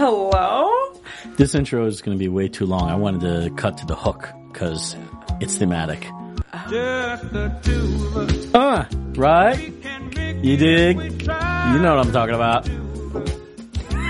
Hello? 0.00 0.94
This 1.36 1.54
intro 1.54 1.84
is 1.84 2.00
going 2.00 2.16
to 2.16 2.18
be 2.18 2.28
way 2.28 2.48
too 2.48 2.64
long. 2.64 2.88
I 2.88 2.94
wanted 2.94 3.20
to 3.20 3.50
cut 3.56 3.76
to 3.76 3.84
the 3.84 3.94
hook 3.94 4.30
because 4.50 4.96
it's 5.42 5.58
thematic. 5.58 6.08
Ah, 8.54 8.88
right? 9.14 9.58
You 10.42 10.56
dig? 10.56 10.96
You 10.96 11.78
know 11.80 11.96
what 11.96 12.06
I'm 12.06 12.12
talking 12.12 12.34
about. 12.34 12.66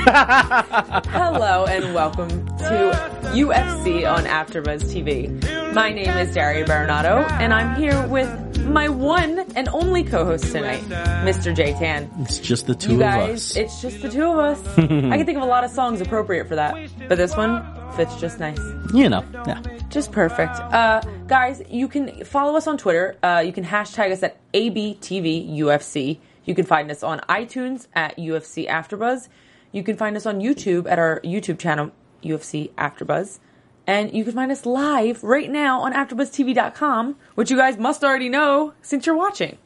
Hello 0.10 1.66
and 1.66 1.94
welcome 1.94 2.28
to 2.56 3.10
UFC 3.34 4.10
on 4.10 4.24
AfterBuzz 4.24 4.84
TV. 4.84 5.74
My 5.74 5.92
name 5.92 6.08
is 6.08 6.32
Daria 6.34 6.64
Baronato 6.64 7.30
and 7.32 7.52
I'm 7.52 7.76
here 7.76 8.06
with 8.06 8.64
my 8.66 8.88
one 8.88 9.40
and 9.56 9.68
only 9.68 10.02
co-host 10.02 10.52
tonight, 10.52 10.80
Mr. 11.24 11.54
J 11.54 11.74
Tan. 11.74 12.10
It's 12.20 12.38
just 12.38 12.66
the 12.66 12.74
two 12.74 12.94
You 12.94 13.04
of 13.04 13.30
us. 13.30 13.56
it's 13.56 13.82
just 13.82 14.00
the 14.00 14.08
two 14.08 14.24
of 14.24 14.38
us. 14.38 14.66
I 14.78 14.86
can 15.18 15.26
think 15.26 15.36
of 15.36 15.42
a 15.44 15.46
lot 15.46 15.64
of 15.64 15.70
songs 15.70 16.00
appropriate 16.00 16.48
for 16.48 16.54
that, 16.56 16.90
but 17.06 17.18
this 17.18 17.36
one 17.36 17.62
fits 17.94 18.16
just 18.18 18.40
nice. 18.40 18.58
you 18.94 19.06
know, 19.10 19.22
yeah. 19.46 19.60
Just 19.90 20.12
perfect. 20.12 20.54
Uh, 20.56 21.02
guys, 21.26 21.60
you 21.68 21.88
can 21.88 22.24
follow 22.24 22.56
us 22.56 22.66
on 22.66 22.78
Twitter. 22.78 23.18
Uh, 23.22 23.42
you 23.44 23.52
can 23.52 23.64
hashtag 23.64 24.12
us 24.12 24.22
at 24.22 24.38
ABTVUFC. 24.54 26.18
You 26.46 26.54
can 26.54 26.64
find 26.64 26.90
us 26.90 27.02
on 27.02 27.20
iTunes 27.28 27.86
at 27.94 28.16
UFC 28.16 28.66
AfterBuzz. 28.66 29.28
You 29.72 29.82
can 29.82 29.96
find 29.96 30.16
us 30.16 30.26
on 30.26 30.40
YouTube 30.40 30.90
at 30.90 30.98
our 30.98 31.20
YouTube 31.20 31.58
channel, 31.58 31.92
UFC 32.22 32.70
AfterBuzz. 32.72 33.38
And 33.86 34.14
you 34.14 34.24
can 34.24 34.34
find 34.34 34.52
us 34.52 34.66
live 34.66 35.22
right 35.24 35.50
now 35.50 35.80
on 35.80 35.92
AfterBuzzTV.com, 35.92 37.16
which 37.34 37.50
you 37.50 37.56
guys 37.56 37.76
must 37.76 38.04
already 38.04 38.28
know 38.28 38.72
since 38.82 39.06
you're 39.06 39.16
watching. 39.16 39.58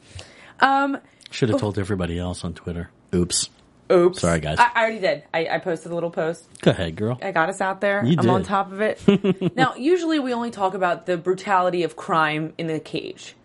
Um, 0.59 0.97
Should 1.31 1.49
have 1.49 1.59
told 1.59 1.77
everybody 1.77 2.17
else 2.17 2.43
on 2.43 2.53
Twitter. 2.53 2.89
Oops. 3.13 3.49
oops. 3.91 4.21
Sorry, 4.21 4.39
guys. 4.39 4.57
I, 4.57 4.71
I 4.73 4.81
already 4.81 4.99
did. 4.99 5.23
I, 5.33 5.47
I 5.47 5.59
posted 5.59 5.91
a 5.91 5.95
little 5.95 6.09
post. 6.09 6.47
Go 6.61 6.71
ahead, 6.71 6.95
girl. 6.95 7.19
I 7.21 7.31
got 7.31 7.49
us 7.49 7.61
out 7.61 7.81
there. 7.81 8.03
You 8.03 8.15
I'm 8.17 8.29
on 8.29 8.43
top 8.43 8.71
of 8.71 8.81
it. 8.81 9.55
now, 9.55 9.75
usually 9.75 10.19
we 10.19 10.33
only 10.33 10.51
talk 10.51 10.73
about 10.73 11.05
the 11.05 11.17
brutality 11.17 11.83
of 11.83 11.95
crime 11.95 12.53
in 12.57 12.67
the 12.67 12.79
cage. 12.79 13.35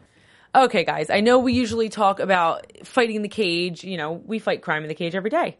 Okay, 0.54 0.84
guys, 0.84 1.10
I 1.10 1.20
know 1.20 1.38
we 1.38 1.52
usually 1.52 1.88
talk 1.88 2.18
about 2.18 2.66
fighting 2.84 3.16
in 3.16 3.22
the 3.22 3.28
cage. 3.28 3.84
You 3.84 3.96
know, 3.96 4.12
we 4.12 4.38
fight 4.38 4.62
crime 4.62 4.82
in 4.82 4.88
the 4.88 4.94
cage 4.94 5.14
every 5.14 5.30
day. 5.30 5.58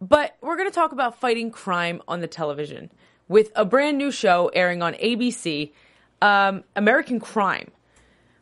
But 0.00 0.36
we're 0.40 0.56
going 0.56 0.68
to 0.68 0.74
talk 0.74 0.92
about 0.92 1.20
fighting 1.20 1.50
crime 1.50 2.02
on 2.06 2.20
the 2.20 2.26
television 2.26 2.90
with 3.28 3.50
a 3.56 3.64
brand 3.64 3.96
new 3.96 4.10
show 4.10 4.48
airing 4.48 4.82
on 4.82 4.94
ABC, 4.94 5.72
um, 6.20 6.64
American 6.74 7.18
Crime. 7.18 7.70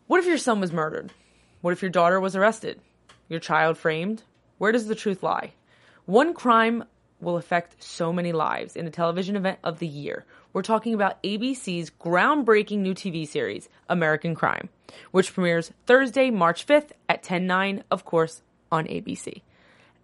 What 0.06 0.21
if 0.21 0.27
your 0.27 0.39
son 0.39 0.61
was 0.61 0.73
murdered? 0.73 1.12
What 1.61 1.73
if 1.73 1.81
your 1.81 1.91
daughter 1.91 2.21
was 2.21 2.34
arrested? 2.34 2.81
Your 3.28 3.41
child 3.41 3.78
framed? 3.78 4.25
Where 4.59 4.73
does 4.73 4.87
the 4.87 4.95
truth 4.95 5.23
lie? 5.23 5.53
One 6.06 6.34
crime 6.34 6.84
will 7.21 7.37
affect 7.37 7.83
so 7.83 8.12
many 8.12 8.33
lives 8.33 8.77
in 8.77 8.84
the 8.84 8.91
television 8.91 9.37
event 9.37 9.59
of 9.65 9.78
the 9.78 9.87
year. 9.87 10.25
We're 10.53 10.62
talking 10.62 10.93
about 10.93 11.23
ABC's 11.23 11.91
groundbreaking 11.91 12.78
new 12.78 12.95
TV 12.95 13.27
series, 13.27 13.69
American 13.89 14.34
Crime, 14.34 14.69
which 15.11 15.33
premieres 15.33 15.73
Thursday, 15.87 16.31
March 16.31 16.67
5th 16.67 16.91
at 17.09 17.23
10:09, 17.23 17.83
of 17.91 18.05
course, 18.05 18.43
on 18.71 18.87
ABC. 18.87 19.43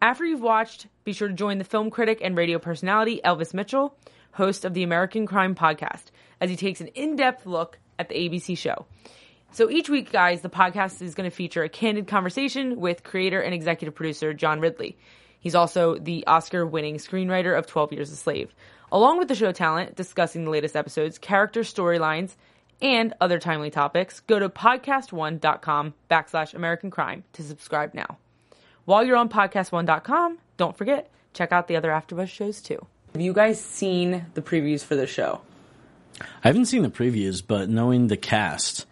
After 0.03 0.25
you've 0.25 0.41
watched, 0.41 0.87
be 1.05 1.13
sure 1.13 1.29
to 1.29 1.35
join 1.35 1.59
the 1.59 1.65
film 1.65 1.91
critic 1.91 2.21
and 2.23 2.35
radio 2.35 2.59
personality 2.59 3.21
Elvis 3.23 3.53
Mitchell, 3.53 3.95
host 4.33 4.65
of 4.65 4.73
the 4.73 4.83
American 4.83 5.27
Crime 5.27 5.55
podcast, 5.55 6.05
as 6.41 6.49
he 6.49 6.57
takes 6.57 6.81
an 6.81 6.87
in-depth 6.89 7.45
look 7.45 7.79
at 7.99 8.09
the 8.09 8.15
ABC 8.15 8.57
show. 8.57 8.87
So 9.53 9.69
each 9.69 9.91
week, 9.91 10.11
guys, 10.11 10.41
the 10.41 10.49
podcast 10.49 11.03
is 11.03 11.15
going 11.15 11.29
to 11.29 11.37
feature 11.37 11.65
a 11.65 11.69
candid 11.69 12.07
conversation 12.07 12.81
with 12.81 13.03
creator 13.03 13.43
and 13.43 13.53
executive 13.53 13.95
producer 13.95 14.33
John 14.33 14.61
Ridley. 14.61 14.97
He's 15.39 15.55
also 15.55 15.99
the 15.99 16.27
Oscar 16.27 16.65
winning 16.65 16.97
screenwriter 16.97 17.59
of 17.59 17.67
12 17.67 17.93
Years 17.93 18.11
a 18.11 18.17
Slave, 18.17 18.55
along 18.91 19.19
with 19.19 19.29
the 19.29 19.35
show 19.35 19.53
talent 19.53 19.97
discussing 19.97 20.45
the 20.45 20.51
latest 20.51 20.77
episodes, 20.77 21.19
character 21.19 21.61
storylines, 21.61 22.37
and 22.81 23.13
other 23.21 23.39
timely 23.39 23.71
topics. 23.71 24.21
Go 24.21 24.39
to 24.39 24.49
podcast1.com 24.49 25.93
backslash 26.11 26.55
American 26.55 26.91
Crime 26.91 27.25
to 27.35 27.43
subscribe 27.43 27.93
now. 27.93 28.17
While 28.85 29.05
you're 29.05 29.17
on 29.17 29.29
podcast1.com, 29.29 30.39
don't 30.57 30.77
forget, 30.77 31.11
check 31.35 31.53
out 31.53 31.69
the 31.69 31.77
other 31.77 31.91
AfterBuzz 31.91 32.29
shows 32.29 32.61
too. 32.61 32.85
Have 33.13 33.23
you 33.23 33.33
guys 33.33 33.61
seen 33.61 34.27
the 34.35 34.43
previews 34.43 34.85
for 34.85 34.95
the 34.97 35.07
show? 35.07 35.41
I 36.21 36.49
haven't 36.49 36.67
seen 36.67 36.83
the 36.83 36.91
previews, 36.91 37.43
but 37.47 37.69
knowing 37.69 38.07
the 38.09 38.17
cast, 38.17 38.87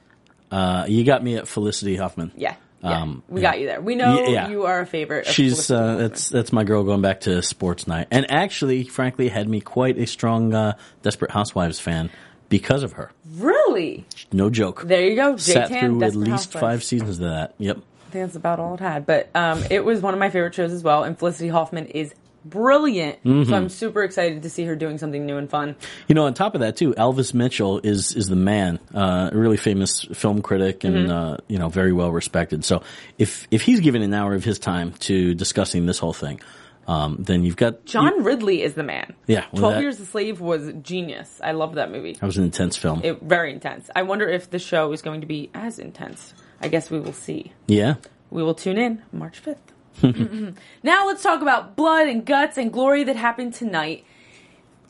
uh, 0.50 0.86
you 0.88 1.04
got 1.04 1.22
me 1.22 1.36
at 1.36 1.46
Felicity 1.48 1.96
Huffman. 1.96 2.32
Yeah. 2.36 2.54
Yeah, 2.82 3.02
Um, 3.02 3.22
we 3.28 3.40
yeah. 3.42 3.50
got 3.50 3.60
you 3.60 3.66
there. 3.66 3.80
We 3.80 3.96
know 3.96 4.22
Y- 4.22 4.28
yeah. 4.28 4.48
you 4.50 4.62
are 4.66 4.80
a 4.80 4.86
favorite. 4.86 5.26
Of 5.26 5.34
She's 5.34 5.68
uh, 5.68 5.96
that's 5.96 6.28
that's 6.28 6.52
my 6.52 6.62
girl 6.62 6.84
going 6.84 7.02
back 7.02 7.22
to 7.22 7.42
sports 7.42 7.88
night, 7.88 8.06
and 8.12 8.30
actually, 8.30 8.84
frankly, 8.84 9.28
had 9.28 9.48
me 9.48 9.60
quite 9.60 9.98
a 9.98 10.06
strong 10.06 10.54
uh, 10.54 10.74
Desperate 11.02 11.32
Housewives 11.32 11.80
fan 11.80 12.08
because 12.48 12.84
of 12.84 12.92
her. 12.92 13.10
really 13.36 14.06
No 14.32 14.48
joke. 14.48 14.82
there. 14.86 15.04
You 15.04 15.16
go. 15.16 15.36
Sat 15.38 15.70
J-Tan, 15.70 15.98
through 15.98 16.04
at 16.04 16.14
least 16.14 16.30
Housewives. 16.52 16.60
five 16.60 16.84
seasons 16.84 17.18
of 17.18 17.28
that. 17.30 17.54
Yep. 17.58 17.78
I 18.08 18.10
think 18.10 18.24
that's 18.24 18.36
about 18.36 18.58
all 18.58 18.74
it 18.74 18.80
had. 18.80 19.04
But 19.06 19.28
um, 19.34 19.62
it 19.70 19.84
was 19.84 20.00
one 20.00 20.14
of 20.14 20.20
my 20.20 20.30
favorite 20.30 20.54
shows 20.54 20.72
as 20.72 20.82
well. 20.82 21.04
And 21.04 21.18
Felicity 21.18 21.48
Huffman 21.48 21.86
is 21.86 22.14
brilliant. 22.44 23.22
Mm-hmm. 23.24 23.50
So 23.50 23.56
I'm 23.56 23.68
super 23.68 24.02
excited 24.02 24.42
to 24.44 24.50
see 24.50 24.64
her 24.64 24.74
doing 24.74 24.96
something 24.96 25.26
new 25.26 25.36
and 25.36 25.50
fun. 25.50 25.76
You 26.06 26.14
know, 26.14 26.24
on 26.26 26.32
top 26.34 26.54
of 26.54 26.60
that 26.62 26.76
too, 26.76 26.94
Elvis 26.94 27.34
Mitchell 27.34 27.80
is 27.82 28.14
is 28.14 28.28
the 28.28 28.36
man, 28.36 28.78
uh, 28.94 29.28
a 29.32 29.36
really 29.36 29.56
famous 29.58 30.04
film 30.14 30.40
critic 30.42 30.84
and 30.84 30.96
Mm-hmm. 30.96 31.10
uh, 31.12 31.36
you 31.48 31.58
know 31.58 31.68
very 31.68 31.92
well 31.92 32.10
respected. 32.10 32.64
So 32.64 32.82
if 33.18 33.46
if 33.50 33.62
he's 33.62 33.80
given 33.80 34.00
an 34.02 34.14
hour 34.14 34.34
of 34.34 34.44
his 34.44 34.58
time 34.58 34.92
to 35.00 35.34
discussing 35.34 35.84
this 35.84 35.98
whole 35.98 36.14
thing, 36.14 36.40
um, 36.86 37.16
then 37.18 37.44
you've 37.44 37.56
got 37.56 37.84
John 37.84 38.24
Ridley 38.24 38.62
is 38.62 38.72
the 38.74 38.82
man. 38.82 39.14
Yeah, 39.26 39.44
well, 39.52 39.60
Twelve 39.60 39.74
that- 39.74 39.82
Years 39.82 40.00
a 40.00 40.06
Slave 40.06 40.40
was 40.40 40.72
genius. 40.80 41.40
I 41.44 41.52
love 41.52 41.74
that 41.74 41.90
movie. 41.90 42.14
That 42.14 42.24
was 42.24 42.38
an 42.38 42.44
intense 42.44 42.76
film. 42.78 43.02
It 43.04 43.20
very 43.20 43.52
intense. 43.52 43.90
I 43.94 44.02
wonder 44.02 44.26
if 44.26 44.48
the 44.48 44.58
show 44.58 44.92
is 44.92 45.02
going 45.02 45.20
to 45.20 45.26
be 45.26 45.50
as 45.52 45.78
intense. 45.78 46.32
I 46.60 46.68
guess 46.68 46.90
we 46.90 46.98
will 47.00 47.12
see. 47.12 47.52
yeah. 47.66 47.94
We 48.30 48.42
will 48.42 48.54
tune 48.54 48.76
in 48.76 49.02
March 49.10 49.40
5th. 49.42 50.54
now 50.82 51.06
let's 51.06 51.22
talk 51.22 51.40
about 51.40 51.76
blood 51.76 52.06
and 52.06 52.24
guts 52.26 52.58
and 52.58 52.70
glory 52.70 53.04
that 53.04 53.16
happened 53.16 53.54
tonight. 53.54 54.04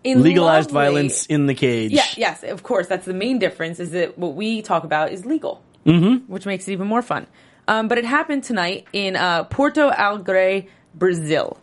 In 0.02 0.22
Legalized 0.22 0.72
lovely- 0.72 0.90
violence 0.90 1.26
in 1.26 1.46
the 1.46 1.54
cage. 1.54 1.92
Yeah, 1.92 2.04
yes, 2.16 2.42
of 2.42 2.62
course. 2.64 2.88
That's 2.88 3.04
the 3.06 3.14
main 3.14 3.38
difference 3.38 3.78
is 3.78 3.92
that 3.92 4.18
what 4.18 4.34
we 4.34 4.60
talk 4.62 4.82
about 4.84 5.12
is 5.12 5.24
legal, 5.24 5.62
mm-hmm. 5.86 6.30
which 6.30 6.46
makes 6.46 6.66
it 6.66 6.72
even 6.72 6.88
more 6.88 7.02
fun. 7.02 7.26
Um, 7.68 7.86
but 7.86 7.98
it 7.98 8.04
happened 8.04 8.42
tonight 8.44 8.86
in 8.92 9.14
uh, 9.14 9.44
Porto 9.44 9.90
Alegre, 9.90 10.66
Brazil. 10.94 11.58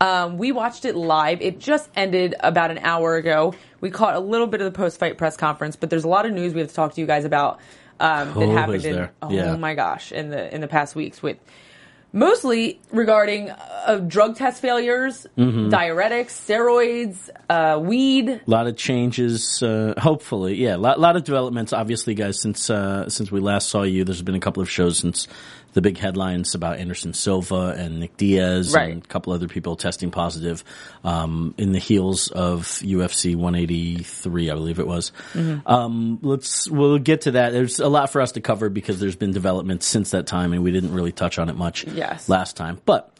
Um, 0.00 0.38
we 0.38 0.50
watched 0.50 0.84
it 0.84 0.96
live. 0.96 1.42
It 1.42 1.58
just 1.60 1.90
ended 1.94 2.34
about 2.40 2.70
an 2.70 2.78
hour 2.78 3.16
ago. 3.16 3.54
We 3.80 3.90
caught 3.90 4.14
a 4.16 4.20
little 4.20 4.46
bit 4.46 4.60
of 4.62 4.72
the 4.72 4.76
post-fight 4.76 5.18
press 5.18 5.36
conference, 5.36 5.76
but 5.76 5.90
there's 5.90 6.04
a 6.04 6.08
lot 6.08 6.26
of 6.26 6.32
news 6.32 6.54
we 6.54 6.60
have 6.60 6.70
to 6.70 6.74
talk 6.74 6.94
to 6.94 7.00
you 7.00 7.06
guys 7.06 7.24
about 7.24 7.60
um, 8.00 8.34
that 8.34 8.48
happened 8.48 8.84
in 8.84 9.08
oh 9.22 9.30
Yeah. 9.30 9.56
my 9.56 9.74
gosh 9.74 10.10
in 10.10 10.30
the 10.30 10.52
in 10.54 10.60
the 10.60 10.68
past 10.68 10.96
weeks 10.96 11.22
with 11.22 11.36
mostly 12.12 12.80
regarding 12.90 13.50
uh, 13.50 13.98
drug 14.06 14.34
test 14.36 14.60
failures, 14.60 15.26
Mm-hmm. 15.38 15.68
diuretics, 15.68 16.30
steroids, 16.30 17.30
uh, 17.48 17.78
weed, 17.78 18.28
A 18.28 18.40
lot 18.46 18.66
of 18.66 18.76
changes, 18.76 19.62
uh, 19.62 19.94
hopefully. 19.96 20.54
Yeah, 20.56 20.74
a 20.74 20.78
lot, 20.78 20.98
lot 20.98 21.14
of 21.16 21.24
developments. 21.24 21.72
Obviously, 21.72 22.14
guys, 22.14 22.40
since 22.40 22.68
uh, 22.68 23.08
since 23.08 23.30
we 23.30 23.38
last 23.40 23.68
saw 23.68 23.82
you, 23.82 24.04
there's 24.04 24.22
been 24.22 24.34
a 24.34 24.40
couple 24.40 24.60
of 24.62 24.68
shows 24.70 24.98
since 24.98 25.28
the 25.72 25.80
big 25.80 25.98
headlines 25.98 26.54
about 26.54 26.78
Anderson 26.78 27.14
Silva 27.14 27.74
and 27.78 28.00
Nick 28.00 28.16
Diaz 28.16 28.74
Right. 28.74 28.90
and 28.92 29.04
a 29.04 29.06
couple 29.06 29.32
other 29.32 29.46
people 29.48 29.76
testing 29.76 30.10
positive 30.10 30.64
um, 31.04 31.54
in 31.58 31.72
the 31.72 31.78
heels 31.78 32.28
of 32.28 32.64
UFC 32.64 33.36
183, 33.36 34.50
I 34.50 34.54
believe 34.54 34.78
it 34.80 34.86
was. 34.86 35.12
Um, 35.66 36.18
let's 36.22 36.68
we'll 36.68 36.98
get 36.98 37.22
to 37.22 37.32
that. 37.32 37.52
There's 37.52 37.78
a 37.80 37.88
lot 37.88 38.10
for 38.10 38.20
us 38.20 38.32
to 38.32 38.40
cover 38.40 38.68
because 38.68 38.98
there's 39.00 39.16
been 39.16 39.32
developments 39.32 39.86
since 39.86 40.10
that 40.10 40.26
time, 40.26 40.52
and 40.52 40.62
we 40.62 40.70
didn't 40.72 40.92
really 40.92 41.12
touch 41.12 41.38
on 41.38 41.48
it 41.48 41.56
much 41.56 41.84
Yes. 41.84 42.28
last 42.28 42.56
time, 42.56 42.80
but. 42.84 43.12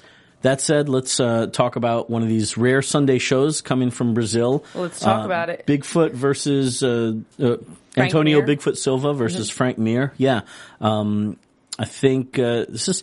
That 0.43 0.63
said, 0.63 0.89
let's 0.89 1.21
uh, 1.21 1.49
talk 1.49 1.77
about 1.77 2.09
one 2.09 2.23
of 2.23 2.29
these 2.31 2.57
rare 2.57 2.81
Sunday 2.81 3.19
shows 3.19 3.61
coming 3.61 3.91
from 3.91 4.15
Brazil. 4.15 4.65
Let's 4.75 4.99
talk 4.99 5.21
Uh, 5.21 5.27
about 5.27 5.51
it. 5.51 5.67
Bigfoot 5.67 6.13
versus 6.13 6.83
uh, 6.83 7.13
uh, 7.39 7.57
Antonio 7.95 8.39
Mir. 8.39 8.47
Mm-hmm. 8.47 8.51
Bigfoot 8.71 8.79
Silva 8.79 9.13
versus 9.13 9.51
Frank 9.51 9.77
Mir. 9.77 10.15
Yeah, 10.17 10.41
um, 10.81 11.37
I 11.81 11.85
think 11.87 12.39
uh, 12.39 12.67
this 12.69 12.89
is. 12.89 13.03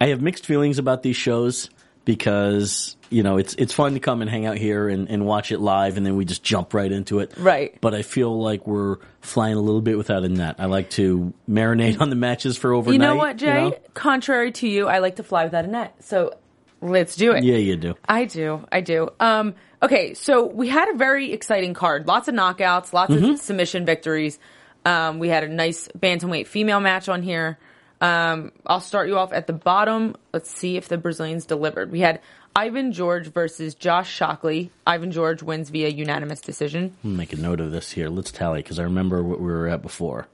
I 0.00 0.08
have 0.08 0.20
mixed 0.20 0.44
feelings 0.44 0.78
about 0.78 1.02
these 1.02 1.16
shows 1.16 1.70
because 2.04 2.96
you 3.10 3.22
know 3.22 3.36
it's 3.38 3.54
it's 3.54 3.72
fun 3.72 3.94
to 3.94 4.00
come 4.00 4.20
and 4.22 4.30
hang 4.30 4.44
out 4.44 4.58
here 4.58 4.88
and, 4.88 5.08
and 5.08 5.24
watch 5.24 5.52
it 5.52 5.60
live, 5.60 5.96
and 5.96 6.04
then 6.04 6.16
we 6.16 6.24
just 6.24 6.42
jump 6.42 6.74
right 6.74 6.90
into 6.90 7.20
it. 7.20 7.32
Right. 7.36 7.78
But 7.80 7.94
I 7.94 8.02
feel 8.02 8.38
like 8.42 8.66
we're 8.66 8.96
flying 9.20 9.56
a 9.56 9.60
little 9.60 9.80
bit 9.80 9.96
without 9.96 10.24
a 10.24 10.28
net. 10.28 10.56
I 10.58 10.66
like 10.66 10.90
to 10.90 11.32
marinate 11.48 12.00
on 12.00 12.10
the 12.10 12.16
matches 12.16 12.58
for 12.58 12.74
overnight. 12.74 12.94
You 12.94 12.98
know 12.98 13.16
what, 13.16 13.36
Jay? 13.36 13.70
know? 13.70 13.76
Contrary 13.94 14.52
to 14.52 14.68
you, 14.68 14.88
I 14.88 14.98
like 14.98 15.16
to 15.16 15.22
fly 15.22 15.44
without 15.44 15.64
a 15.64 15.68
net. 15.68 15.94
So 16.04 16.34
let's 16.80 17.16
do 17.16 17.32
it. 17.32 17.44
Yeah, 17.44 17.56
you 17.56 17.76
do. 17.76 17.94
I 18.08 18.24
do. 18.24 18.66
I 18.70 18.80
do. 18.80 19.08
Um, 19.20 19.54
okay, 19.82 20.14
so 20.14 20.44
we 20.46 20.68
had 20.68 20.88
a 20.88 20.94
very 20.96 21.32
exciting 21.32 21.72
card. 21.74 22.06
Lots 22.06 22.28
of 22.28 22.34
knockouts, 22.34 22.92
lots 22.92 23.12
Mm-hmm. 23.12 23.24
of 23.32 23.38
submission 23.40 23.86
victories. 23.86 24.38
Um, 24.84 25.18
we 25.18 25.28
had 25.28 25.42
a 25.42 25.48
nice 25.48 25.88
bantamweight 25.98 26.46
female 26.46 26.80
match 26.80 27.08
on 27.08 27.22
here. 27.22 27.58
Um, 28.00 28.52
I'll 28.66 28.80
start 28.80 29.08
you 29.08 29.16
off 29.18 29.32
at 29.32 29.46
the 29.46 29.52
bottom. 29.52 30.16
Let's 30.32 30.50
see 30.50 30.76
if 30.76 30.88
the 30.88 30.98
Brazilians 30.98 31.46
delivered. 31.46 31.90
We 31.90 32.00
had 32.00 32.20
Ivan 32.54 32.92
Jorge 32.92 33.30
versus 33.30 33.74
Josh 33.74 34.10
Shockley. 34.12 34.70
Ivan 34.86 35.12
Jorge 35.12 35.44
wins 35.44 35.70
via 35.70 35.88
unanimous 35.88 36.40
decision. 36.40 36.94
I'm 37.04 37.16
make 37.16 37.32
a 37.32 37.36
note 37.36 37.60
of 37.60 37.70
this 37.72 37.90
here. 37.92 38.08
Let's 38.08 38.30
tally 38.32 38.60
because 38.62 38.78
I 38.78 38.82
remember 38.84 39.22
what 39.22 39.40
we 39.40 39.46
were 39.46 39.68
at 39.68 39.80
before. 39.82 40.26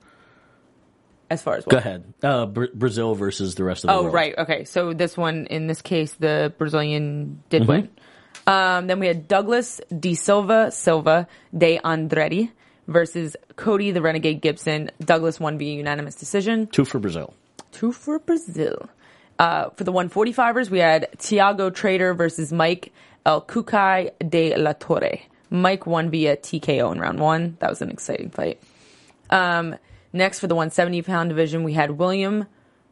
As 1.31 1.43
far 1.43 1.55
as 1.56 1.64
what? 1.64 1.70
Go 1.73 1.79
ahead. 1.79 2.12
Uh, 2.23 2.47
Br- 2.47 2.67
Brazil 2.75 3.14
versus 3.14 3.55
the 3.55 3.65
rest 3.65 3.85
of 3.85 3.88
the 3.88 3.94
Oh, 3.94 4.03
world. 4.03 4.15
right. 4.15 4.35
Okay. 4.37 4.65
So 4.65 4.93
this 4.93 5.17
one, 5.17 5.47
in 5.47 5.67
this 5.67 5.81
case, 5.81 6.15
the 6.15 6.53
Brazilian 6.58 7.43
did 7.49 7.62
Mm-hmm. 7.62 7.70
win. 7.70 7.88
Um, 8.47 8.87
then 8.88 8.99
we 8.99 9.06
had 9.06 9.29
Douglas 9.29 9.81
De 9.97 10.15
Silva 10.15 10.70
Silva 10.73 11.29
de 11.56 11.79
Andretti 11.79 12.50
versus 12.88 13.37
Cody 13.56 13.93
the 13.93 14.03
Renegade 14.03 14.43
Gibson. 14.43 14.91
Douglas 15.03 15.38
won 15.38 15.58
via 15.58 15.75
unanimous 15.75 16.17
decision. 16.17 16.67
Two 16.67 16.85
for 16.85 16.99
Brazil. 16.99 17.32
Two 17.73 17.93
for 17.93 18.19
Brazil. 18.19 18.89
Uh, 19.39 19.71
for 19.71 19.85
the 19.85 19.93
145ers, 19.93 20.71
we 20.71 20.79
had 20.79 21.09
Tiago 21.19 21.71
Trator 21.71 22.17
versus 22.17 22.53
Mike 22.53 22.93
El 23.27 23.43
Cucuy 23.43 24.11
de 24.29 24.55
la 24.57 24.73
Torre. 24.75 25.19
Mike 25.51 25.87
won 25.87 26.11
via 26.11 26.37
TKO 26.37 26.93
in 26.93 27.01
round 27.01 27.19
one. 27.19 27.57
That 27.59 27.71
was 27.71 27.83
an 27.83 27.91
exciting 27.91 28.31
fight. 28.31 28.63
Um, 29.31 29.77
next, 30.13 30.41
for 30.41 30.47
the 30.47 30.55
170 30.55 31.03
pound 31.03 31.31
division, 31.31 31.65
we 31.65 31.73
had 31.73 31.93
William 31.93 32.47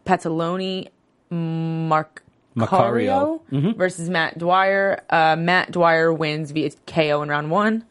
Petaloni 0.04 0.88
Mark. 1.30 2.22
Macario. 2.56 3.40
Macario 3.52 3.76
versus 3.76 4.10
Matt 4.10 4.36
Dwyer. 4.36 5.04
Uh, 5.08 5.36
Matt 5.36 5.70
Dwyer 5.70 6.12
wins 6.12 6.50
via 6.50 6.70
KO 6.86 7.22
in 7.22 7.28
round 7.28 7.50
one. 7.50 7.84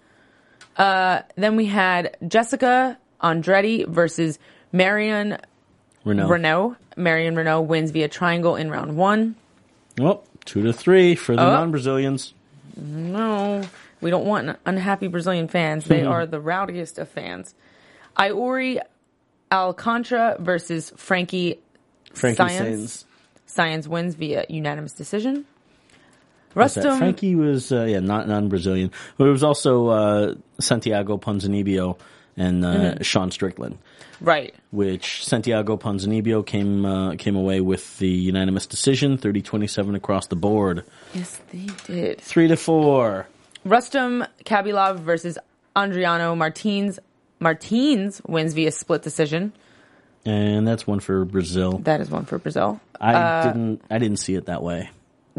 Uh, 0.75 1.21
then 1.35 1.55
we 1.55 1.65
had 1.65 2.17
Jessica 2.27 2.97
Andretti 3.21 3.87
versus 3.87 4.37
Marion 4.71 5.37
Reneau. 6.05 6.27
Reneau. 6.29 6.75
Marion 6.95 7.35
Reneau 7.35 7.61
wins 7.65 7.91
via 7.91 8.07
triangle 8.07 8.55
in 8.55 8.69
round 8.71 8.95
one. 8.97 9.35
Well, 9.97 10.23
two 10.45 10.61
to 10.63 10.73
three 10.73 11.15
for 11.15 11.35
the 11.35 11.41
Oh. 11.41 11.51
non-Brazilians. 11.51 12.33
No, 12.77 13.61
we 14.01 14.09
don't 14.09 14.25
want 14.25 14.57
unhappy 14.65 15.07
Brazilian 15.07 15.47
fans. 15.47 15.85
They 15.85 16.03
are 16.03 16.25
the 16.25 16.39
rowdiest 16.39 16.97
of 16.97 17.09
fans. 17.09 17.53
Iuri 18.17 18.79
Alcantara 19.51 20.37
versus 20.39 20.91
Frankie 20.95 21.59
Frankie 22.13 22.37
Science. 22.37 23.03
Sainz. 23.03 23.05
Science 23.45 23.87
wins 23.87 24.15
via 24.15 24.45
unanimous 24.49 24.93
decision. 24.93 25.45
Rustam, 26.55 26.97
Frankie 26.97 27.35
was 27.35 27.71
uh, 27.71 27.83
yeah 27.83 27.99
not 27.99 28.27
non-Brazilian, 28.27 28.91
but 29.17 29.27
it 29.27 29.31
was 29.31 29.43
also 29.43 29.87
uh, 29.87 30.35
Santiago 30.59 31.17
Ponzinibbio 31.17 31.97
and 32.39 32.65
uh, 32.65 32.67
Mm-hmm. 32.73 33.03
Sean 33.03 33.29
Strickland. 33.29 33.77
right. 34.21 34.55
Which 34.71 35.23
Santiago 35.25 35.77
Ponzinibbio 35.77 36.43
came 36.45 36.85
uh, 36.85 37.15
came 37.15 37.35
away 37.35 37.61
with 37.61 37.97
the 37.99 38.07
unanimous 38.09 38.65
decision, 38.65 39.17
30-27 39.17 39.95
across 39.95 40.25
the 40.27 40.35
board, 40.35 40.83
Yes, 41.13 41.39
they 41.51 41.67
did. 41.85 42.19
three 42.21 42.47
to 42.47 42.55
four. 42.57 43.27
Rustam 43.65 44.25
Khabilov 44.45 44.99
versus 44.99 45.37
Adriano 45.77 46.33
Martins. 46.35 46.97
Martins 47.39 48.21
wins 48.27 48.53
via 48.53 48.71
split 48.71 49.01
decision. 49.01 49.53
And 50.25 50.67
that's 50.67 50.85
one 50.85 50.99
for 50.99 51.23
Brazil. 51.25 51.77
That 51.79 52.01
is 52.01 52.09
one 52.11 52.25
for 52.25 52.37
Brazil. 52.39 52.79
I 52.99 53.13
Uh, 53.15 53.43
didn't 53.47 53.81
I 53.89 53.97
didn't 53.99 54.17
see 54.17 54.35
it 54.35 54.45
that 54.47 54.61
way. 54.63 54.89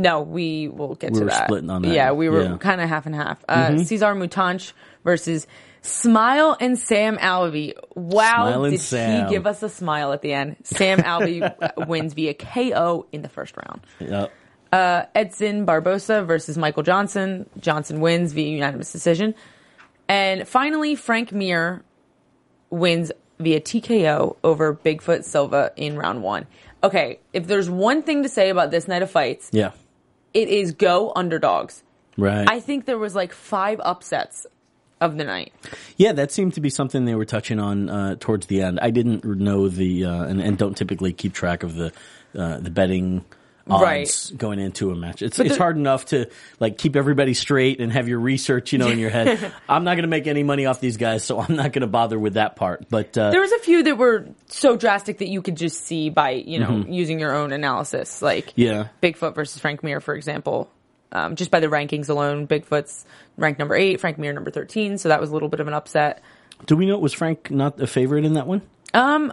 No, 0.01 0.23
we 0.23 0.69
will 0.69 0.95
get 0.95 1.13
We 1.13 1.19
to 1.21 1.25
were 1.25 1.31
that. 1.31 1.45
splitting 1.47 1.71
on 1.71 1.83
that. 1.83 1.93
Yeah, 1.93 2.13
we 2.13 2.29
were 2.29 2.43
Yeah. 2.43 2.49
Mm-hmm. 2.49 2.57
kind 2.59 2.81
of 2.81 2.89
half 2.89 3.07
and 3.07 3.15
half. 3.15 3.45
Uh, 3.49 3.77
Cesar 3.79 4.15
Mutante 4.15 4.73
versus 5.05 5.47
Smile 5.83 6.57
and 6.61 6.79
Sam 6.79 7.17
Alvey. 7.19 7.75
Wow, 7.95 8.65
did 8.69 8.81
Sam. 8.81 9.27
he 9.27 9.31
give 9.35 9.47
us 9.47 9.63
a 9.63 9.69
smile 9.69 10.13
at 10.13 10.23
the 10.23 10.33
end? 10.33 10.57
Sam 10.65 10.99
Alvey 10.99 11.43
uh, 11.43 11.71
wins 11.87 12.15
via 12.15 12.35
KO 12.35 13.07
in 13.13 13.23
the 13.23 13.29
first 13.29 13.55
round. 13.57 13.81
Yep. 13.99 14.33
Edson 14.73 15.67
Barbosa 15.67 16.25
versus 16.27 16.57
Michael 16.57 16.83
Johnson. 16.83 17.49
Johnson 17.59 18.01
wins 18.01 18.33
via 18.33 18.49
unanimous 18.49 18.93
decision. 18.93 19.35
And 20.09 20.47
finally, 20.47 20.95
Frank 20.97 21.33
Mir 21.33 21.83
wins 22.71 23.11
via 23.39 23.61
TKO 23.61 24.37
over 24.45 24.75
Bigfoot 24.75 25.25
Silva 25.25 25.73
in 25.77 25.97
round 25.97 26.23
one. 26.23 26.47
Okay, 26.83 27.21
if 27.33 27.47
there's 27.47 27.69
one 27.69 28.03
thing 28.03 28.23
to 28.23 28.29
say 28.29 28.49
about 28.51 28.71
this 28.71 28.87
night 28.89 29.03
of 29.03 29.11
fights, 29.11 29.51
Yeah. 29.53 29.73
It 30.35 30.49
is 30.49 30.73
go 30.73 31.13
underdogs. 31.15 31.83
Right. 32.17 32.49
I 32.49 32.61
think 32.61 32.85
there 32.85 32.99
was 32.99 33.15
like 33.15 33.33
five 33.33 33.81
upsets 33.83 34.47
of 35.01 35.17
the 35.17 35.25
night. 35.25 35.53
Yeah, 35.97 36.13
that 36.13 36.31
seemed 36.31 36.55
to 36.55 36.61
be 36.61 36.71
something 36.71 37.05
they 37.05 37.15
were 37.15 37.25
touching 37.25 37.59
on 37.59 37.89
uh, 37.89 38.17
towards 38.21 38.47
the 38.47 38.63
end. 38.63 38.79
I 38.81 38.91
didn't 38.91 39.25
know 39.25 39.69
the 39.69 40.05
uh, 40.05 40.25
and, 40.25 40.41
and 40.41 40.59
don't 40.59 40.77
typically 40.77 41.13
keep 41.13 41.33
track 41.33 41.63
of 41.63 41.75
the 41.75 41.93
uh, 42.37 42.59
the 42.59 42.71
betting 42.71 43.25
odds 43.69 44.31
Right. 44.31 44.39
going 44.39 44.59
into 44.59 44.91
a 44.91 44.97
match. 44.97 45.23
It's 45.23 45.39
it's 45.39 45.51
the- 45.55 45.59
hard 45.59 45.77
enough 45.77 46.07
to 46.07 46.27
like 46.59 46.79
keep 46.79 46.97
everybody 46.97 47.35
straight 47.35 47.81
and 47.81 47.93
have 47.93 48.09
your 48.09 48.19
research, 48.21 48.73
you 48.73 48.79
know, 48.79 48.89
in 48.89 48.99
your 48.99 49.11
head. 49.11 49.53
I'm 49.69 49.85
not 49.85 49.95
going 49.95 50.03
to 50.03 50.09
make 50.09 50.27
any 50.27 50.43
money 50.43 50.67
off 50.67 50.81
these 50.81 50.97
guys, 50.97 51.25
so 51.25 51.41
I'm 51.41 51.55
not 51.57 51.73
going 51.73 51.83
to 51.83 51.87
bother 51.87 52.19
with 52.19 52.35
that 52.35 52.57
part. 52.57 52.89
But 52.89 53.17
uh, 53.19 53.31
There 53.31 53.41
was 53.41 53.53
a 53.53 53.59
few 53.59 53.83
that 53.85 53.99
were 53.99 54.27
so 54.47 54.77
drastic 54.77 55.19
that 55.19 55.29
you 55.29 55.43
could 55.43 55.57
just 55.57 55.85
see 55.85 56.11
by, 56.11 56.31
you 56.31 56.59
know, 56.59 56.85
using 56.89 57.19
your 57.21 57.35
own 57.35 57.53
analysis. 57.53 58.23
Like 58.23 58.47
Mm-hmm. 58.55 58.61
yeah, 58.61 58.89
Bigfoot 59.03 59.35
versus 59.35 59.61
Frank 59.61 59.83
Mir, 59.83 60.01
for 60.01 60.15
example. 60.15 60.71
Um, 61.13 61.35
just 61.37 61.51
by 61.51 61.59
the 61.61 61.67
rankings 61.67 62.09
alone, 62.09 62.47
Bigfoot's 62.47 63.05
ranked 63.37 63.59
number 63.59 63.75
eight, 63.75 64.01
Frank 64.01 64.17
Mir 64.19 64.33
number 64.33 64.51
13. 64.53 64.97
So 64.99 65.09
that 65.09 65.21
was 65.21 65.31
a 65.31 65.33
little 65.33 65.49
bit 65.49 65.59
of 65.61 65.67
an 65.67 65.75
upset. 65.75 66.23
do 66.67 66.77
we 66.77 66.87
know 66.87 66.95
it 66.95 67.01
was 67.01 67.13
Frank 67.13 67.51
not 67.51 67.81
a 67.81 67.87
favorite 67.89 68.25
in 68.25 68.35
that 68.35 68.47
one? 68.47 68.63
Um, 68.95 69.33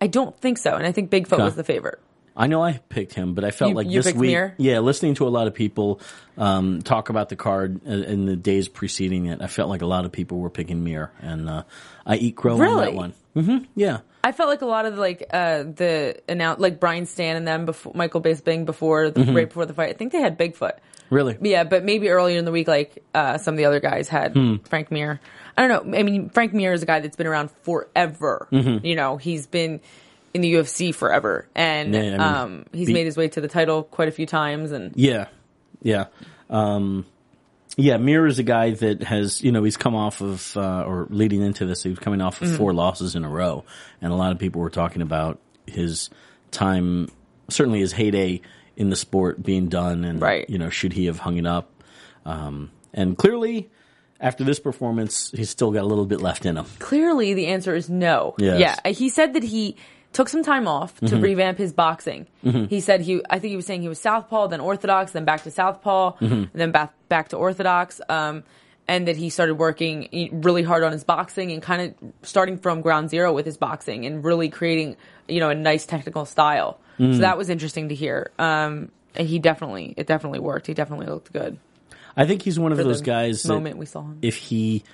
I 0.00 0.06
don't 0.06 0.38
think 0.38 0.58
so. 0.58 0.74
And 0.74 0.86
I 0.86 0.92
think 0.92 1.10
Bigfoot 1.10 1.34
Okay. 1.34 1.42
was 1.44 1.54
the 1.54 1.64
favorite. 1.64 1.98
I 2.36 2.46
know 2.48 2.62
I 2.62 2.80
picked 2.88 3.14
him, 3.14 3.34
but 3.34 3.44
I 3.44 3.50
felt 3.52 3.70
You- 3.70 3.76
like 3.76 3.86
you 3.88 4.02
this 4.02 4.12
week, 4.14 4.30
Mir? 4.32 4.54
yeah, 4.58 4.80
listening 4.80 5.14
to 5.16 5.28
a 5.28 5.30
lot 5.30 5.46
of 5.46 5.54
people 5.54 6.00
um, 6.36 6.82
talk 6.82 7.08
about 7.08 7.28
the 7.28 7.36
card 7.36 7.80
uh, 7.86 7.90
in 7.92 8.26
the 8.26 8.34
days 8.36 8.66
preceding 8.68 9.26
it, 9.26 9.40
I 9.40 9.46
felt 9.46 9.68
like 9.68 9.82
a 9.82 9.86
lot 9.86 10.04
of 10.04 10.10
people 10.12 10.38
were 10.38 10.50
picking 10.50 10.82
Mir, 10.82 11.12
and 11.22 11.48
uh, 11.48 11.62
I 12.04 12.16
eat 12.16 12.34
crow 12.36 12.60
on 12.60 12.76
that 12.78 12.94
one. 12.94 13.12
hmm 13.34 13.58
Yeah, 13.76 14.00
I 14.24 14.32
felt 14.32 14.48
like 14.48 14.62
a 14.62 14.66
lot 14.66 14.84
of 14.86 14.98
like 14.98 15.24
uh 15.32 15.62
the 15.62 16.20
announce 16.28 16.58
like 16.60 16.80
Brian 16.80 17.06
Stann 17.06 17.36
and 17.36 17.46
them 17.46 17.66
before 17.66 17.92
Michael 17.94 18.20
Bisping 18.20 18.64
before 18.64 19.10
the 19.10 19.20
Mm-hmm. 19.20 19.36
right 19.36 19.48
before 19.48 19.66
the 19.66 19.74
fight. 19.74 19.90
I 19.90 19.92
think 19.92 20.10
they 20.12 20.20
had 20.20 20.36
Bigfoot. 20.38 20.72
really. 21.10 21.36
Yeah, 21.40 21.62
but 21.64 21.84
maybe 21.84 22.08
earlier 22.08 22.38
in 22.38 22.44
the 22.44 22.50
week, 22.52 22.66
like 22.66 23.04
uh, 23.14 23.38
some 23.38 23.54
of 23.54 23.58
the 23.58 23.66
other 23.66 23.78
guys 23.80 24.08
had 24.08 24.32
Hmm. 24.32 24.56
Frank 24.68 24.90
Mir. 24.90 25.20
I 25.56 25.68
don't 25.68 25.88
know. 25.92 25.96
I 25.98 26.02
mean, 26.02 26.30
Frank 26.30 26.52
Mir 26.52 26.72
is 26.72 26.82
a 26.82 26.86
guy 26.86 26.98
that's 26.98 27.14
been 27.16 27.28
around 27.28 27.50
forever. 27.62 28.48
Mm-hmm. 28.50 28.84
You 28.84 28.96
know, 28.96 29.18
he's 29.18 29.46
been 29.46 29.80
in 30.34 30.40
the 30.40 30.52
UFC 30.54 30.92
forever, 30.94 31.48
and 31.54 31.94
Yeah, 31.94 32.00
I 32.00 32.02
mean, 32.10 32.20
um, 32.20 32.66
he's 32.72 32.90
made 32.90 33.06
his 33.06 33.16
way 33.16 33.28
to 33.28 33.40
the 33.40 33.48
title 33.48 33.84
quite 33.84 34.08
a 34.08 34.12
few 34.12 34.26
times. 34.26 34.72
And 34.72 34.92
Yeah, 34.96 35.28
yeah, 35.82 36.06
um, 36.50 37.06
yeah. 37.76 37.96
Mir 37.98 38.26
is 38.26 38.38
a 38.38 38.42
guy 38.42 38.70
that 38.70 39.02
has, 39.04 39.42
you 39.42 39.52
know, 39.52 39.62
he's 39.64 39.76
come 39.76 39.94
off 39.94 40.20
of, 40.20 40.56
uh, 40.56 40.82
or 40.82 41.06
leading 41.10 41.40
into 41.42 41.64
this, 41.66 41.82
he 41.84 41.90
was 41.90 41.98
coming 42.00 42.20
off 42.20 42.42
of 42.42 42.48
Mm-hmm. 42.48 42.56
four 42.56 42.72
losses 42.74 43.14
in 43.14 43.24
a 43.24 43.28
row, 43.28 43.64
and 44.02 44.12
a 44.12 44.16
lot 44.16 44.32
of 44.32 44.38
people 44.38 44.60
were 44.60 44.70
talking 44.70 45.02
about 45.02 45.38
his 45.66 46.10
time, 46.50 47.08
certainly 47.48 47.80
his 47.80 47.92
heyday 47.92 48.40
in 48.76 48.90
the 48.90 48.96
sport 48.96 49.42
being 49.42 49.68
done, 49.68 50.04
and 50.04 50.20
Right. 50.20 50.50
you 50.50 50.58
know, 50.58 50.68
should 50.68 50.92
he 50.94 51.06
have 51.06 51.18
hung 51.20 51.36
it 51.36 51.46
up? 51.46 51.70
Um, 52.26 52.70
and 52.92 53.16
clearly, 53.16 53.70
after 54.20 54.42
this 54.44 54.58
performance, 54.58 55.30
he's 55.36 55.50
still 55.50 55.70
got 55.70 55.82
a 55.82 55.86
little 55.86 56.06
bit 56.06 56.20
left 56.20 56.46
in 56.46 56.56
him. 56.56 56.64
clearly, 56.78 57.34
the 57.34 57.46
answer 57.48 57.74
is 57.74 57.88
no. 57.90 58.34
Yes. 58.38 58.58
Yeah, 58.84 58.90
he 58.92 59.08
said 59.10 59.34
that 59.34 59.42
he 59.42 59.76
took 60.14 60.30
some 60.30 60.42
time 60.42 60.66
off 60.66 60.98
to 61.00 61.06
Mm-hmm. 61.06 61.20
revamp 61.20 61.58
his 61.58 61.72
boxing. 61.74 62.26
He 62.42 62.80
said 62.80 63.02
he, 63.02 63.20
I 63.28 63.38
think 63.38 63.50
he 63.50 63.56
was 63.56 63.66
saying 63.66 63.82
he 63.82 63.88
was 63.88 64.00
southpaw, 64.00 64.46
then 64.48 64.60
orthodox, 64.60 65.12
then 65.12 65.26
back 65.26 65.42
to 65.42 65.50
southpaw, 65.50 66.12
Mm-hmm. 66.12 66.32
and 66.32 66.50
then 66.54 66.70
back 66.72 66.94
back 67.10 67.28
to 67.28 67.36
orthodox. 67.36 68.00
Um, 68.08 68.44
and 68.86 69.08
that 69.08 69.16
he 69.16 69.30
started 69.30 69.54
working 69.54 70.28
really 70.44 70.62
hard 70.62 70.82
on 70.84 70.92
his 70.92 71.04
boxing 71.04 71.52
and 71.52 71.62
kind 71.62 71.80
of 72.02 72.12
starting 72.22 72.58
from 72.58 72.82
ground 72.82 73.08
zero 73.08 73.32
with 73.32 73.46
his 73.46 73.56
boxing 73.56 74.04
and 74.04 74.22
really 74.22 74.50
creating, 74.50 74.96
you 75.26 75.40
know, 75.40 75.48
a 75.48 75.54
nice 75.54 75.86
technical 75.86 76.26
style. 76.26 76.78
Mm. 76.98 77.14
So 77.14 77.20
that 77.20 77.38
was 77.38 77.48
interesting 77.48 77.88
to 77.88 77.94
hear. 77.94 78.30
Um, 78.38 78.90
he 79.16 79.38
definitely 79.38 79.94
it 79.96 80.06
definitely 80.06 80.40
worked. 80.40 80.66
He 80.66 80.74
definitely 80.74 81.06
looked 81.06 81.32
good. 81.32 81.56
I 82.16 82.26
think 82.26 82.42
he's 82.42 82.58
one 82.58 82.72
of 82.72 82.78
those 82.78 83.00
guys. 83.00 83.44
moment 83.46 83.78
we 83.78 83.86
saw 83.86 84.02
him. 84.02 84.18
if 84.22 84.36
he 84.36 84.84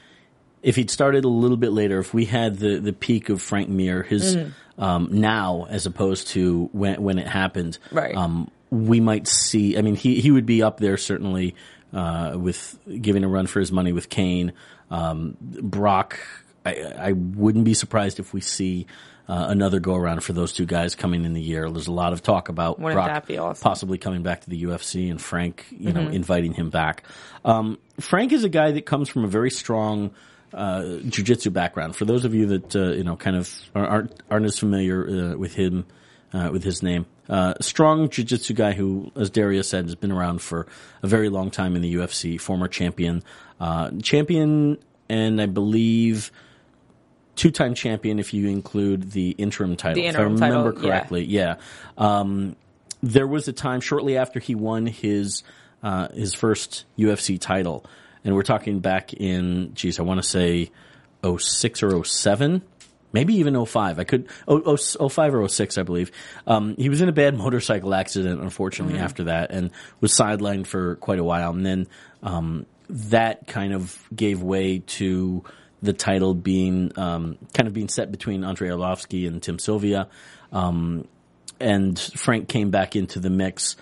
if 0.63 0.77
he'd 0.77 0.91
started 0.91 1.25
a 1.25 1.29
little 1.29 1.57
bit 1.57 1.73
later, 1.73 1.99
if 1.99 2.13
we 2.15 2.25
had 2.25 2.57
the 2.59 2.79
the 2.79 2.93
peak 2.93 3.29
of 3.29 3.41
Frank 3.43 3.69
Mir, 3.69 4.03
his 4.03 4.37
Mm-hmm. 4.37 4.83
um, 4.83 5.09
now 5.11 5.67
as 5.71 5.87
opposed 5.87 6.29
to 6.29 6.69
when 6.73 7.03
when 7.03 7.19
it 7.19 7.27
happened, 7.27 7.79
Right. 7.93 8.15
Um, 8.15 8.51
we 8.71 9.01
might 9.01 9.27
see. 9.27 9.77
I 9.77 9.83
mean, 9.83 9.97
he 9.97 10.21
he 10.21 10.31
would 10.31 10.47
be 10.47 10.63
up 10.63 10.79
there 10.79 10.97
certainly 10.97 11.55
uh, 11.93 12.35
with 12.37 12.79
giving 13.01 13.25
a 13.25 13.29
run 13.29 13.47
for 13.47 13.59
his 13.61 13.73
money 13.73 13.93
with 13.93 14.09
Cain, 14.09 14.53
um, 14.91 15.37
Brock. 15.41 16.19
I, 16.65 16.75
I 16.99 17.13
wouldn't 17.13 17.65
be 17.65 17.75
surprised 17.75 18.21
if 18.21 18.33
we 18.33 18.41
see. 18.41 18.87
Uh, 19.29 19.47
another 19.49 19.79
go 19.79 19.95
around 19.95 20.25
for 20.25 20.33
those 20.33 20.53
two 20.53 20.67
guys 20.67 20.97
coming 20.97 21.25
in 21.25 21.35
the 21.35 21.41
year. 21.41 21.71
There's 21.71 21.87
a 21.87 21.93
lot 21.93 22.13
of 22.13 22.21
talk 22.21 22.49
about 22.49 22.81
Wouldn't 22.81 22.97
Brock 22.97 23.31
awesome? 23.39 23.63
possibly 23.63 23.97
coming 23.97 24.25
back 24.25 24.41
to 24.41 24.51
the 24.51 24.65
UFC 24.65 25.09
and 25.09 25.21
Frank, 25.23 25.67
you 25.71 25.93
Mm-hmm. 25.93 26.05
know, 26.07 26.11
inviting 26.11 26.53
him 26.53 26.69
back. 26.71 27.05
Um, 27.45 27.79
Frank 28.01 28.33
is 28.33 28.43
a 28.43 28.49
guy 28.49 28.73
that 28.73 28.87
comes 28.87 29.09
from 29.09 29.23
a 29.23 29.29
very 29.29 29.53
strong 29.53 30.11
uh, 30.53 30.99
jiu-jitsu 31.09 31.51
background. 31.51 31.97
For 31.97 32.05
those 32.05 32.25
of 32.25 32.35
you 32.35 32.47
that 32.47 32.77
uh, 32.77 32.93
you 32.93 33.05
know, 33.05 33.17
kind 33.17 33.37
of 33.37 33.53
are- 33.75 33.87
aren't 33.87 34.23
aren't 34.31 34.47
as 34.47 34.59
familiar 34.59 35.33
uh, 35.33 35.37
with 35.37 35.55
him, 35.55 35.87
uh, 36.33 36.51
with 36.53 36.65
his 36.65 36.83
name, 36.83 37.07
uh, 37.29 37.55
strong 37.61 38.09
jiu-jitsu 38.09 38.55
guy 38.55 38.73
who, 38.73 39.13
as 39.17 39.31
Daria 39.31 39.63
said, 39.63 39.85
has 39.85 39.95
been 39.95 40.13
around 40.13 40.43
for 40.43 40.67
a 41.03 41.07
very 41.07 41.29
long 41.29 41.51
time 41.51 41.77
in 41.77 41.83
the 41.83 41.95
UFC. 41.95 42.41
Former 42.41 42.69
champion, 42.69 43.23
uh, 43.61 43.91
champion, 44.03 44.79
and 45.09 45.41
I 45.41 45.47
believe 45.47 46.33
two-time 47.37 47.75
champion 47.75 48.19
if 48.19 48.35
you 48.35 48.49
include 48.49 49.13
the 49.13 49.31
interim 49.31 49.77
title. 49.77 50.03
The 50.03 50.09
if 50.09 50.17
I 50.17 50.23
remember 50.23 50.73
title, 50.73 50.85
yeah. 50.85 50.91
correctly, 50.91 51.25
yeah. 51.25 51.55
Um, 51.97 52.57
there 53.03 53.27
was 53.27 53.49
a 53.49 53.53
time 53.53 53.81
shortly 53.81 54.17
after 54.17 54.41
he 54.41 54.55
won 54.55 54.87
his 54.87 55.43
uh, 55.83 56.09
his 56.09 56.35
first 56.35 56.85
UFC 56.99 57.41
title, 57.41 57.87
and 58.25 58.35
we're 58.35 58.43
talking 58.43 58.81
back 58.81 59.13
in, 59.15 59.73
geez, 59.75 59.99
I 59.99 60.03
want 60.03 60.23
to 60.23 60.29
say 60.29 60.71
06 61.25 61.83
or 61.83 62.05
07, 62.05 62.63
maybe 63.13 63.35
even 63.35 63.65
05. 63.65 63.99
I 63.99 64.05
could, 64.05 64.29
oh, 64.47 64.77
oh, 64.77 65.09
05 65.09 65.35
or 65.35 65.49
06, 65.49 65.79
I 65.79 65.83
believe. 65.83 66.11
Um, 66.47 66.77
he 66.77 66.89
was 66.89 67.01
in 67.01 67.09
a 67.09 67.13
bad 67.13 67.37
motorcycle 67.37 67.95
accident, 67.95 68.41
unfortunately, 68.41 68.99
after 68.99 69.25
that, 69.25 69.51
and 69.51 69.71
was 70.01 70.13
sidelined 70.13 70.67
for 70.67 70.97
quite 70.97 71.19
a 71.19 71.25
while. 71.25 71.51
And 71.51 71.65
then 71.65 71.89
um, 72.23 72.67
that 72.89 73.47
kind 73.47 73.73
of 73.73 73.99
gave 74.15 74.43
way 74.43 74.81
to 74.81 75.45
the 75.83 75.93
title 75.93 76.35
being 76.35 76.93
um, 76.99 77.39
kind 77.55 77.67
of 77.67 77.73
being 77.73 77.89
set 77.89 78.11
between 78.11 78.45
Andrei 78.45 78.69
Arlovsky 78.69 79.27
and 79.27 79.43
Tim 79.43 79.59
Sylvia. 79.59 80.09
Um, 80.53 81.07
and 81.59 81.99
Frank 81.99 82.49
came 82.49 82.71
back 82.71 82.97
into 82.97 83.19
the 83.21 83.31
mix 83.31 83.77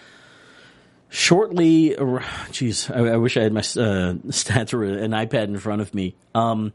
shortly. 1.09 1.91
Jeez, 1.99 2.91
I, 2.95 3.15
I 3.15 3.17
wish 3.17 3.37
I 3.37 3.43
had 3.43 3.53
my 3.53 3.61
uh, 3.61 3.62
stats 4.31 4.73
or 4.75 4.85
an 4.85 5.12
iPad 5.12 5.45
in 5.45 5.59
front 5.59 5.81
of 5.81 5.95
me. 5.95 6.15
Um, 6.35 6.73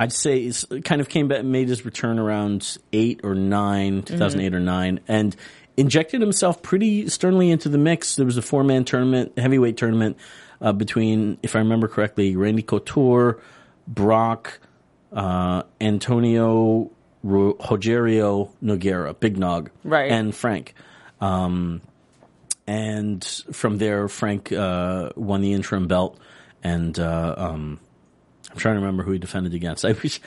I'd 0.00 0.12
say 0.12 0.38
it's 0.40 0.64
kind 0.84 1.00
of 1.00 1.08
came 1.08 1.28
back, 1.28 1.44
made 1.44 1.68
his 1.68 1.84
return 1.84 2.18
around 2.18 2.78
eight 2.92 3.20
or 3.24 3.34
nine, 3.34 4.02
two 4.02 4.16
thousand 4.16 4.40
eight 4.40 4.54
or 4.54 4.60
nine, 4.60 5.00
and 5.08 5.34
injected 5.76 6.20
himself 6.20 6.62
pretty 6.62 7.08
sternly 7.08 7.50
into 7.50 7.68
the 7.68 7.78
mix. 7.78 8.14
There 8.16 8.26
was 8.26 8.36
a 8.36 8.42
four 8.42 8.62
man 8.62 8.84
tournament, 8.84 9.36
heavyweight 9.38 9.76
tournament 9.76 10.16
uh, 10.60 10.72
between, 10.72 11.38
if 11.42 11.56
I 11.56 11.60
remember 11.60 11.88
correctly, 11.88 12.36
Randy 12.36 12.62
Couture, 12.62 13.40
Brock, 13.88 14.60
uh, 15.12 15.64
Antonio 15.80 16.90
Ro- 17.24 17.54
Rogerio 17.54 18.50
Nogueira, 18.62 19.18
Big 19.18 19.36
Nog, 19.36 19.70
Right. 19.82 20.12
and 20.12 20.32
Frank. 20.34 20.74
Um, 21.20 21.80
and 22.68 23.24
from 23.52 23.78
there, 23.78 24.08
Frank 24.08 24.52
uh, 24.52 25.10
won 25.16 25.40
the 25.40 25.52
interim 25.54 25.88
belt, 25.88 26.18
and 26.62 26.96
uh, 26.98 27.34
um, 27.36 27.80
I'm 28.50 28.56
trying 28.58 28.74
to 28.74 28.80
remember 28.80 29.02
who 29.02 29.12
he 29.12 29.18
defended 29.18 29.54
against. 29.54 29.84
I 29.86 29.92
wish. 29.92 30.20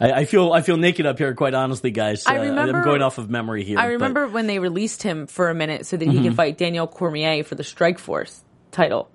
I, 0.00 0.10
I 0.10 0.24
feel 0.24 0.52
I 0.52 0.60
feel 0.62 0.76
naked 0.76 1.06
up 1.06 1.18
here, 1.18 1.32
quite 1.34 1.54
honestly, 1.54 1.92
guys. 1.92 2.26
I 2.26 2.38
Uh, 2.38 2.42
remember- 2.46 2.78
I'm 2.78 2.84
going 2.84 3.00
off 3.00 3.18
of 3.18 3.30
memory 3.30 3.62
here. 3.62 3.78
I 3.78 3.82
but- 3.84 3.90
remember 3.92 4.26
when 4.26 4.48
they 4.48 4.58
released 4.58 5.04
him 5.04 5.28
for 5.28 5.48
a 5.50 5.54
minute 5.54 5.86
so 5.86 5.96
that 5.96 6.04
he 6.08 6.14
Mm-hmm. 6.16 6.24
could 6.24 6.36
fight 6.36 6.58
Daniel 6.58 6.88
Cormier 6.88 7.44
for 7.44 7.54
the 7.54 7.62
Strikeforce 7.62 8.40
title. 8.72 9.08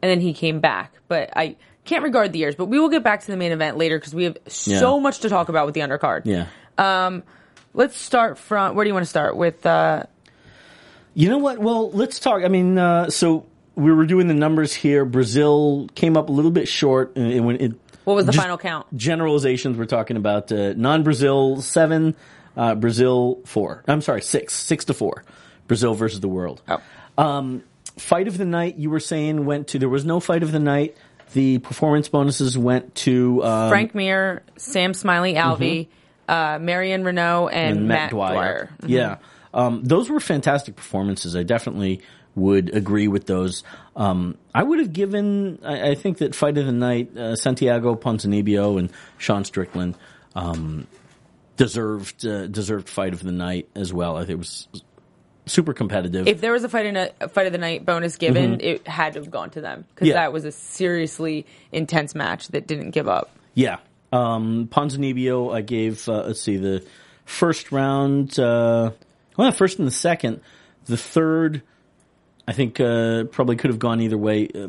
And 0.00 0.08
then 0.10 0.20
he 0.20 0.32
came 0.32 0.60
back. 0.60 0.94
But 1.08 1.30
I 1.36 1.56
can't 1.84 2.04
regard 2.04 2.32
the 2.32 2.38
years, 2.38 2.54
but 2.54 2.66
we 2.66 2.78
will 2.78 2.88
get 2.88 3.02
back 3.02 3.22
to 3.22 3.26
the 3.32 3.36
main 3.36 3.50
event 3.50 3.76
later 3.78 3.98
because 3.98 4.14
we 4.14 4.24
have 4.24 4.38
so 4.46 4.94
Yeah. 4.96 5.02
much 5.02 5.18
to 5.20 5.28
talk 5.28 5.48
about 5.48 5.66
with 5.66 5.74
the 5.74 5.80
undercard. 5.80 6.22
yeah. 6.24 6.46
Let's 7.74 7.96
start 7.96 8.38
from 8.38 8.74
where 8.76 8.84
do 8.84 8.88
you 8.88 8.94
want 8.94 9.04
to 9.06 9.10
start 9.10 9.36
with 9.36 9.64
uh 9.66 10.04
You 11.14 11.28
know 11.28 11.38
what? 11.38 11.58
Well, 11.58 11.90
let's 11.90 12.20
talk. 12.20 12.44
I 12.44 12.48
mean, 12.48 12.78
uh, 12.78 13.10
so 13.10 13.46
we 13.74 13.92
were 13.92 14.06
doing 14.06 14.28
the 14.28 14.34
numbers 14.34 14.74
here. 14.74 15.04
Brazil 15.04 15.88
came 15.94 16.16
up 16.16 16.28
a 16.28 16.32
little 16.32 16.50
bit 16.50 16.68
short, 16.68 17.16
and 17.16 17.32
and 17.32 17.46
when 17.46 17.60
it 17.60 17.72
what 18.04 18.14
was 18.14 18.26
the 18.26 18.32
final 18.32 18.58
count? 18.58 18.86
generalizations 18.96 19.76
we're 19.76 19.86
talking 19.86 20.16
about 20.16 20.50
uh, 20.52 20.74
non-Brazil 20.76 21.60
seven, 21.60 22.14
uh, 22.56 22.74
Brazil 22.74 23.40
four. 23.44 23.84
I'm 23.86 24.02
sorry, 24.02 24.22
six, 24.22 24.54
six 24.54 24.84
to 24.86 24.94
four. 24.94 25.24
Brazil 25.66 25.94
versus 25.94 26.20
the 26.20 26.28
world. 26.28 26.62
Oh. 26.68 26.80
Um, 27.16 27.62
fight 27.96 28.26
of 28.26 28.38
the 28.38 28.44
night. 28.44 28.76
You 28.76 28.90
were 28.90 29.00
saying 29.00 29.44
went 29.44 29.68
to. 29.68 29.78
There 29.78 29.88
was 29.88 30.04
no 30.04 30.20
fight 30.20 30.42
of 30.42 30.52
the 30.52 30.58
night. 30.58 30.96
The 31.32 31.58
performance 31.58 32.08
bonuses 32.08 32.58
went 32.58 32.94
to 32.96 33.44
um, 33.44 33.70
Frank 33.70 33.94
Mir, 33.94 34.42
Sam 34.56 34.94
Smiley 34.94 35.34
Alvey, 35.34 35.86
uh, 36.28 36.58
Marion 36.60 37.04
Reneau, 37.04 37.48
and, 37.52 37.78
and 37.78 37.88
Matt, 37.88 38.10
Dwyer. 38.10 38.70
Mm-hmm. 38.82 38.88
Yeah, 38.88 39.18
um, 39.54 39.82
those 39.84 40.08
were 40.10 40.20
fantastic 40.20 40.76
performances. 40.76 41.34
I 41.36 41.42
definitely 41.42 42.02
would 42.34 42.74
agree 42.74 43.08
with 43.08 43.26
those. 43.26 43.64
Um, 43.96 44.36
I 44.54 44.62
would 44.62 44.78
have 44.78 44.92
given. 44.92 45.58
I, 45.64 45.90
I 45.90 45.94
think 45.94 46.18
that 46.18 46.34
fight 46.34 46.56
of 46.58 46.66
the 46.66 46.72
night, 46.72 47.16
uh, 47.16 47.36
Santiago 47.36 47.96
Ponzinibbio 47.96 48.78
and 48.78 48.92
Sean 49.18 49.44
Strickland 49.44 49.96
um, 50.34 50.86
deserved 51.56 52.24
uh, 52.24 52.46
deserved 52.46 52.88
fight 52.88 53.12
of 53.12 53.22
the 53.22 53.32
night 53.32 53.68
as 53.74 53.92
well. 53.92 54.16
I 54.16 54.20
think 54.20 54.30
it 54.30 54.38
was 54.38 54.68
super 55.46 55.72
competitive. 55.74 56.28
If 56.28 56.40
there 56.40 56.52
was 56.52 56.62
a 56.64 56.68
fight 56.68 56.86
a, 56.86 57.12
a 57.20 57.28
fight 57.28 57.46
of 57.46 57.52
the 57.52 57.58
night 57.58 57.84
bonus 57.84 58.16
given, 58.16 58.60
it 58.60 58.86
had 58.86 59.14
to 59.14 59.20
have 59.20 59.30
gone 59.30 59.50
to 59.50 59.60
them 59.60 59.84
because 59.88 60.06
Mm-hmm. 60.06 60.16
Yeah. 60.16 60.22
that 60.22 60.32
was 60.32 60.44
a 60.44 60.52
seriously 60.52 61.46
intense 61.72 62.14
match 62.14 62.48
that 62.48 62.66
didn't 62.66 62.90
give 62.90 63.08
up. 63.08 63.30
Yeah. 63.54 63.78
Um, 64.12 64.68
Ponzinibbio, 64.70 65.54
I 65.54 65.60
gave, 65.60 66.08
uh, 66.08 66.24
let's 66.26 66.40
see, 66.40 66.56
the 66.56 66.84
first 67.24 67.70
round, 67.70 68.38
uh, 68.38 68.90
well, 69.36 69.50
the 69.50 69.56
first 69.56 69.78
and 69.78 69.86
the 69.86 69.92
second. 69.92 70.40
The 70.86 70.96
third, 70.96 71.62
I 72.48 72.52
think, 72.52 72.80
uh, 72.80 73.24
probably 73.24 73.56
could 73.56 73.70
have 73.70 73.78
gone 73.78 74.00
either 74.00 74.18
way. 74.18 74.48
Uh, 74.54 74.68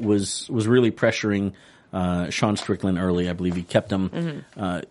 was, 0.00 0.48
was 0.50 0.66
really 0.66 0.90
pressuring, 0.90 1.52
uh, 1.92 2.30
Sean 2.30 2.56
Strickland 2.56 2.98
early. 2.98 3.28
I 3.28 3.32
believe 3.34 3.54
he 3.54 3.62
kept 3.62 3.92
him, 3.92 4.44
uh, 4.56 4.82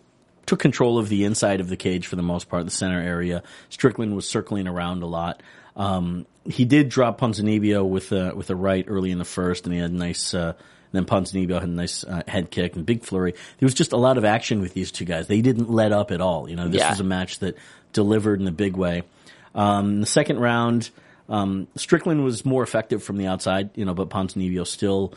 took 0.46 0.60
control 0.60 0.98
of 1.00 1.10
the 1.10 1.25
inside 1.25 1.60
of 1.60 1.68
the 1.70 1.75
cage 1.77 2.08
for 2.08 2.15
the 2.15 2.24
most 2.24 2.50
part, 2.50 2.63
the 2.65 2.72
center 2.72 3.01
area. 3.01 3.44
Strickland 3.70 4.15
was 4.15 4.27
circling 4.27 4.68
around 4.68 5.03
a 5.03 5.08
lot. 5.08 5.42
Um, 5.75 6.25
he 6.46 6.65
did 6.65 6.89
drop 6.89 7.20
Ponzinibbio 7.20 7.88
with 7.88 8.12
a, 8.12 8.34
with 8.36 8.50
a 8.50 8.56
right 8.56 8.86
early 8.88 9.12
in 9.12 9.18
the 9.18 9.25
first, 9.25 9.65
and 9.65 9.74
he 9.74 9.80
had 9.82 9.92
a 9.92 9.96
nice, 9.96 10.34
uh, 10.34 10.53
and 10.56 10.56
then 10.92 11.06
Ponzinibbio 11.06 11.56
had 11.60 11.63
a 11.63 11.68
nice 11.68 12.03
uh, 12.03 12.22
head 12.27 12.51
kick 12.51 12.75
and 12.75 12.86
big 12.86 13.03
flurry. 13.03 13.32
There 13.32 13.65
was 13.65 13.74
just 13.74 13.92
a 13.94 13.98
lot 13.98 14.18
of 14.18 14.24
action 14.25 14.62
with 14.62 14.74
these 14.74 14.92
two 14.92 15.06
guys. 15.06 15.27
They 15.27 15.42
didn't 15.42 15.70
let 15.70 15.92
up 15.92 16.12
at 16.12 16.22
all. 16.22 16.48
You 16.50 16.56
know, 16.56 16.68
this 16.68 16.80
Yeah. 16.82 16.92
was 16.92 17.00
a 17.00 17.03
match 17.06 17.39
that 17.39 17.58
delivered 17.94 18.42
in 18.42 18.48
a 18.48 18.52
big 18.52 18.76
way. 18.76 19.04
Um, 19.56 20.02
the 20.02 20.08
second 20.08 20.40
round, 20.40 20.90
um, 21.30 21.68
Strickland 21.76 22.24
was 22.24 22.44
more 22.44 22.64
effective 22.64 23.04
from 23.04 23.18
the 23.18 23.28
outside, 23.28 23.70
you 23.76 23.86
know, 23.86 23.94
but 23.94 24.10
Ponzinibbio 24.10 24.66
still 24.68 25.14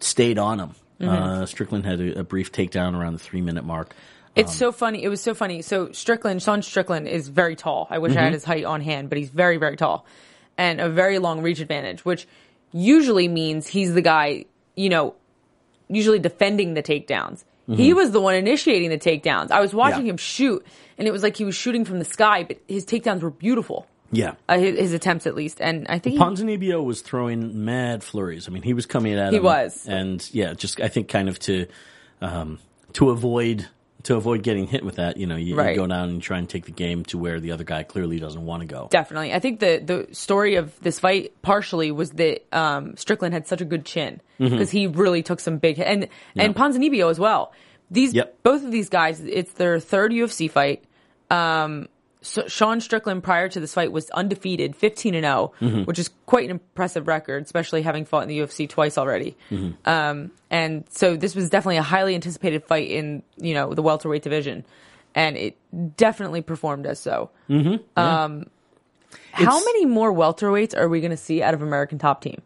stayed 0.00 0.38
on 0.38 0.60
him. 0.60 0.70
Uh, 1.00 1.44
Strickland 1.46 1.84
had 1.84 2.00
a, 2.00 2.20
a 2.20 2.22
brief 2.24 2.52
takedown 2.52 2.94
around 2.96 3.14
the 3.14 3.18
three 3.18 3.40
minute 3.40 3.64
mark. 3.64 3.92
It's 4.36 4.54
so 4.54 4.70
funny. 4.72 5.02
It 5.02 5.08
was 5.08 5.20
so 5.20 5.34
funny. 5.34 5.60
So 5.60 5.90
Strickland, 5.92 6.42
Sean 6.42 6.62
Strickland 6.62 7.08
is 7.08 7.28
very 7.28 7.56
tall. 7.56 7.88
I 7.90 7.98
wish 7.98 8.12
I 8.12 8.14
Mm-hmm. 8.14 8.24
had 8.24 8.32
his 8.32 8.44
height 8.44 8.64
on 8.64 8.80
hand, 8.80 9.08
but 9.08 9.18
he's 9.18 9.28
very, 9.28 9.56
very 9.56 9.76
tall 9.76 10.06
and 10.56 10.80
a 10.80 10.88
very 10.88 11.18
long 11.18 11.42
reach 11.42 11.58
advantage, 11.60 12.04
which 12.04 12.26
usually 12.72 13.26
means 13.28 13.66
he's 13.66 13.92
the 13.94 14.00
guy, 14.00 14.44
you 14.76 14.88
know, 14.88 15.14
usually 15.88 16.18
defending 16.20 16.74
the 16.74 16.82
takedowns. 16.82 17.42
He 17.76 17.92
was 17.94 18.10
the 18.10 18.20
one 18.20 18.34
initiating 18.34 18.90
the 18.90 18.98
takedowns. 18.98 19.50
I 19.50 19.60
was 19.60 19.74
watching 19.74 19.98
Mm-hmm. 20.00 20.06
Yeah. 20.06 20.10
him 20.12 20.16
shoot 20.18 20.66
and 20.98 21.08
it 21.08 21.10
was 21.10 21.22
like 21.22 21.36
he 21.36 21.44
was 21.44 21.54
shooting 21.54 21.84
from 21.84 21.98
the 21.98 22.04
sky, 22.04 22.44
but 22.44 22.58
his 22.68 22.84
takedowns 22.86 23.22
were 23.22 23.30
beautiful. 23.30 23.86
Yeah. 24.10 24.34
Uh, 24.48 24.58
his, 24.58 24.78
his 24.78 24.92
attempts 24.92 25.26
at 25.26 25.34
least. 25.34 25.60
And 25.60 25.86
I 25.88 25.98
think 25.98 26.14
he, 26.14 26.18
Ponzinibbio 26.18 26.84
was 26.84 27.00
throwing 27.00 27.64
mad 27.64 28.04
flurries. 28.04 28.46
I 28.46 28.50
mean, 28.52 28.62
he 28.62 28.74
was 28.74 28.84
coming 28.84 29.14
at 29.14 29.30
He 29.32 29.38
him. 29.38 29.42
was. 29.42 29.86
and 29.88 30.28
yeah, 30.34 30.52
just 30.54 30.80
I 30.80 30.88
think 30.88 31.08
kind 31.08 31.28
of 31.30 31.38
to 31.40 31.66
um, 32.20 32.58
to 32.92 33.08
avoid 33.10 33.66
to 34.04 34.16
avoid 34.16 34.42
getting 34.42 34.66
hit 34.66 34.84
with 34.84 34.96
that. 34.96 35.16
You 35.16 35.26
know, 35.26 35.36
you, 35.36 35.54
Right. 35.54 35.70
you 35.70 35.76
go 35.76 35.86
down 35.86 36.08
and 36.08 36.20
try 36.22 36.38
and 36.38 36.48
take 36.48 36.64
the 36.64 36.72
game 36.72 37.04
to 37.06 37.18
where 37.18 37.38
the 37.40 37.52
other 37.52 37.64
guy 37.64 37.82
clearly 37.84 38.18
doesn't 38.18 38.44
want 38.44 38.60
to 38.62 38.66
go. 38.66 38.88
Definitely. 38.90 39.32
I 39.32 39.38
think 39.38 39.60
the 39.60 39.80
the 39.84 40.14
story 40.14 40.56
of 40.56 40.78
this 40.80 40.98
fight 41.00 41.32
partially 41.42 41.90
was 41.92 42.10
that 42.12 42.44
um, 42.52 42.96
Strickland 42.96 43.32
had 43.34 43.46
such 43.46 43.60
a 43.60 43.64
good 43.64 43.84
chin 43.84 44.20
because 44.38 44.70
he 44.70 44.86
really 44.88 45.22
took 45.22 45.38
some 45.40 45.58
big 45.58 45.76
hit. 45.76 45.86
and 45.86 46.08
and 46.36 46.54
Ponzinibbio 46.54 47.10
as 47.10 47.18
well. 47.20 47.52
These 47.90 48.14
Yep. 48.14 48.42
both 48.42 48.64
of 48.64 48.72
these 48.72 48.88
guys, 48.88 49.20
it's 49.20 49.52
their 49.52 49.78
third 49.78 50.12
UFC 50.12 50.50
fight. 50.50 50.82
Um, 51.30 51.88
so 52.22 52.46
Sean 52.48 52.80
Strickland 52.80 53.22
prior 53.22 53.48
to 53.48 53.60
this 53.60 53.74
fight 53.74 53.92
was 53.92 54.08
undefeated, 54.10 54.74
15 54.76 55.14
and 55.14 55.24
0, 55.24 55.52
Mm-hmm. 55.60 55.82
which 55.82 55.98
is 55.98 56.08
quite 56.26 56.44
an 56.44 56.52
impressive 56.52 57.06
record, 57.08 57.42
especially 57.44 57.82
having 57.82 58.04
fought 58.04 58.22
in 58.22 58.28
the 58.28 58.38
UFC 58.38 58.68
twice 58.68 58.96
already. 58.96 59.36
Mm-hmm. 59.50 59.88
Um, 59.88 60.30
and 60.50 60.84
so 60.88 61.16
this 61.16 61.34
was 61.34 61.50
definitely 61.50 61.76
a 61.78 61.82
highly 61.82 62.14
anticipated 62.14 62.64
fight 62.64 62.88
in, 62.90 63.22
you 63.36 63.54
know, 63.54 63.74
the 63.74 63.82
welterweight 63.82 64.22
division. 64.22 64.64
And 65.14 65.36
it 65.36 65.56
definitely 65.96 66.40
performed 66.40 66.86
as 66.86 66.98
so. 66.98 67.30
Mm-hmm. 67.50 67.98
Um, 67.98 68.46
how 69.32 69.58
many 69.58 69.84
more 69.86 70.12
welterweights 70.12 70.76
are 70.76 70.88
we 70.88 71.00
going 71.00 71.10
to 71.10 71.16
see 71.16 71.42
out 71.42 71.54
of 71.54 71.62
American 71.62 71.98
Top 71.98 72.22
Team? 72.22 72.40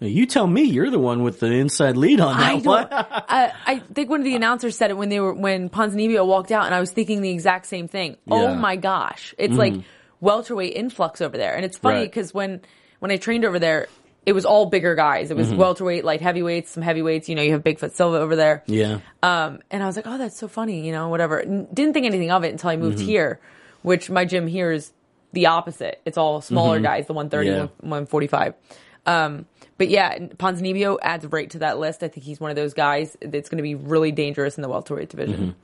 You 0.00 0.26
tell 0.26 0.46
me. 0.46 0.62
You're 0.62 0.90
the 0.90 0.98
one 0.98 1.22
with 1.24 1.40
the 1.40 1.46
inside 1.46 1.96
lead 1.96 2.20
on 2.20 2.36
that 2.38 2.52
I 2.52 2.54
one. 2.56 2.86
I, 2.90 3.52
I 3.66 3.78
think 3.80 4.08
one 4.10 4.20
of 4.20 4.24
the 4.24 4.34
announcers 4.40 4.76
said 4.76 4.90
it 4.90 4.96
when 4.96 5.08
they 5.08 5.18
were 5.20 5.32
when 5.34 5.68
Ponzinibbio 5.70 6.24
walked 6.26 6.52
out, 6.52 6.66
and 6.66 6.74
I 6.74 6.80
was 6.80 6.90
thinking 6.92 7.20
the 7.20 7.30
exact 7.30 7.66
same 7.66 7.88
thing. 7.88 8.16
Yeah. 8.26 8.34
Mm-hmm. 8.34 8.52
Oh 8.52 8.54
my 8.54 8.76
gosh, 8.76 9.34
it's 9.38 9.54
like 9.54 9.74
welterweight 10.20 10.74
influx 10.76 11.20
over 11.20 11.36
there, 11.36 11.54
and 11.54 11.64
it's 11.64 11.78
funny 11.78 11.96
Right. 12.00 12.04
because 12.10 12.32
when 12.32 12.60
when 13.00 13.10
I 13.10 13.16
trained 13.16 13.44
over 13.44 13.58
there, 13.58 13.88
it 14.26 14.32
was 14.34 14.44
all 14.44 14.66
bigger 14.66 14.94
guys. 14.94 15.30
It 15.30 15.36
was 15.36 15.48
Mm-hmm. 15.48 15.56
welterweight, 15.58 16.04
light 16.04 16.20
heavyweights, 16.20 16.70
some 16.70 16.82
heavyweights. 16.82 17.28
You 17.28 17.34
know, 17.34 17.42
you 17.42 17.52
have 17.52 17.64
Bigfoot 17.64 17.92
Silva 17.92 18.18
over 18.18 18.36
there. 18.36 18.62
yeah. 18.66 19.00
Um, 19.22 19.60
and 19.70 19.82
I 19.82 19.86
was 19.86 19.96
like, 19.96 20.06
oh, 20.06 20.18
that's 20.18 20.36
so 20.36 20.46
funny, 20.48 20.86
you 20.86 20.92
know, 20.92 21.08
whatever. 21.08 21.40
N- 21.40 21.66
Didn't 21.72 21.94
think 21.94 22.06
anything 22.06 22.30
of 22.30 22.44
it 22.44 22.50
until 22.52 22.70
I 22.70 22.76
moved 22.76 22.98
Mm-hmm. 22.98 23.06
here, 23.06 23.40
which 23.82 24.10
my 24.10 24.24
gym 24.24 24.46
here 24.46 24.70
is 24.70 24.92
the 25.32 25.46
opposite. 25.46 26.00
It's 26.04 26.18
all 26.18 26.40
smaller 26.40 26.78
guys, 26.80 27.06
the 27.06 27.14
130, 27.14 27.48
Mm-hmm. 27.50 27.56
Yeah. 27.84 27.88
145. 27.88 28.54
Um, 29.08 29.46
but 29.78 29.88
yeah, 29.88 30.18
Ponzinibbio 30.18 30.98
adds 31.02 31.24
right 31.26 31.48
to 31.50 31.60
that 31.60 31.78
list. 31.78 32.02
I 32.02 32.08
think 32.08 32.24
he's 32.26 32.40
one 32.40 32.50
of 32.50 32.56
those 32.56 32.74
guys 32.74 33.16
that's 33.22 33.48
going 33.48 33.58
to 33.58 33.62
be 33.62 33.74
really 33.76 34.12
dangerous 34.12 34.56
in 34.58 34.62
the 34.62 34.68
welterweight 34.68 35.08
division. 35.08 35.54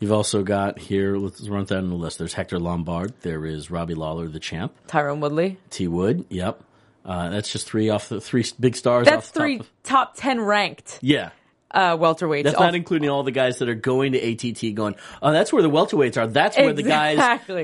You've 0.00 0.12
also 0.12 0.42
got 0.42 0.78
here. 0.78 1.16
Let's 1.16 1.48
run 1.48 1.64
down 1.64 1.88
the 1.88 1.96
list. 1.96 2.18
There's 2.18 2.34
Hector 2.34 2.58
Lombard. 2.58 3.12
There 3.22 3.44
is 3.44 3.70
Robbie 3.70 3.94
Lawler, 3.94 4.28
the 4.28 4.40
champ. 4.40 4.72
Tyron 4.86 5.18
Woodley. 5.18 5.58
T 5.70 5.88
Wood. 5.88 6.24
Yep. 6.28 6.62
Uh, 7.04 7.28
that's 7.30 7.52
just 7.52 7.66
three 7.66 7.90
off 7.90 8.08
the 8.08 8.20
three 8.20 8.44
big 8.58 8.76
stars. 8.76 9.06
That's 9.06 9.28
three 9.28 9.58
Top. 9.58 9.66
top 9.82 10.14
10 10.16 10.40
ranked 10.40 10.98
Yeah. 11.02 11.30
Uh, 11.74 11.96
welterweights. 11.96 12.44
That's 12.44 12.58
not 12.60 12.74
including 12.76 13.10
all 13.10 13.24
the 13.24 13.32
guys 13.32 13.58
that 13.58 13.68
are 13.68 13.74
going 13.74 14.12
to 14.12 14.18
ATT 14.20 14.74
going, 14.76 14.94
oh, 15.20 15.32
that's 15.32 15.52
where 15.52 15.60
the 15.62 15.68
welterweights 15.68 16.16
are. 16.16 16.28
That's 16.28 16.56
where 16.56 16.72
the 16.72 16.84
guys 16.84 17.18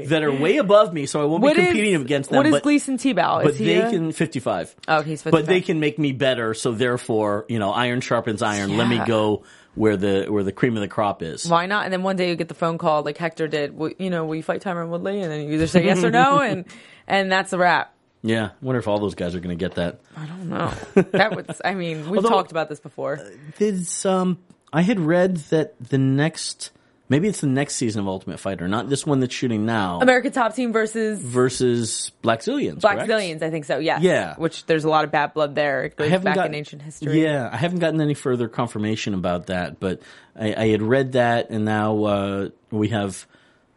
that 0.09 0.23
are 0.25 0.33
way 0.33 0.57
above 0.57 0.93
me, 0.93 1.07
so 1.07 1.23
I 1.23 1.25
won't 1.26 1.43
What 1.43 1.55
be 1.55 1.62
is- 1.62 1.69
competing 1.69 1.95
against 2.00 2.31
them. 2.31 2.38
What 2.38 2.47
is 2.47 2.52
but 2.52 2.64
Gleison 2.64 2.95
Tibau? 2.99 3.43
but 3.45 3.52
Is 3.52 3.59
he 3.59 3.67
they 3.67 3.81
a- 3.81 3.88
can 3.90 4.11
55. 4.12 4.75
Oh, 4.88 5.02
he's 5.02 5.23
55. 5.23 5.31
But 5.33 5.47
they 5.47 5.61
can 5.61 5.79
make 5.79 5.99
me 5.99 6.11
better, 6.12 6.55
so 6.55 6.73
therefore, 6.73 7.47
you 7.49 7.59
know, 7.61 7.71
iron 7.71 8.00
sharpens 8.00 8.43
iron. 8.43 8.76
Let 8.76 8.88
me 8.88 9.00
go 9.07 9.45
where 9.76 9.97
the 9.97 10.26
where 10.29 10.43
the 10.43 10.50
cream 10.52 10.76
of 10.76 10.81
the 10.81 10.88
crop 10.88 11.23
is. 11.23 11.49
Why 11.49 11.67
not? 11.67 11.85
And 11.85 11.93
then 11.93 12.02
one 12.02 12.17
day 12.17 12.29
you 12.31 12.35
get 12.37 12.49
the 12.49 12.55
phone 12.55 12.76
call 12.79 13.02
like 13.05 13.17
Hector 13.17 13.47
did. 13.47 13.79
You 13.99 14.11
know, 14.11 14.25
will 14.25 14.35
you 14.35 14.43
fight 14.43 14.62
Tyron 14.62 14.88
Woodley? 14.88 15.23
And 15.23 15.31
then 15.31 15.43
you 15.47 15.55
either 15.55 15.69
say 15.69 15.85
yes 15.85 16.02
or 16.02 16.11
no, 16.11 16.40
and 16.40 16.64
and 17.07 17.31
that's 17.31 17.52
a 17.52 17.59
wrap. 17.59 17.95
Yeah, 18.22 18.46
I 18.46 18.50
wonder 18.60 18.78
if 18.78 18.86
all 18.88 18.98
those 18.98 19.14
guys 19.14 19.34
are 19.34 19.40
going 19.40 19.56
to 19.56 19.62
get 19.62 19.76
that. 19.76 20.00
I 20.16 20.26
don't 20.26 20.48
know. 20.50 20.72
that 21.12 21.34
was. 21.34 21.60
I 21.64 21.74
mean, 21.74 22.10
we've 22.10 22.18
Although- 22.18 22.28
talked 22.28 22.50
about 22.50 22.68
this 22.68 22.80
before. 22.80 23.18
There's, 23.58 24.04
um, 24.04 24.38
I 24.72 24.82
had 24.82 25.00
read 25.00 25.38
that 25.48 25.74
the 25.80 25.96
next, 25.96 26.70
maybe 27.08 27.28
it's 27.28 27.40
the 27.40 27.46
next 27.46 27.76
season 27.76 28.02
of 28.02 28.08
Ultimate 28.08 28.38
Fighter, 28.38 28.68
not 28.68 28.90
this 28.90 29.06
one 29.06 29.20
that's 29.20 29.34
shooting 29.34 29.64
now, 29.64 30.00
American 30.00 30.32
Top 30.32 30.54
Team 30.54 30.70
versus 30.70 31.18
versus 31.18 32.12
Blackzilians. 32.22 32.82
Black 32.82 32.96
correct? 32.98 33.10
Zillions. 33.10 33.42
I 33.42 33.48
think 33.50 33.64
so. 33.64 33.78
Yes. 33.78 34.02
Yeah. 34.02 34.34
Which 34.36 34.66
there's 34.66 34.84
a 34.84 34.90
lot 34.90 35.04
of 35.04 35.10
bad 35.10 35.32
blood 35.32 35.54
there. 35.54 35.84
It 35.84 35.96
goes 35.96 36.10
back 36.10 36.22
gotten- 36.34 36.52
in 36.52 36.54
ancient 36.58 36.82
history. 36.82 37.22
Yeah, 37.22 37.48
I 37.50 37.56
haven't 37.56 37.78
gotten 37.78 38.02
any 38.02 38.14
further 38.14 38.48
confirmation 38.48 39.14
about 39.14 39.46
that, 39.46 39.80
but 39.80 40.02
I, 40.38 40.54
I 40.54 40.68
had 40.68 40.82
read 40.82 41.12
that, 41.12 41.48
and 41.48 41.64
now 41.64 42.04
uh, 42.04 42.48
we 42.70 42.88
have 42.88 43.26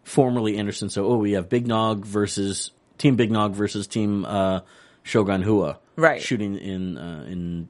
formerly 0.04 0.58
Anderson. 0.58 0.90
So, 0.90 1.06
oh, 1.06 1.16
we 1.16 1.32
have 1.32 1.48
Big 1.48 1.66
Nog 1.66 2.06
versus 2.06 2.72
Team 2.98 3.16
Big 3.16 3.32
Nog 3.32 3.54
versus 3.54 3.88
Team 3.88 4.26
uh, 4.26 4.62
Shogun 5.04 5.42
Rua, 5.44 5.80
Right. 5.96 6.22
Shooting 6.22 6.56
in 6.58 6.98
uh, 6.98 7.26
in 7.30 7.70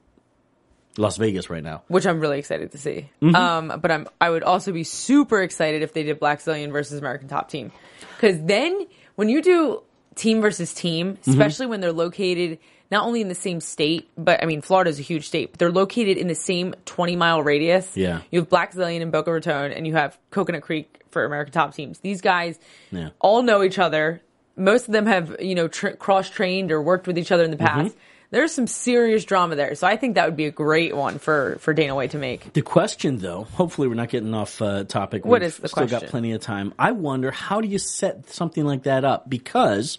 Las 0.96 1.16
Vegas 1.16 1.50
right 1.50 1.62
now. 1.62 1.82
Which 1.88 2.06
I'm 2.06 2.20
really 2.20 2.38
excited 2.38 2.72
to 2.72 2.78
see. 2.78 3.10
Mm-hmm. 3.20 3.34
Um, 3.34 3.80
but 3.80 3.90
I'm 3.90 4.06
I 4.20 4.30
would 4.30 4.42
also 4.44 4.72
be 4.72 4.84
super 4.84 5.42
excited 5.42 5.82
if 5.82 5.92
they 5.92 6.04
did 6.04 6.20
Blackzilian 6.20 6.70
versus 6.72 6.98
American 6.98 7.28
Top 7.28 7.48
Team, 7.50 7.72
because 8.16 8.40
then 8.42 8.86
when 9.16 9.28
you 9.28 9.42
do 9.42 9.82
team 10.14 10.40
versus 10.40 10.72
team, 10.72 11.14
Mm-hmm. 11.14 11.30
especially 11.32 11.66
when 11.66 11.80
they're 11.80 11.92
located 11.92 12.58
not 12.90 13.04
only 13.06 13.20
in 13.20 13.28
the 13.28 13.34
same 13.34 13.60
state, 13.60 14.08
but 14.16 14.42
I 14.42 14.46
mean 14.46 14.60
Florida's 14.62 15.00
a 15.00 15.02
huge 15.02 15.26
state, 15.26 15.50
but 15.50 15.58
they're 15.58 15.72
located 15.72 16.16
in 16.16 16.28
the 16.28 16.34
same 16.36 16.74
20 16.84 17.16
mile 17.16 17.42
radius. 17.42 17.96
Yeah. 17.96 18.20
you 18.30 18.38
have 18.40 18.48
Blackzilian 18.48 19.02
and 19.02 19.10
Boca 19.10 19.32
Raton, 19.32 19.72
and 19.72 19.86
you 19.86 19.94
have 19.94 20.16
Coconut 20.30 20.62
Creek 20.62 21.02
for 21.10 21.24
American 21.24 21.52
Top 21.52 21.74
Teams. 21.74 21.98
These 22.00 22.20
guys 22.20 22.58
Yeah. 22.92 23.08
all 23.18 23.42
know 23.42 23.62
each 23.64 23.78
other. 23.80 24.22
Most 24.56 24.86
of 24.86 24.92
them 24.92 25.06
have 25.06 25.36
you 25.40 25.54
know 25.54 25.68
tr 25.68 25.88
cross 25.90 26.30
trained 26.30 26.70
or 26.72 26.80
worked 26.82 27.06
with 27.06 27.18
each 27.18 27.32
other 27.32 27.44
in 27.44 27.50
the 27.50 27.56
Mm-hmm. 27.56 27.82
past. 27.82 27.96
There's 28.30 28.50
some 28.50 28.66
serious 28.66 29.24
drama 29.24 29.54
there, 29.54 29.76
so 29.76 29.86
I 29.86 29.96
think 29.96 30.16
that 30.16 30.24
would 30.26 30.36
be 30.36 30.46
a 30.46 30.50
great 30.50 30.96
one 30.96 31.18
for 31.20 31.56
for 31.60 31.72
Dana 31.72 31.94
White 31.94 32.10
to 32.12 32.18
make. 32.18 32.52
The 32.52 32.62
question, 32.62 33.18
though, 33.18 33.44
hopefully 33.44 33.86
we're 33.86 33.94
not 33.94 34.08
getting 34.08 34.34
off 34.34 34.60
uh, 34.60 34.82
topic. 34.84 35.24
What 35.24 35.42
We've 35.42 35.48
is 35.48 35.58
the 35.58 35.68
still 35.68 35.86
got 35.86 36.06
plenty 36.06 36.32
of 36.32 36.40
time. 36.40 36.74
I 36.78 36.92
wonder 36.92 37.30
how 37.30 37.60
do 37.60 37.68
you 37.68 37.78
set 37.78 38.28
something 38.30 38.64
like 38.64 38.84
that 38.84 39.04
up 39.04 39.30
because 39.30 39.98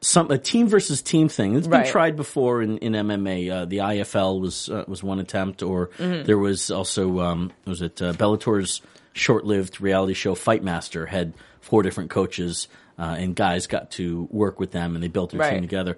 some 0.00 0.30
a 0.30 0.38
team 0.38 0.68
versus 0.68 1.02
team 1.02 1.28
thing. 1.28 1.56
It's 1.56 1.66
been 1.66 1.80
Right. 1.80 1.90
tried 1.90 2.16
before 2.16 2.62
in, 2.62 2.78
in 2.78 2.92
MMA. 2.92 3.50
Uh, 3.50 3.64
the 3.64 3.78
IFL 3.78 4.40
was 4.40 4.68
uh, 4.68 4.84
was 4.86 5.02
one 5.02 5.18
attempt, 5.18 5.62
or 5.64 5.88
Mm-hmm. 5.98 6.24
there 6.26 6.38
was 6.38 6.70
also 6.70 7.18
um, 7.20 7.52
was 7.64 7.82
it 7.82 8.00
uh, 8.00 8.12
Bellator's 8.12 8.82
short-lived 9.14 9.80
reality 9.80 10.14
show 10.14 10.34
Fight 10.36 10.62
Master 10.62 11.06
had 11.06 11.34
four 11.60 11.82
different 11.82 12.10
coaches 12.10 12.68
uh, 12.98 13.16
and 13.18 13.34
guys 13.34 13.66
got 13.66 13.90
to 13.92 14.28
work 14.30 14.60
with 14.60 14.70
them 14.72 14.94
and 14.94 15.02
they 15.02 15.08
built 15.08 15.30
their 15.30 15.40
Right. 15.40 15.52
team 15.54 15.62
together. 15.62 15.96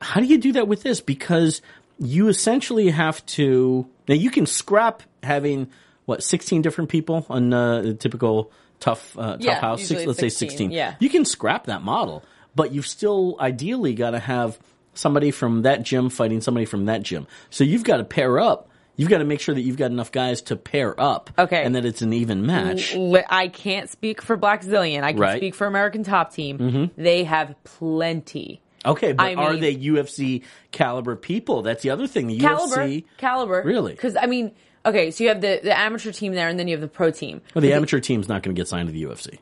How 0.00 0.20
do 0.20 0.26
you 0.26 0.38
do 0.38 0.52
that 0.52 0.68
with 0.68 0.82
this? 0.82 1.00
Because 1.00 1.62
you 1.98 2.28
essentially 2.28 2.90
have 2.90 3.24
to 3.26 3.86
now 4.08 4.14
you 4.14 4.30
can 4.30 4.46
scrap 4.46 5.02
having 5.22 5.68
what 6.06 6.22
sixteen 6.22 6.60
different 6.62 6.90
people 6.90 7.24
on 7.30 7.52
uh, 7.52 7.80
the 7.82 7.94
typical 7.94 8.50
tough 8.80 9.16
uh, 9.18 9.32
tough 9.32 9.40
Yeah, 9.40 9.60
house. 9.60 9.90
it's 9.90 10.04
let's 10.06 10.18
say 10.18 10.28
sixteen. 10.28 10.70
yeah. 10.70 10.96
you 11.00 11.08
can 11.08 11.24
scrap 11.24 11.66
that 11.66 11.82
model, 11.82 12.22
but 12.54 12.72
you've 12.72 12.86
still 12.86 13.36
ideally 13.40 13.94
got 13.94 14.10
to 14.10 14.18
have 14.18 14.58
somebody 14.92 15.30
from 15.30 15.62
that 15.62 15.82
gym 15.82 16.10
fighting 16.10 16.40
somebody 16.40 16.66
from 16.66 16.86
that 16.86 17.02
gym. 17.02 17.26
So 17.50 17.64
you've 17.64 17.84
got 17.84 17.96
to 17.98 18.04
pair 18.04 18.38
up. 18.38 18.68
You've 18.96 19.08
got 19.10 19.18
to 19.18 19.24
make 19.24 19.40
sure 19.40 19.54
that 19.54 19.60
you've 19.62 19.76
got 19.76 19.90
enough 19.90 20.12
guys 20.12 20.42
to 20.42 20.56
pair 20.56 20.98
up. 21.00 21.30
Okay. 21.38 21.64
and 21.64 21.74
that 21.74 21.84
it's 21.84 22.00
an 22.02 22.12
even 22.12 22.46
match. 22.46 22.94
I 23.28 23.48
can't 23.48 23.90
speak 23.90 24.22
for 24.22 24.36
Blackzilian. 24.36 25.02
I 25.02 25.12
can 25.12 25.20
Right. 25.20 25.30
Mm-hmm. 25.30 25.36
speak 25.38 25.54
for 25.54 25.66
American 25.66 26.04
Top 26.04 26.32
Team. 26.32 26.90
They 26.96 27.24
have 27.24 27.54
plenty. 27.64 28.60
Okay, 28.86 29.12
but 29.12 29.24
I 29.24 29.34
are 29.34 29.52
mean- 29.52 29.60
they 29.62 29.74
UFC 29.76 30.42
caliber 30.70 31.16
people? 31.16 31.62
That's 31.62 31.82
the 31.82 31.90
other 31.90 32.06
thing. 32.06 32.26
The 32.26 32.38
Caliber, 32.38 32.76
UFC, 32.76 33.04
caliber, 33.16 33.62
Really? 33.64 33.92
Because 33.92 34.14
I 34.14 34.26
mean, 34.26 34.52
okay, 34.84 35.10
so 35.10 35.24
you 35.24 35.30
have 35.30 35.40
the 35.40 35.60
the 35.62 35.76
amateur 35.76 36.12
team 36.12 36.34
there, 36.34 36.48
and 36.48 36.58
then 36.58 36.68
you 36.68 36.74
have 36.74 36.82
the 36.82 36.88
pro 36.88 37.10
team. 37.10 37.40
well, 37.54 37.62
the 37.62 37.72
amateur 37.72 37.98
team's 37.98 38.28
not 38.28 38.42
going 38.42 38.54
to 38.54 38.60
get 38.60 38.68
signed 38.68 38.88
to 38.88 38.92
the 38.92 39.02
UFC. 39.04 39.38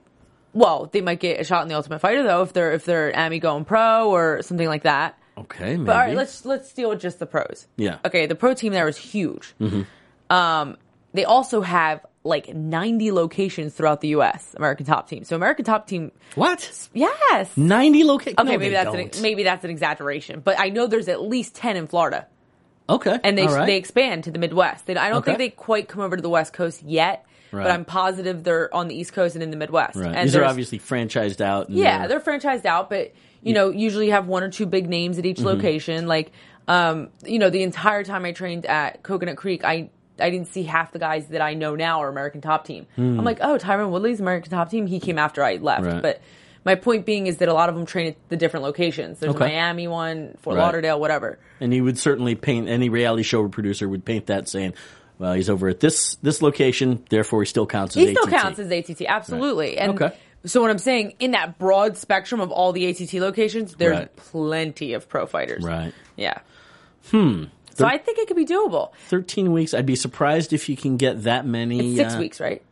Well, 0.54 0.88
they 0.92 1.00
might 1.00 1.18
get 1.18 1.40
a 1.40 1.44
shot 1.44 1.62
in 1.62 1.68
the 1.68 1.74
Ultimate 1.74 1.98
Fighter 1.98 2.22
though 2.22 2.42
if 2.42 2.52
they're 2.52 2.72
if 2.72 2.84
they're 2.84 3.14
Ami 3.18 3.40
going 3.40 3.64
pro 3.64 4.10
or 4.10 4.42
something 4.42 4.68
like 4.68 4.82
that. 4.84 5.18
Okay, 5.38 5.72
maybe. 5.72 5.84
But 5.84 5.96
all 5.96 6.02
right, 6.02 6.16
let's 6.16 6.44
let's 6.44 6.72
deal 6.72 6.90
with 6.90 7.00
just 7.00 7.18
the 7.18 7.26
pros. 7.26 7.66
Yeah. 7.76 7.98
Okay, 8.04 8.26
the 8.26 8.34
pro 8.34 8.54
team 8.54 8.72
there 8.72 8.88
is 8.88 8.96
huge. 8.96 9.54
Um, 10.30 10.76
they 11.14 11.24
also 11.24 11.60
have 11.60 12.04
like 12.24 12.54
90 12.54 13.10
locations 13.12 13.74
throughout 13.74 14.00
the 14.00 14.08
U.S. 14.08 14.54
American 14.56 14.86
Top 14.86 15.08
Team. 15.08 15.24
So 15.24 15.34
American 15.36 15.64
Top 15.64 15.86
Team, 15.86 16.12
what? 16.36 16.88
yes. 16.94 17.56
Ninety 17.56 18.04
locations? 18.04 18.38
Okay, 18.38 18.56
maybe 18.56 18.70
that's 18.70 18.94
an, 18.94 19.22
maybe 19.22 19.42
that's 19.42 19.64
an 19.64 19.70
exaggeration, 19.70 20.40
but 20.40 20.58
I 20.58 20.68
know 20.68 20.86
there's 20.86 21.08
at 21.08 21.20
least 21.20 21.54
10 21.56 21.76
in 21.76 21.86
Florida, 21.86 22.26
okay, 22.88 23.18
and 23.24 23.36
they 23.36 23.46
right. 23.46 23.66
they 23.66 23.76
expand 23.76 24.24
to 24.24 24.30
the 24.30 24.38
Midwest. 24.38 24.86
They, 24.86 24.96
I 24.96 25.08
don't 25.08 25.24
think 25.24 25.38
they 25.38 25.50
quite 25.50 25.88
come 25.88 26.00
over 26.00 26.16
to 26.16 26.22
the 26.22 26.30
West 26.30 26.52
Coast 26.52 26.82
yet, 26.82 27.26
Right. 27.50 27.64
but 27.64 27.72
I'm 27.72 27.84
positive 27.84 28.44
they're 28.44 28.74
on 28.74 28.88
the 28.88 28.94
East 28.94 29.12
Coast 29.12 29.34
and 29.34 29.42
in 29.42 29.50
the 29.50 29.56
Midwest. 29.58 29.96
right. 29.96 30.14
And 30.14 30.26
These 30.28 30.36
are 30.36 30.44
obviously 30.44 30.78
franchised 30.78 31.40
out. 31.42 31.68
and 31.68 31.76
Yeah, 31.76 32.06
they're 32.06 32.20
franchised 32.20 32.64
out, 32.64 32.88
but 32.88 33.12
you 33.42 33.52
know, 33.54 33.70
usually 33.70 34.06
you 34.06 34.12
have 34.12 34.26
one 34.26 34.42
or 34.42 34.48
two 34.50 34.66
big 34.66 34.88
names 34.88 35.18
at 35.18 35.26
each 35.26 35.38
Mm-hmm. 35.38 35.46
location. 35.46 36.06
Like, 36.06 36.30
um, 36.68 37.08
you 37.24 37.38
know, 37.38 37.50
the 37.50 37.62
entire 37.62 38.04
time 38.04 38.24
I 38.24 38.32
trained 38.32 38.66
at 38.66 39.02
Coconut 39.02 39.36
Creek, 39.36 39.64
I 39.64 39.90
I 40.20 40.30
didn't 40.30 40.48
see 40.48 40.62
half 40.62 40.92
the 40.92 40.98
guys 40.98 41.26
that 41.28 41.40
I 41.40 41.54
know 41.54 41.74
now 41.74 42.02
are 42.02 42.08
American 42.08 42.40
Top 42.40 42.64
Team. 42.66 42.86
I'm 42.96 43.24
like, 43.24 43.38
oh, 43.40 43.58
Tyron 43.58 43.90
Woodley's 43.90 44.20
American 44.20 44.50
Top 44.50 44.70
Team. 44.70 44.86
He 44.86 45.00
came 45.00 45.18
after 45.18 45.42
I 45.42 45.56
left. 45.56 45.84
Right. 45.86 46.02
but. 46.02 46.20
My 46.64 46.76
point 46.76 47.04
being 47.04 47.26
is 47.26 47.38
that 47.38 47.48
a 47.48 47.52
lot 47.52 47.68
of 47.70 47.74
them 47.74 47.86
train 47.86 48.06
at 48.06 48.16
the 48.28 48.36
different 48.36 48.62
locations. 48.62 49.18
There's 49.18 49.34
Okay. 49.34 49.46
a 49.46 49.48
Miami 49.48 49.88
one, 49.88 50.36
Fort 50.42 50.56
Right. 50.56 50.62
Lauderdale, 50.62 51.00
whatever. 51.00 51.40
and 51.60 51.72
he 51.72 51.80
would 51.80 51.98
certainly 51.98 52.36
paint 52.36 52.68
any 52.68 52.88
reality 52.88 53.24
show 53.24 53.48
producer 53.48 53.88
would 53.88 54.04
paint 54.04 54.26
that 54.26 54.48
saying, 54.48 54.74
"Well, 55.18 55.32
he's 55.32 55.50
over 55.50 55.66
at 55.68 55.80
this 55.80 56.14
this 56.22 56.40
location, 56.40 57.02
therefore 57.10 57.42
he 57.42 57.46
still 57.46 57.66
counts 57.66 57.96
as 57.96 58.04
He 58.04 58.14
still 58.14 58.28
ATT." 58.28 58.40
counts 58.40 58.58
as 58.60 58.70
ATT, 58.70 59.06
absolutely. 59.08 59.76
And 59.76 60.00
Okay. 60.00 60.14
So 60.44 60.60
what 60.60 60.70
I'm 60.70 60.78
saying, 60.78 61.14
in 61.18 61.32
that 61.32 61.58
broad 61.58 61.96
spectrum 61.96 62.40
of 62.40 62.50
all 62.50 62.72
the 62.72 62.86
ATT 62.86 63.14
locations, 63.20 63.74
there's 63.76 63.96
Right. 63.98 64.16
plenty 64.16 64.92
of 64.94 65.08
pro 65.08 65.26
fighters. 65.26 65.64
right. 65.64 65.92
Yeah. 66.16 66.38
Hmm. 67.10 67.44
So 67.74 67.86
I 67.86 67.96
think 67.98 68.18
it 68.18 68.28
could 68.28 68.36
be 68.36 68.44
doable. 68.44 68.90
Thirteen 69.08 69.52
weeks. 69.52 69.72
I'd 69.74 69.86
be 69.86 69.96
surprised 69.96 70.52
if 70.52 70.68
you 70.68 70.76
can 70.76 70.96
get 70.98 71.22
that 71.24 71.46
many. 71.46 71.88
It's 71.90 71.96
six 71.96 72.14
uh, 72.14 72.18
weeks, 72.18 72.40
right? 72.40 72.62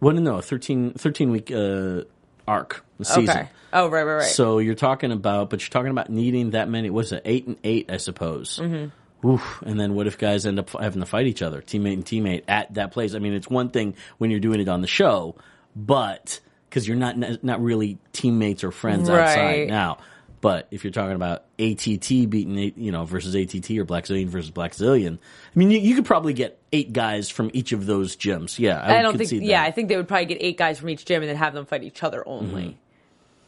Well, 0.00 0.14
no, 0.14 0.22
no, 0.36 0.40
13, 0.40 0.92
13 0.94 1.30
week 1.30 1.50
uh, 1.50 2.02
arc, 2.48 2.84
the 2.98 3.04
season. 3.04 3.28
Okay. 3.28 3.48
Oh, 3.72 3.88
right, 3.88 4.02
right, 4.02 4.14
right. 4.14 4.22
So 4.24 4.58
you're 4.58 4.74
talking 4.74 5.12
about, 5.12 5.50
but 5.50 5.60
you're 5.60 5.68
talking 5.68 5.90
about 5.90 6.08
needing 6.10 6.50
that 6.52 6.68
many. 6.70 6.90
What's 6.90 7.12
it? 7.12 7.22
Eight 7.24 7.46
and 7.46 7.56
eight, 7.64 7.90
I 7.90 7.98
suppose. 7.98 8.58
Mm-hmm. 8.62 9.28
Oof. 9.28 9.62
And 9.66 9.78
then 9.78 9.94
what 9.94 10.06
if 10.06 10.16
guys 10.16 10.46
end 10.46 10.58
up 10.58 10.70
having 10.70 11.00
to 11.00 11.06
fight 11.06 11.26
each 11.26 11.42
other, 11.42 11.60
teammate 11.60 11.92
and 11.92 12.04
teammate, 12.04 12.44
at 12.48 12.72
that 12.74 12.92
place? 12.92 13.14
I 13.14 13.18
mean, 13.18 13.34
it's 13.34 13.48
one 13.50 13.68
thing 13.68 13.94
when 14.18 14.30
you're 14.30 14.40
doing 14.40 14.60
it 14.60 14.68
on 14.68 14.80
the 14.80 14.86
show, 14.88 15.34
but 15.76 16.40
because 16.70 16.86
you're 16.88 16.96
not 16.96 17.42
not 17.44 17.60
really 17.62 17.98
teammates 18.12 18.64
or 18.64 18.70
friends 18.70 19.08
outside 19.20 19.68
now. 19.68 19.98
But 20.40 20.68
if 20.70 20.84
you're 20.84 20.90
talking 20.92 21.16
about 21.16 21.44
ATT 21.58 22.08
beating, 22.30 22.56
eight- 22.58 22.78
you 22.78 22.92
know, 22.92 23.04
versus 23.04 23.34
ATT 23.34 23.72
or 23.78 23.84
Blackzilian 23.84 24.28
versus 24.28 24.50
Blackzilian, 24.50 25.16
I 25.18 25.58
mean, 25.58 25.70
you, 25.70 25.78
you 25.78 25.94
could 25.94 26.06
probably 26.06 26.32
get 26.32 26.58
eight 26.72 26.94
guys 26.94 27.28
from 27.28 27.50
each 27.52 27.72
of 27.72 27.84
those 27.84 28.16
gyms. 28.16 28.58
Yeah, 28.58 28.80
I, 28.80 29.00
I 29.00 29.02
don't 29.02 29.18
think. 29.18 29.42
Yeah. 29.42 29.62
I 29.62 29.70
think 29.70 29.88
they 29.90 29.98
would 29.98 30.08
probably 30.08 30.24
get 30.24 30.38
eight 30.40 30.56
guys 30.56 30.78
from 30.78 30.88
each 30.88 31.04
gym 31.04 31.20
and 31.22 31.28
then 31.28 31.36
have 31.36 31.52
them 31.52 31.66
fight 31.66 31.82
each 31.82 32.02
other 32.02 32.26
only. 32.26 32.78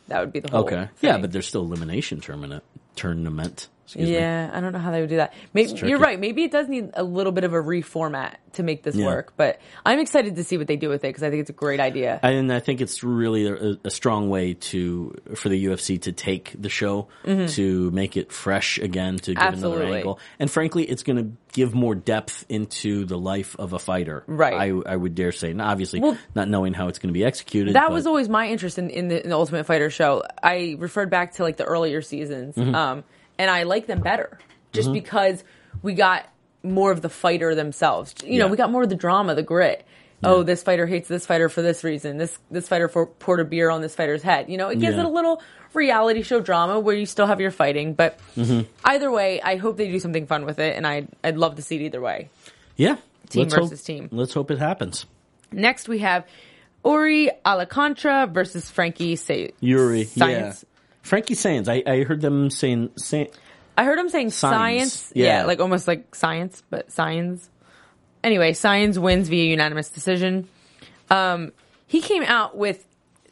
That 0.08 0.20
would 0.20 0.32
be 0.34 0.40
the 0.40 0.50
whole. 0.50 0.64
Mm-hmm. 0.66 0.74
Okay. 0.80 0.90
Yeah, 1.00 1.16
but 1.16 1.32
there's 1.32 1.46
still 1.46 1.62
elimination 1.62 2.20
tournament 2.20 2.62
tournament. 2.96 3.68
Excuse 3.84 4.08
me. 4.08 4.14
Yeah, 4.14 4.50
I 4.52 4.60
don't 4.60 4.72
know 4.72 4.78
how 4.78 4.90
they 4.90 5.00
would 5.00 5.10
do 5.10 5.16
that. 5.16 5.34
Maybe 5.52 5.72
you're 5.86 5.98
right. 5.98 6.18
Maybe 6.18 6.44
it 6.44 6.52
does 6.52 6.68
need 6.68 6.90
a 6.94 7.02
little 7.02 7.32
bit 7.32 7.44
of 7.44 7.52
a 7.52 7.56
reformat 7.60 8.36
to 8.52 8.62
make 8.62 8.82
this 8.84 8.94
Yeah. 8.94 9.06
work. 9.06 9.32
But 9.36 9.60
I'm 9.84 9.98
excited 9.98 10.36
to 10.36 10.44
see 10.44 10.56
what 10.56 10.66
they 10.66 10.76
do 10.76 10.88
with 10.88 11.04
it 11.04 11.08
because 11.08 11.22
I 11.22 11.30
think 11.30 11.40
it's 11.40 11.50
a 11.50 11.54
great 11.54 11.80
idea. 11.80 12.20
And 12.22 12.52
I 12.52 12.60
think 12.60 12.80
it's 12.80 13.02
really 13.02 13.46
a, 13.48 13.76
a 13.84 13.90
strong 13.90 14.30
way 14.30 14.54
to 14.54 15.14
for 15.34 15.48
the 15.48 15.64
UFC 15.66 16.00
to 16.02 16.12
take 16.12 16.54
the 16.58 16.68
show 16.68 17.08
to 17.24 17.90
make 17.90 18.16
it 18.16 18.30
fresh 18.32 18.78
again 18.78 19.16
to 19.18 19.34
give 19.34 19.38
another 19.42 19.52
Mm-hmm. 19.52 19.64
Absolutely. 19.64 19.96
angle. 19.98 20.18
And 20.38 20.50
frankly, 20.50 20.84
it's 20.84 21.02
going 21.02 21.16
to 21.16 21.32
give 21.52 21.74
more 21.74 21.94
depth 21.94 22.46
into 22.48 23.04
the 23.04 23.18
life 23.18 23.56
of 23.58 23.72
a 23.72 23.78
fighter. 23.78 24.22
Right. 24.26 24.54
I, 24.54 24.92
I 24.92 24.96
would 24.96 25.14
dare 25.14 25.32
say. 25.32 25.52
Now, 25.52 25.68
obviously, 25.70 26.00
Well, 26.00 26.16
not 26.34 26.48
knowing 26.48 26.72
how 26.72 26.88
it's 26.88 26.98
going 26.98 27.08
to 27.08 27.12
be 27.18 27.24
executed. 27.24 27.74
that 27.74 27.88
but- 27.88 27.92
was 27.94 28.06
always 28.06 28.28
my 28.28 28.48
interest 28.48 28.78
in, 28.78 28.88
in, 28.90 29.08
the, 29.08 29.22
in 29.22 29.28
the 29.30 29.36
Ultimate 29.36 29.64
Fighter 29.64 29.90
show. 29.90 30.22
I 30.42 30.76
referred 30.78 31.10
back 31.10 31.34
to 31.34 31.42
like 31.42 31.56
the 31.56 31.64
earlier 31.64 32.00
seasons, 32.00 32.54
Mm-hmm. 32.54 32.74
um, 32.74 33.04
and 33.38 33.50
I 33.50 33.62
like 33.64 33.86
them 33.86 34.00
better 34.00 34.38
just 34.72 34.92
because 34.92 35.42
we 35.82 35.94
got 35.94 36.26
more 36.62 36.90
of 36.92 37.02
the 37.02 37.08
fighter 37.08 37.54
themselves. 37.54 38.14
You 38.24 38.38
know, 38.38 38.46
Yeah. 38.46 38.50
we 38.50 38.56
got 38.56 38.70
more 38.70 38.82
of 38.82 38.88
the 38.88 38.94
drama, 38.96 39.34
the 39.34 39.42
grit. 39.42 39.84
Oh, 40.24 40.44
this 40.44 40.62
fighter 40.62 40.86
hates 40.86 41.08
this 41.08 41.26
fighter 41.26 41.48
for 41.48 41.62
this 41.62 41.82
reason. 41.82 42.16
This 42.16 42.38
this 42.50 42.68
fighter 42.68 42.86
for, 42.88 43.06
poured 43.06 43.40
a 43.40 43.44
beer 43.44 43.70
on 43.70 43.80
this 43.82 43.94
fighter's 43.96 44.22
head. 44.22 44.48
You 44.48 44.56
know, 44.56 44.68
it 44.68 44.78
gives 44.78 44.94
Yeah. 44.94 45.02
it 45.02 45.06
a 45.06 45.08
little 45.08 45.42
reality 45.74 46.22
show 46.22 46.38
drama 46.40 46.78
where 46.78 46.94
you 46.94 47.06
still 47.06 47.26
have 47.26 47.40
your 47.40 47.50
fighting. 47.50 47.94
But 47.94 48.18
Mm-hmm. 48.36 48.60
either 48.84 49.10
way, 49.10 49.40
I 49.42 49.56
hope 49.56 49.76
they 49.78 49.88
do 49.88 49.98
something 49.98 50.26
fun 50.26 50.44
with 50.44 50.60
it, 50.60 50.76
and 50.76 50.86
I 50.86 51.08
I'd 51.24 51.36
love 51.38 51.56
to 51.56 51.62
see 51.62 51.74
it 51.76 51.82
either 51.82 52.00
way. 52.00 52.30
yeah. 52.76 52.96
Team 53.30 53.42
let's 53.44 53.54
hope- 53.54 53.62
versus 53.64 53.82
team. 53.82 54.08
Let's 54.12 54.34
hope 54.34 54.50
it 54.52 54.58
happens. 54.58 55.06
Next, 55.50 55.88
we 55.88 55.98
have 56.00 56.24
Ori 56.84 57.30
Alcantara 57.44 58.26
versus 58.26 58.70
Frankie 58.70 59.16
Say- 59.16 59.52
Yuri. 59.60 60.04
Science. 60.04 60.64
Frankie 61.02 61.34
Sands. 61.34 61.68
I, 61.68 61.82
I 61.86 62.02
heard 62.02 62.20
them 62.20 62.48
saying, 62.50 62.90
say, 62.96 63.30
I 63.76 63.84
heard 63.84 63.98
him 63.98 64.08
saying 64.08 64.30
Science. 64.30 64.92
science. 64.92 65.12
Yeah. 65.14 65.40
Yeah. 65.40 65.44
like 65.46 65.60
almost 65.60 65.86
like 65.88 66.14
science, 66.14 66.62
but 66.70 66.90
science. 66.92 67.48
Anyway, 68.24 68.52
science 68.52 68.98
wins 68.98 69.28
via 69.28 69.44
unanimous 69.44 69.88
decision. 69.88 70.48
Um, 71.10 71.52
he 71.86 72.00
came 72.00 72.22
out 72.22 72.56
with 72.56 72.84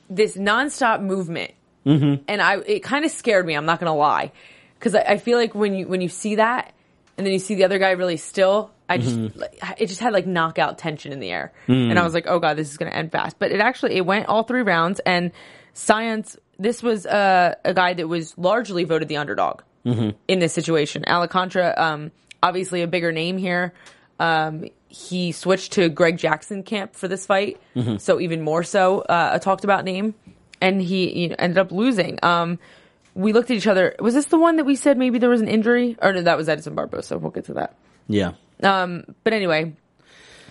this 0.09 0.37
nonstop 0.37 1.01
movement, 1.03 1.53
Mm-hmm. 1.87 2.25
and 2.29 2.43
I 2.43 2.57
it 2.59 2.81
kind 2.83 3.07
of 3.07 3.11
scared 3.11 3.47
me. 3.47 3.55
I'm 3.55 3.65
not 3.65 3.81
gonna 3.81 3.97
lie, 3.97 4.33
because 4.79 4.95
I, 4.95 5.01
I 5.01 5.17
feel 5.19 5.39
like 5.39 5.55
when 5.55 5.73
you 5.75 5.89
when 5.89 6.03
you 6.03 6.11
see 6.11 6.35
that, 6.35 6.75
and 7.17 7.27
then 7.27 7.33
you 7.33 7.39
see 7.39 7.55
the 7.55 7.65
other 7.65 7.79
guy 7.79 7.93
really 7.93 8.19
still, 8.19 8.71
I 8.87 8.99
just 8.99 9.17
Mm-hmm. 9.17 9.39
like, 9.41 9.55
it 9.79 9.87
just 9.87 10.01
had 10.01 10.13
like 10.13 10.27
knockout 10.27 10.77
tension 10.77 11.11
in 11.13 11.21
the 11.21 11.31
air, 11.31 11.53
Mm. 11.69 11.89
and 11.91 11.99
I 11.99 12.03
was 12.03 12.13
like, 12.13 12.27
oh 12.27 12.39
god, 12.39 12.59
this 12.59 12.71
is 12.71 12.77
gonna 12.77 12.91
end 12.91 13.13
fast. 13.13 13.39
But 13.39 13.51
it 13.53 13.61
actually 13.61 13.97
it 13.97 14.05
went 14.05 14.27
all 14.27 14.43
three 14.43 14.61
rounds, 14.63 15.01
and 15.07 15.31
science. 15.73 16.37
This 16.61 16.83
was 16.83 17.07
uh, 17.07 17.55
a 17.65 17.75
guy 17.75 17.95
that 17.95 18.07
was 18.07 18.37
largely 18.39 18.85
voted 18.85 19.09
the 19.09 19.17
underdog 19.17 19.63
Mm-hmm. 19.87 20.11
in 20.29 20.39
this 20.41 20.53
situation. 20.53 21.05
Alcantara, 21.09 21.73
um, 21.79 22.11
obviously 22.43 22.83
a 22.83 22.87
bigger 22.87 23.13
name 23.13 23.39
here. 23.39 23.73
Um, 24.19 24.67
he 24.89 25.33
switched 25.33 25.73
to 25.73 25.89
Greg 25.89 26.19
Jackson 26.19 26.63
camp 26.65 26.95
for 26.95 27.09
this 27.09 27.25
fight, 27.25 27.59
Mm-hmm. 27.75 27.97
so 27.97 28.21
even 28.21 28.43
more 28.43 28.63
so 28.63 29.01
uh, 29.01 29.31
a 29.33 29.41
talked 29.41 29.65
about 29.65 29.85
name, 29.87 30.15
and 30.61 30.83
he 30.83 31.23
you 31.23 31.29
know, 31.31 31.37
ended 31.39 31.57
up 31.57 31.73
losing. 31.73 32.19
Um, 32.23 32.59
we 33.15 33.33
looked 33.33 33.51
at 33.51 33.57
each 33.57 33.67
other. 33.67 33.95
Was 34.01 34.13
this 34.13 34.27
the 34.27 34.39
one 34.39 34.57
that 34.57 34.65
we 34.65 34.77
said 34.77 34.99
maybe 34.99 35.19
there 35.19 35.31
was 35.31 35.41
an 35.41 35.49
injury? 35.49 35.97
Or 36.03 36.13
no, 36.13 36.21
that 36.23 36.37
was 36.37 36.49
Edson 36.51 36.77
Barbosa. 36.77 37.19
We'll 37.19 37.31
get 37.31 37.47
to 37.47 37.55
that. 37.55 37.75
yeah. 38.07 38.33
But 38.61 39.33
anyway, 39.33 39.73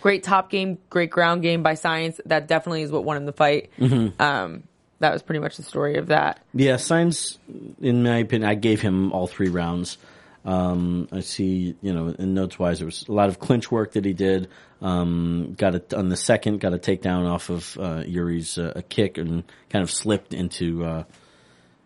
great 0.01 0.23
top 0.23 0.49
game, 0.49 0.79
great 0.89 1.11
ground 1.11 1.43
game 1.43 1.61
by 1.61 1.75
Science. 1.75 2.19
That 2.25 2.47
definitely 2.47 2.81
is 2.81 2.91
what 2.91 3.03
won 3.03 3.17
him 3.17 3.25
the 3.27 3.33
fight. 3.33 3.69
Mm-hmm. 3.77 4.19
Um, 4.21 4.63
that 4.99 5.11
was 5.11 5.21
pretty 5.21 5.39
much 5.39 5.57
the 5.57 5.63
story 5.63 5.97
of 5.97 6.07
that. 6.07 6.43
Yeah, 6.53 6.77
Signs, 6.77 7.39
in 7.81 8.03
my 8.03 8.17
opinion, 8.17 8.49
I 8.49 8.55
gave 8.55 8.81
him 8.81 9.11
all 9.11 9.27
three 9.27 9.49
rounds. 9.49 9.97
Um, 10.45 11.07
I 11.11 11.19
see, 11.19 11.75
you 11.81 11.93
know, 11.93 12.07
in 12.07 12.33
notes 12.33 12.57
wise, 12.57 12.79
there 12.79 12.85
was 12.85 13.05
a 13.07 13.11
lot 13.11 13.29
of 13.29 13.39
clinch 13.39 13.71
work 13.71 13.93
that 13.93 14.05
he 14.05 14.13
did. 14.13 14.47
Um, 14.81 15.55
got 15.57 15.75
it 15.75 15.93
on 15.93 16.09
the 16.09 16.15
second, 16.15 16.59
got 16.59 16.73
a 16.73 16.77
takedown 16.77 17.29
off 17.29 17.49
of 17.49 17.77
uh, 17.77 18.03
Yuri's 18.05 18.57
uh, 18.57 18.73
a 18.75 18.81
kick 18.81 19.17
and 19.17 19.43
kind 19.69 19.83
of 19.83 19.91
slipped 19.91 20.33
into. 20.33 20.85
Uh, 20.85 21.03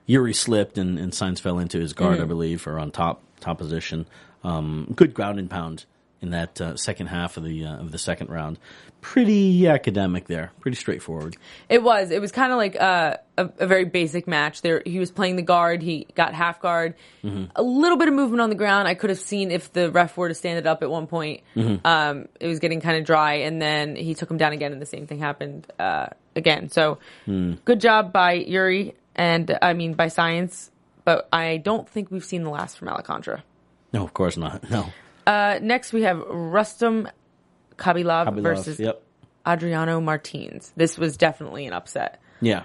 Yuri 0.06 0.34
slipped 0.34 0.78
and, 0.78 0.99
and 0.99 1.13
Signs 1.13 1.39
fell 1.39 1.60
into 1.60 1.80
his 1.80 1.93
guard, 1.93 2.19
I 2.19 2.26
believe, 2.26 2.67
or 2.67 2.78
on 2.78 2.91
top 2.91 3.23
top 3.39 3.58
position. 3.58 4.06
Um, 4.43 4.91
good 4.95 5.13
ground 5.13 5.39
and 5.39 5.49
pound 5.49 5.86
in 6.24 6.32
that 6.32 6.60
uh, 6.60 6.76
second 6.76 7.08
half 7.08 7.38
of 7.38 7.44
the 7.44 7.66
uh, 7.66 7.76
of 7.76 7.92
the 7.92 7.98
second 8.00 8.30
round. 8.30 8.58
Pretty 9.02 9.68
academic 9.68 10.28
there, 10.28 10.54
pretty 10.62 10.78
straightforward. 10.78 11.36
It 11.68 11.84
was. 11.84 12.10
It 12.10 12.22
was 12.22 12.32
kind 12.32 12.54
of 12.54 12.58
like 12.58 12.80
uh, 12.80 13.18
a, 13.38 13.50
a 13.60 13.68
very 13.68 13.84
basic 13.84 14.28
match. 14.28 14.62
There, 14.62 14.82
he 14.86 14.98
was 14.98 15.12
playing 15.12 15.36
the 15.36 15.42
guard. 15.42 15.82
He 15.82 16.08
got 16.16 16.34
half 16.34 16.62
guard. 16.62 16.96
A 17.56 17.62
little 17.62 17.98
bit 17.98 18.08
of 18.08 18.14
movement 18.14 18.40
on 18.42 18.50
the 18.50 18.56
ground. 18.56 18.88
I 18.88 18.94
could 18.94 19.10
have 19.10 19.20
seen 19.20 19.52
if 19.52 19.74
the 19.74 19.92
ref 19.92 20.16
were 20.16 20.30
to 20.30 20.34
stand 20.34 20.58
it 20.58 20.66
up 20.66 20.84
at 20.84 20.90
one 20.90 21.08
point. 21.08 21.42
Um, 21.86 22.30
it 22.40 22.48
was 22.48 22.60
getting 22.60 22.80
kind 22.80 22.98
of 22.98 23.04
dry, 23.06 23.36
and 23.36 23.62
then 23.62 23.96
he 23.98 24.16
took 24.16 24.32
him 24.32 24.38
down 24.38 24.54
again, 24.54 24.72
and 24.72 24.82
the 24.82 24.86
same 24.86 25.06
thing 25.06 25.20
happened 25.20 25.68
uh, 25.78 26.08
again. 26.36 26.70
So, 26.70 27.00
good 27.26 27.82
job 27.82 28.14
by 28.14 28.34
Yuri, 28.34 28.96
and 29.16 29.58
I 29.62 29.74
mean 29.74 29.96
by 29.96 30.08
Science. 30.08 30.72
But 31.04 31.28
I 31.34 31.58
don't 31.58 31.90
think 31.90 32.10
we've 32.10 32.24
seen 32.24 32.44
the 32.44 32.50
last 32.50 32.78
from 32.78 32.88
Alcantara. 32.88 33.44
No, 33.92 34.06
of 34.06 34.14
course 34.14 34.38
not. 34.38 34.70
No, 34.72 34.94
Uh, 35.26 35.60
next, 35.62 35.94
we 35.94 36.04
have 36.04 36.20
Rustam 36.20 37.08
Khabilov, 37.78 38.28
Khabilov, 38.28 38.42
versus 38.42 38.80
yep. 38.80 39.02
Adriano 39.46 40.00
Martins. 40.00 40.72
This 40.76 40.98
was 40.98 41.18
definitely 41.18 41.66
an 41.66 41.74
upset. 41.74 42.20
Yeah. 42.42 42.64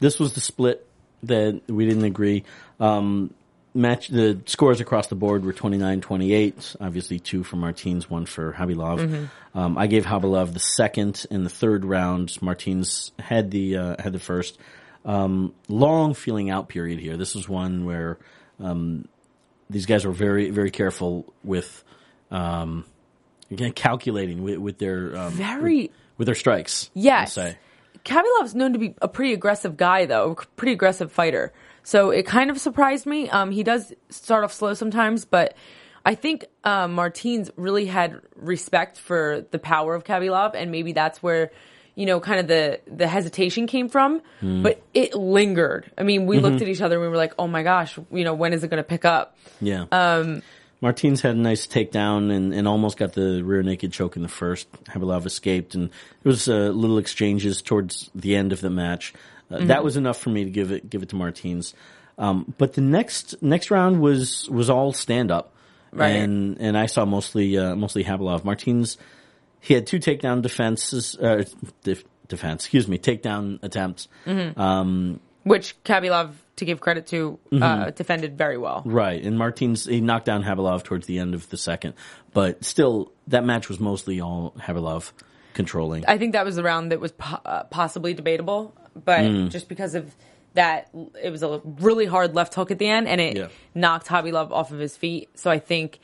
This 0.00 0.18
was 0.18 0.34
the 0.34 0.40
split 0.40 0.86
that 1.24 1.62
we 1.68 1.86
didn't 1.86 2.04
agree. 2.04 2.44
Um, 2.80 3.32
match 3.74 4.08
the 4.08 4.40
scores 4.46 4.80
across 4.80 5.08
the 5.08 5.14
board 5.14 5.44
were 5.44 5.52
29-28. 5.52 6.76
Obviously 6.80 7.18
two 7.18 7.42
for 7.42 7.56
Martins, 7.56 8.08
one 8.08 8.26
for 8.26 8.52
Khabilov. 8.52 9.28
Um, 9.54 9.78
I 9.78 9.86
gave 9.86 10.04
Khabilov 10.04 10.52
the 10.52 10.60
second 10.60 11.26
and 11.30 11.44
the 11.44 11.50
third 11.50 11.84
round. 11.84 12.40
Martins 12.40 13.12
had 13.18 13.50
the 13.50 13.76
uh, 13.76 14.02
had 14.02 14.12
the 14.12 14.18
first. 14.18 14.58
Um, 15.04 15.54
long 15.68 16.14
feeling 16.14 16.50
out 16.50 16.68
period 16.68 16.98
here. 16.98 17.16
This 17.16 17.34
was 17.34 17.48
one 17.48 17.84
where 17.84 18.18
um, 18.58 19.06
these 19.70 19.86
guys 19.86 20.04
were 20.04 20.12
very 20.12 20.50
very 20.50 20.70
careful 20.70 21.32
with 21.42 21.84
um, 22.30 22.84
again 23.50 23.72
calculating 23.72 24.42
with, 24.42 24.58
with 24.58 24.78
their 24.78 25.16
um, 25.16 25.32
Very 25.32 25.90
with 26.18 26.26
their 26.26 26.34
strikes. 26.34 26.90
Yes. 26.94 27.38
Khabilov's 28.04 28.54
known 28.54 28.74
to 28.74 28.78
be 28.78 28.94
a 29.00 29.08
pretty 29.08 29.32
aggressive 29.32 29.76
guy, 29.76 30.04
though, 30.04 30.32
a 30.32 30.46
pretty 30.56 30.72
aggressive 30.72 31.10
fighter. 31.10 31.52
So 31.82 32.10
it 32.10 32.26
kind 32.26 32.50
of 32.50 32.58
surprised 32.58 33.06
me. 33.06 33.30
Um, 33.30 33.50
he 33.50 33.62
does 33.62 33.92
start 34.10 34.44
off 34.44 34.52
slow 34.52 34.74
sometimes, 34.74 35.24
but 35.24 35.54
I 36.04 36.14
think 36.14 36.44
um, 36.64 36.92
Martins 36.94 37.50
really 37.56 37.86
had 37.86 38.20
respect 38.36 38.98
for 38.98 39.46
the 39.50 39.58
power 39.58 39.94
of 39.94 40.04
Khabilov, 40.04 40.54
and 40.54 40.70
maybe 40.70 40.92
that's 40.92 41.22
where 41.22 41.50
you 41.94 42.06
know 42.06 42.20
kind 42.20 42.40
of 42.40 42.46
the 42.48 42.80
the 42.86 43.06
hesitation 43.06 43.66
came 43.66 43.88
from. 43.88 44.20
But 44.42 44.82
it 44.92 45.14
lingered. 45.14 45.90
I 45.96 46.02
mean, 46.02 46.26
we 46.26 46.38
looked 46.40 46.60
at 46.62 46.68
each 46.68 46.80
other 46.80 46.96
and 46.96 47.02
we 47.02 47.08
were 47.08 47.16
like, 47.16 47.34
"Oh 47.38 47.46
my 47.48 47.62
gosh, 47.62 47.98
you 48.10 48.24
know, 48.24 48.34
when 48.34 48.52
is 48.52 48.62
it 48.64 48.68
going 48.68 48.82
to 48.82 48.88
pick 48.88 49.04
up?" 49.04 49.36
Yeah. 49.60 49.84
Um, 49.92 50.42
Martins 50.80 51.22
had 51.22 51.34
a 51.34 51.38
nice 51.38 51.66
takedown 51.66 52.30
and, 52.30 52.52
and 52.52 52.68
almost 52.68 52.98
got 52.98 53.14
the 53.14 53.42
rear 53.42 53.62
naked 53.62 53.90
choke 53.92 54.16
in 54.16 54.22
the 54.22 54.28
first. 54.28 54.70
Khabilov 54.84 55.24
escaped, 55.24 55.74
and 55.74 55.88
there 55.88 56.30
was 56.30 56.46
uh, 56.48 56.68
little 56.68 56.98
exchanges 56.98 57.62
towards 57.62 58.10
the 58.14 58.36
end 58.36 58.52
of 58.52 58.60
the 58.60 58.68
match. 58.70 59.14
Uh, 59.50 59.64
That 59.64 59.82
was 59.82 59.96
enough 59.96 60.18
for 60.18 60.28
me 60.30 60.44
to 60.44 60.50
give 60.50 60.72
it 60.72 60.90
give 60.90 61.02
it 61.02 61.08
to 61.10 61.16
Martins. 61.16 61.74
Um, 62.18 62.54
but 62.58 62.74
the 62.74 62.80
next 62.82 63.42
next 63.42 63.70
round 63.70 64.00
was 64.00 64.48
was 64.50 64.68
all 64.68 64.92
stand 64.92 65.30
up, 65.30 65.54
Right. 65.92 66.10
and 66.10 66.58
and 66.60 66.76
I 66.76 66.86
saw 66.86 67.04
mostly 67.06 67.56
uh, 67.56 67.74
mostly 67.76 68.04
Khabilov. 68.04 68.44
Martins 68.44 68.98
he 69.64 69.74
had 69.74 69.86
two 69.86 69.98
takedown 69.98 70.42
defenses, 70.42 71.16
uh, 71.20 71.42
def- 71.82 72.04
defense, 72.28 72.64
excuse 72.64 72.86
me, 72.86 72.98
takedown 72.98 73.58
attempts. 73.62 74.08
Which 75.44 75.82
Khabilov, 75.84 76.32
to 76.56 76.64
give 76.64 76.80
credit 76.80 77.06
to, 77.08 77.38
uh, 77.52 77.90
defended 77.90 78.38
very 78.38 78.56
well. 78.56 78.82
Right, 78.86 79.22
and 79.22 79.36
Martins 79.38 79.84
he 79.84 80.00
knocked 80.00 80.24
down 80.26 80.42
Khabilov 80.42 80.84
towards 80.84 81.06
the 81.06 81.18
end 81.18 81.34
of 81.34 81.48
the 81.50 81.56
second, 81.58 81.94
but 82.32 82.64
still 82.64 83.12
that 83.28 83.44
match 83.44 83.68
was 83.68 83.78
mostly 83.78 84.20
all 84.20 84.54
Khabilov 84.58 85.12
controlling. 85.52 86.04
I 86.08 86.16
think 86.18 86.32
that 86.32 86.44
was 86.46 86.56
the 86.56 86.62
round 86.62 86.92
that 86.92 87.00
was 87.00 87.12
po- 87.12 87.40
uh, 87.44 87.64
possibly 87.64 88.14
debatable. 88.14 88.74
but 89.04 89.20
Mm. 89.22 89.50
just 89.50 89.68
because 89.68 89.96
of 89.96 90.14
that, 90.54 90.88
it 91.20 91.30
was 91.30 91.42
a 91.42 91.60
really 91.80 92.06
hard 92.06 92.32
left 92.36 92.54
hook 92.54 92.70
at 92.70 92.78
the 92.78 92.86
end, 92.88 93.08
and 93.08 93.20
it 93.20 93.36
Yeah. 93.36 93.48
knocked 93.74 94.06
Khabilov 94.06 94.52
off 94.52 94.70
of 94.70 94.78
his 94.78 94.96
feet. 94.96 95.28
So 95.36 95.50
I 95.50 95.58
think 95.58 95.98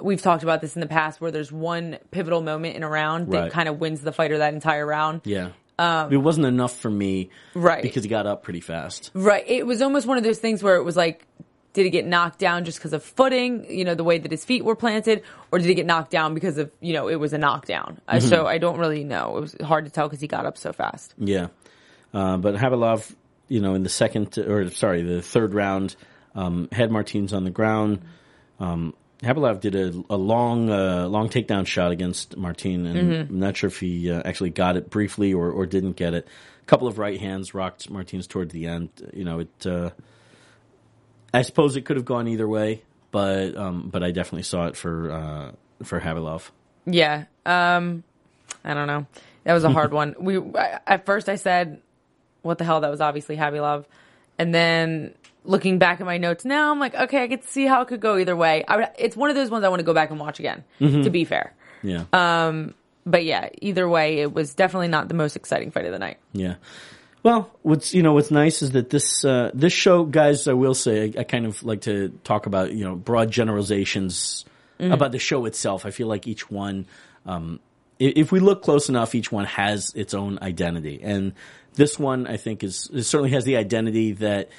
we've 0.00 0.20
talked 0.22 0.42
about 0.42 0.60
this 0.60 0.74
in 0.76 0.80
the 0.80 0.86
past, 0.86 1.20
where 1.20 1.30
there's 1.30 1.50
one 1.52 1.98
pivotal 2.10 2.42
moment 2.42 2.76
in 2.76 2.82
a 2.82 2.88
round 2.88 3.32
that 3.32 3.40
Right. 3.40 3.52
kind 3.52 3.68
of 3.68 3.80
wins 3.80 4.00
the 4.00 4.12
fighter 4.12 4.38
that 4.38 4.54
entire 4.54 4.84
round. 4.86 5.22
Yeah. 5.24 5.50
it 5.78 6.16
wasn't 6.16 6.46
enough 6.46 6.74
for 6.78 6.90
me. 6.90 7.30
Um, 7.54 7.62
Right. 7.62 7.82
Because 7.82 8.02
he 8.04 8.08
got 8.08 8.26
up 8.26 8.42
pretty 8.42 8.60
fast. 8.60 9.10
Right. 9.14 9.44
It 9.46 9.66
was 9.66 9.82
almost 9.82 10.06
one 10.06 10.16
of 10.18 10.24
those 10.24 10.38
things 10.38 10.62
where 10.62 10.76
it 10.76 10.82
was 10.84 10.96
like, 10.96 11.26
did 11.74 11.84
he 11.84 11.90
get 11.90 12.06
knocked 12.06 12.38
down 12.38 12.64
just 12.64 12.78
because 12.78 12.94
of 12.94 13.02
footing, 13.02 13.66
you 13.70 13.84
know, 13.84 13.94
the 13.94 14.02
way 14.04 14.16
that 14.16 14.30
his 14.30 14.42
feet 14.46 14.64
were 14.64 14.74
planted, 14.74 15.22
or 15.52 15.58
did 15.58 15.68
he 15.68 15.74
get 15.74 15.84
knocked 15.84 16.10
down 16.10 16.32
because 16.32 16.56
of, 16.56 16.70
you 16.80 16.94
know, 16.94 17.08
it 17.08 17.16
was 17.16 17.34
a 17.34 17.38
knockdown? 17.38 18.00
Uh, 18.08 18.14
Mm-hmm. 18.14 18.28
so 18.28 18.46
I 18.46 18.56
don't 18.56 18.78
really 18.78 19.04
know. 19.04 19.36
It 19.36 19.40
was 19.42 19.56
hard 19.62 19.84
to 19.84 19.90
tell 19.90 20.08
because 20.08 20.22
he 20.22 20.26
got 20.26 20.46
up 20.46 20.56
so 20.56 20.72
fast. 20.72 21.12
Yeah. 21.18 21.48
Uh, 22.14 22.38
but 22.38 22.54
Khabilov, 22.54 23.14
you 23.48 23.60
know, 23.60 23.74
in 23.74 23.82
the 23.82 23.90
second, 23.90 24.38
or 24.38 24.70
sorry, 24.70 25.02
the 25.02 25.20
third 25.20 25.52
round, 25.52 25.96
um, 26.34 26.68
had 26.72 26.90
Martins 26.90 27.34
on 27.34 27.44
the 27.44 27.50
ground. 27.50 28.00
Um, 28.58 28.94
Khabilov 29.22 29.60
did 29.60 29.74
a, 29.74 29.92
a 30.10 30.16
long, 30.16 30.68
uh, 30.70 31.06
long 31.08 31.28
takedown 31.28 31.66
shot 31.66 31.90
against 31.90 32.36
Martin, 32.36 32.86
and 32.86 32.96
Mm-hmm. 33.12 33.32
I'm 33.32 33.40
not 33.40 33.56
sure 33.56 33.68
if 33.68 33.80
he 33.80 34.10
uh, 34.10 34.22
actually 34.24 34.50
got 34.50 34.76
it 34.76 34.90
briefly 34.90 35.32
or, 35.32 35.50
or 35.50 35.64
didn't 35.66 35.96
get 35.96 36.12
it. 36.14 36.26
A 36.62 36.64
couple 36.66 36.86
of 36.88 36.98
right 36.98 37.18
hands 37.18 37.54
rocked 37.54 37.88
Martins 37.90 38.26
toward 38.26 38.50
the 38.50 38.66
end. 38.66 38.90
You 39.14 39.24
know, 39.24 39.38
it. 39.40 39.66
Uh, 39.66 39.90
I 41.32 41.42
suppose 41.42 41.76
it 41.76 41.82
could 41.82 41.96
have 41.96 42.04
gone 42.04 42.28
either 42.28 42.46
way, 42.48 42.82
but 43.10 43.56
um, 43.56 43.88
but 43.90 44.02
I 44.02 44.10
definitely 44.10 44.42
saw 44.42 44.66
it 44.66 44.76
for 44.76 45.10
uh, 45.10 45.52
for 45.84 46.00
Khabilov. 46.00 46.50
Yeah. 46.86 47.24
Um, 47.44 48.02
I 48.64 48.74
don't 48.74 48.86
know. 48.86 49.06
That 49.44 49.54
was 49.54 49.64
a 49.64 49.70
hard 49.70 49.92
one. 50.00 50.14
We 50.18 50.38
I- 50.38 50.80
at 50.86 51.06
first 51.06 51.28
I 51.28 51.36
said, 51.36 51.80
"What 52.42 52.58
the 52.58 52.64
hell?" 52.64 52.80
That 52.80 52.90
was 52.90 53.00
obviously 53.00 53.36
Khabilov, 53.36 53.84
and 54.38 54.54
then 54.54 55.14
looking 55.46 55.78
back 55.78 56.00
at 56.00 56.06
my 56.06 56.18
notes 56.18 56.44
now, 56.44 56.70
I'm 56.70 56.78
like, 56.78 56.94
okay, 56.94 57.22
I 57.22 57.28
could 57.28 57.44
see 57.44 57.66
how 57.66 57.82
it 57.82 57.88
could 57.88 58.00
go 58.00 58.18
either 58.18 58.36
way. 58.36 58.64
I 58.66 58.76
would, 58.76 58.88
it's 58.98 59.16
one 59.16 59.30
of 59.30 59.36
those 59.36 59.50
ones 59.50 59.64
I 59.64 59.68
want 59.68 59.80
to 59.80 59.84
go 59.84 59.94
back 59.94 60.10
and 60.10 60.20
watch 60.20 60.38
again. 60.38 60.64
To 60.80 61.10
be 61.10 61.24
fair, 61.24 61.54
Yeah. 61.82 62.04
Uh, 62.12 62.72
but 63.04 63.24
yeah, 63.24 63.50
either 63.62 63.88
way, 63.88 64.18
it 64.18 64.34
was 64.34 64.54
definitely 64.54 64.88
not 64.88 65.08
the 65.08 65.14
most 65.14 65.36
exciting 65.36 65.70
fight 65.70 65.84
of 65.86 65.92
the 65.92 65.98
night. 65.98 66.18
Yeah. 66.32 66.56
Well, 67.22 67.50
what's 67.62 67.94
you 67.94 68.02
know 68.02 68.12
what's 68.12 68.30
nice 68.30 68.62
is 68.62 68.72
that 68.72 68.90
this 68.90 69.24
uh, 69.24 69.50
this 69.54 69.72
show, 69.72 70.04
guys, 70.04 70.46
I 70.48 70.52
will 70.52 70.74
say, 70.74 71.12
I, 71.16 71.20
I 71.20 71.24
kind 71.24 71.46
of 71.46 71.62
like 71.64 71.82
to 71.82 72.10
talk 72.24 72.46
about 72.46 72.72
you 72.72 72.84
know 72.84 72.94
broad 72.94 73.30
generalizations 73.30 74.44
about 74.78 75.10
the 75.12 75.18
show 75.18 75.44
itself. 75.46 75.86
I 75.86 75.90
feel 75.90 76.06
like 76.06 76.26
each 76.26 76.50
one, 76.50 76.86
um, 77.24 77.60
if 77.98 78.30
we 78.30 78.40
look 78.40 78.62
close 78.62 78.88
enough, 78.88 79.14
each 79.14 79.32
one 79.32 79.44
has 79.46 79.92
its 79.94 80.14
own 80.14 80.38
identity, 80.42 81.00
and 81.02 81.32
this 81.74 81.98
one 81.98 82.26
I 82.26 82.36
think 82.36 82.62
is 82.62 82.90
certainly 83.02 83.30
has 83.30 83.44
the 83.44 83.56
identity 83.56 84.12
that 84.12 84.50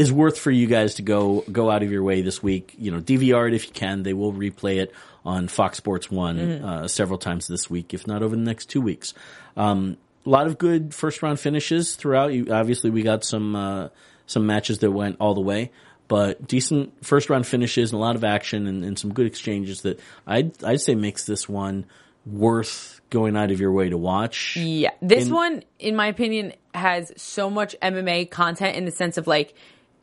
is 0.00 0.10
worth 0.10 0.38
for 0.38 0.50
you 0.50 0.66
guys 0.66 0.94
to 0.94 1.02
go 1.02 1.44
go 1.52 1.70
out 1.70 1.82
of 1.82 1.92
your 1.92 2.02
way 2.02 2.22
this 2.22 2.42
week. 2.42 2.74
You 2.78 2.90
know, 2.90 3.00
DVR 3.00 3.48
it 3.48 3.54
if 3.54 3.66
you 3.66 3.72
can. 3.72 4.02
They 4.02 4.14
will 4.14 4.32
replay 4.32 4.78
it 4.78 4.94
on 5.26 5.46
Fox 5.46 5.76
Sports 5.76 6.10
One 6.10 6.40
uh, 6.40 6.88
several 6.88 7.18
times 7.18 7.46
this 7.46 7.68
week, 7.68 7.92
if 7.92 8.06
not 8.06 8.22
over 8.22 8.34
the 8.34 8.42
next 8.42 8.70
two 8.70 8.80
weeks. 8.80 9.12
Um, 9.58 9.98
a 10.24 10.30
lot 10.30 10.46
of 10.46 10.56
good 10.56 10.94
first 10.94 11.22
round 11.22 11.38
finishes 11.38 11.96
throughout. 11.96 12.32
You, 12.32 12.46
obviously, 12.50 12.88
we 12.88 13.02
got 13.02 13.24
some 13.24 13.54
uh, 13.54 13.88
some 14.24 14.46
matches 14.46 14.78
that 14.78 14.90
went 14.90 15.16
all 15.20 15.34
the 15.34 15.42
way, 15.42 15.70
but 16.08 16.48
decent 16.48 17.04
first 17.04 17.28
round 17.28 17.46
finishes 17.46 17.92
and 17.92 17.98
a 17.98 18.02
lot 18.02 18.16
of 18.16 18.24
action 18.24 18.66
and, 18.66 18.82
and 18.82 18.98
some 18.98 19.12
good 19.12 19.26
exchanges 19.26 19.82
that 19.82 20.00
I'd 20.26 20.64
I'd 20.64 20.80
say 20.80 20.94
makes 20.94 21.26
this 21.26 21.46
one 21.46 21.84
worth 22.24 23.02
going 23.10 23.36
out 23.36 23.50
of 23.50 23.60
your 23.60 23.72
way 23.72 23.90
to 23.90 23.98
watch. 23.98 24.56
Yeah. 24.56 24.92
This 25.02 25.26
In- 25.26 25.34
one, 25.34 25.62
in 25.78 25.94
my 25.94 26.06
opinion, 26.06 26.54
has 26.72 27.12
so 27.16 27.50
much 27.50 27.76
MMA 27.82 28.30
content 28.30 28.76
in 28.76 28.86
the 28.86 28.92
sense 28.92 29.18
of 29.18 29.26
like, 29.26 29.54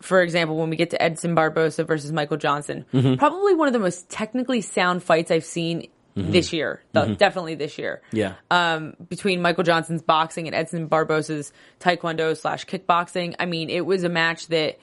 for 0.02 0.22
example, 0.22 0.58
when 0.58 0.70
we 0.70 0.76
get 0.76 0.92
to 0.92 1.02
Edson 1.02 1.36
Barbosa 1.36 1.86
versus 1.86 2.12
Michael 2.12 2.38
Johnson, 2.38 2.86
Mm-hmm. 2.94 3.16
probably 3.16 3.56
one 3.56 3.68
of 3.68 3.74
the 3.74 3.80
most 3.80 4.10
technically 4.10 4.62
sound 4.62 5.04
fights 5.04 5.32
I've 5.32 5.46
seen 5.46 5.88
this 6.16 6.52
year. 6.52 6.82
Th- 6.96 7.16
Definitely 7.18 7.56
this 7.56 7.78
year. 7.78 8.02
Mm-hmm. 8.08 8.18
Yeah. 8.18 8.34
Um, 8.50 8.96
between 9.08 9.42
Michael 9.42 9.64
Johnson's 9.64 10.02
boxing 10.02 10.48
and 10.48 10.56
Edson 10.56 10.90
Barbosa's 10.90 11.52
taekwondo 11.80 12.36
slash 12.36 12.66
kickboxing. 12.66 13.36
I 13.40 13.46
mean, 13.46 13.70
it 13.70 13.86
was 13.86 14.04
a 14.04 14.10
match 14.10 14.48
that 14.48 14.80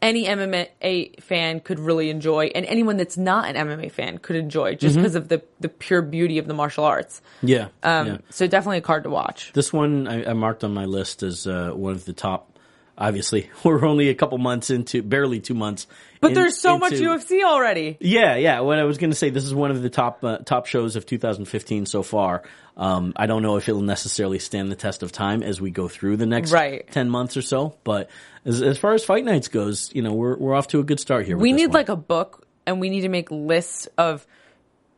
any 0.00 0.24
MMA 0.26 1.22
fan 1.22 1.60
could 1.60 1.78
really 1.78 2.10
enjoy, 2.10 2.46
and 2.52 2.66
anyone 2.66 2.96
that's 2.96 3.16
not 3.16 3.48
an 3.48 3.54
MMA 3.68 3.92
fan 3.92 4.18
could 4.18 4.34
enjoy 4.34 4.74
just 4.74 4.94
Mm-hmm. 4.94 5.02
because 5.02 5.14
of 5.14 5.28
the 5.28 5.42
the 5.60 5.68
pure 5.68 6.02
beauty 6.02 6.38
of 6.38 6.48
the 6.48 6.54
martial 6.54 6.84
arts. 6.84 7.22
yeah. 7.42 7.68
Um, 7.84 8.06
yeah. 8.08 8.18
So 8.30 8.48
definitely 8.48 8.78
a 8.78 8.80
card 8.80 9.04
to 9.04 9.10
watch. 9.10 9.52
This 9.52 9.72
one 9.72 10.08
I, 10.08 10.30
I 10.30 10.32
marked 10.32 10.64
on 10.64 10.74
my 10.74 10.86
list 10.86 11.22
as 11.22 11.46
uh, 11.46 11.70
one 11.70 11.92
of 11.92 12.04
the 12.04 12.12
top. 12.12 12.51
Obviously, 12.96 13.50
we're 13.64 13.84
only 13.84 14.08
a 14.10 14.14
couple 14.14 14.38
months 14.38 14.70
into, 14.70 15.02
barely 15.02 15.40
two 15.40 15.54
months. 15.54 15.86
But 16.20 16.28
in- 16.28 16.34
there's 16.34 16.58
so 16.58 16.78
much 16.78 16.92
UFC 16.92 17.42
already. 17.42 17.96
Yeah, 18.00 18.36
yeah. 18.36 18.60
What 18.60 18.78
I 18.78 18.84
was 18.84 18.98
going 18.98 19.10
to 19.10 19.16
say, 19.16 19.30
this 19.30 19.44
is 19.44 19.54
one 19.54 19.70
of 19.70 19.82
the 19.82 19.90
top 19.90 20.22
uh, 20.22 20.38
top 20.38 20.66
shows 20.66 20.94
of 20.96 21.06
2015 21.06 21.86
so 21.86 22.02
far. 22.02 22.42
Um, 22.76 23.12
I 23.16 23.26
don't 23.26 23.42
know 23.42 23.56
if 23.56 23.68
it'll 23.68 23.82
necessarily 23.82 24.38
stand 24.38 24.70
the 24.70 24.76
test 24.76 25.02
of 25.02 25.12
time 25.12 25.42
as 25.42 25.60
we 25.60 25.70
go 25.70 25.88
through 25.88 26.16
the 26.16 26.26
next 26.26 26.52
Right. 26.52 26.90
ten 26.90 27.10
months 27.10 27.36
or 27.36 27.42
so. 27.42 27.74
But 27.84 28.08
as, 28.44 28.62
as 28.62 28.78
far 28.78 28.94
as 28.94 29.04
fight 29.04 29.24
nights 29.24 29.48
goes, 29.48 29.90
you 29.94 30.02
know, 30.02 30.12
we're 30.14 30.36
we're 30.36 30.54
off 30.54 30.68
to 30.68 30.80
a 30.80 30.84
good 30.84 31.00
start 31.00 31.26
here. 31.26 31.36
We 31.36 31.52
need 31.52 31.66
one. 31.66 31.74
like 31.74 31.88
a 31.88 31.96
book 31.96 32.46
and 32.66 32.80
we 32.80 32.88
need 32.88 33.02
to 33.02 33.08
make 33.08 33.30
lists 33.30 33.88
of 33.98 34.26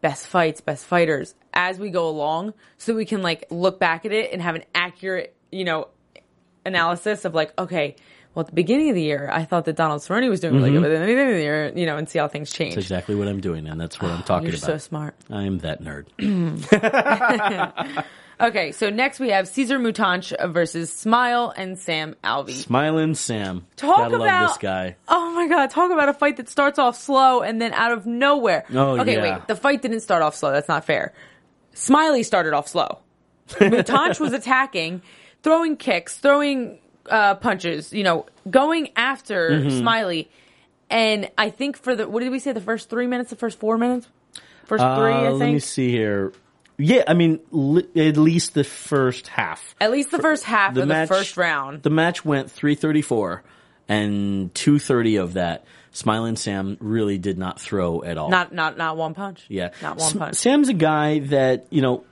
best 0.03 0.27
fights, 0.27 0.61
best 0.61 0.85
fighters 0.85 1.35
as 1.55 1.79
we 1.79 1.89
go 1.91 2.09
along 2.09 2.53
so 2.79 2.95
we 2.95 3.07
can 3.07 3.23
like 3.23 3.47
look 3.51 3.81
back 3.81 4.05
at 4.05 4.13
it 4.13 4.33
and 4.33 4.43
have 4.43 4.55
an 4.55 4.65
accurate, 4.75 5.35
you 5.51 5.65
know, 5.65 5.89
analysis 6.65 7.25
of 7.25 7.35
like, 7.35 7.53
okay, 7.59 7.97
well, 8.35 8.41
at 8.41 8.47
the 8.47 8.53
beginning 8.55 8.89
of 8.89 8.97
the 8.97 9.03
year, 9.03 9.31
I 9.33 9.45
thought 9.45 9.65
that 9.67 9.77
Donald 9.77 10.01
Cerrone 10.01 10.29
was 10.29 10.41
doing 10.41 10.57
really 10.57 10.73
good, 10.73 10.83
but 10.83 10.89
then 10.89 11.03
at 11.03 11.07
the 11.07 11.13
end 11.13 11.31
of 11.31 11.37
the 11.37 11.43
year, 11.43 11.73
you 11.75 11.87
know, 11.87 11.97
and 11.97 12.09
see 12.09 12.19
how 12.19 12.27
things 12.27 12.53
change. 12.53 12.71
Mm-hmm. 12.73 12.81
That's 12.81 12.87
exactly 12.87 13.15
what 13.15 13.29
I'm 13.29 13.41
doing, 13.41 13.69
and 13.69 13.81
that's 13.81 14.01
what 14.01 14.11
I'm 14.11 14.25
talking 14.25 14.49
You're 14.49 14.57
about. 14.57 14.67
so 14.67 14.79
smart. 14.79 15.15
I'm 15.31 15.59
that 15.59 15.81
nerd. 15.83 16.07
Okay, 18.41 18.73
so 18.73 18.91
next 18.91 19.21
we 19.21 19.31
have 19.31 19.47
Caesar 19.47 19.79
Mutante 19.79 20.53
versus 20.53 20.93
Smile 20.93 21.55
and 21.57 21.79
Sam 21.79 22.17
Alvey. 22.25 22.51
Smiling 22.51 23.15
Sam. 23.15 23.65
Talk 23.77 23.97
Gotta 23.97 24.17
about 24.17 24.49
this 24.49 24.59
guy. 24.59 24.97
Oh 25.07 25.33
my 25.35 25.47
god, 25.47 25.71
talk 25.71 25.93
about 25.93 26.09
a 26.09 26.13
fight 26.15 26.39
that 26.39 26.49
starts 26.49 26.79
off 26.79 26.97
slow 26.97 27.43
and 27.43 27.63
then 27.63 27.73
out 27.73 27.93
of 27.93 28.07
nowhere. 28.07 28.65
Oh, 28.75 28.99
okay, 29.01 29.15
yeah. 29.15 29.37
wait. 29.37 29.47
The 29.47 29.55
fight 29.55 29.83
didn't 29.83 30.01
start 30.01 30.23
off 30.23 30.35
slow. 30.35 30.51
That's 30.51 30.69
not 30.69 30.85
fair. 30.85 31.13
Smiley 31.75 32.25
started 32.25 32.55
off 32.55 32.67
slow. 32.67 32.99
Mutante 33.51 34.19
was 34.21 34.33
attacking, 34.33 35.03
throwing 35.45 35.77
kicks, 35.77 36.17
throwing 36.17 36.79
uh, 37.09 37.37
punches, 37.37 37.93
you 37.93 38.03
know, 38.03 38.27
going 38.51 38.89
after 38.97 39.51
Mm-hmm. 39.51 39.79
Smiley. 39.79 40.29
And 40.91 41.31
I 41.39 41.51
think 41.51 41.77
for 41.77 41.95
the 41.95 42.09
what 42.09 42.21
did 42.21 42.33
we 42.33 42.39
say? 42.41 42.51
The 42.53 42.61
first 42.61 42.91
three 42.91 43.07
minutes, 43.07 43.31
the 43.31 43.37
first 43.37 43.61
four 43.61 43.79
minutes, 43.79 44.09
first 44.65 44.83
three. 44.83 45.13
Uh, 45.13 45.23
I 45.25 45.29
let 45.31 45.53
me 45.53 45.59
see 45.61 45.91
here. 45.91 46.33
Yeah, 46.77 47.05
I 47.07 47.15
mean, 47.15 47.39
li- 47.53 47.87
at 47.95 48.17
least 48.17 48.55
the 48.55 48.65
first 48.65 49.29
half. 49.29 49.77
at 49.81 49.93
least 49.93 50.11
the 50.11 50.19
first 50.19 50.43
half 50.43 50.75
the 50.75 50.83
of 50.83 50.89
match- 50.89 51.09
the 51.09 51.15
first 51.15 51.37
round. 51.37 51.85
The 51.85 51.91
match 51.91 52.25
went 52.25 52.51
334, 52.51 53.45
and 53.89 54.53
230 54.55 55.17
of 55.17 55.35
that, 55.35 55.65
Smiling 55.93 56.35
Sam 56.37 56.77
really 56.81 57.17
did 57.19 57.39
not 57.39 57.61
throw 57.61 58.03
at 58.03 58.19
all. 58.19 58.29
not 58.29 58.53
not 58.53 58.77
not 58.77 58.97
one 58.97 59.15
punch. 59.15 59.45
yeah. 59.49 59.71
not 59.83 59.99
one 59.99 60.19
punch. 60.19 60.35
Sam's 60.37 60.69
a 60.69 60.73
guy 60.75 61.21
that, 61.21 61.67
you 61.71 61.81
know, 61.81 62.05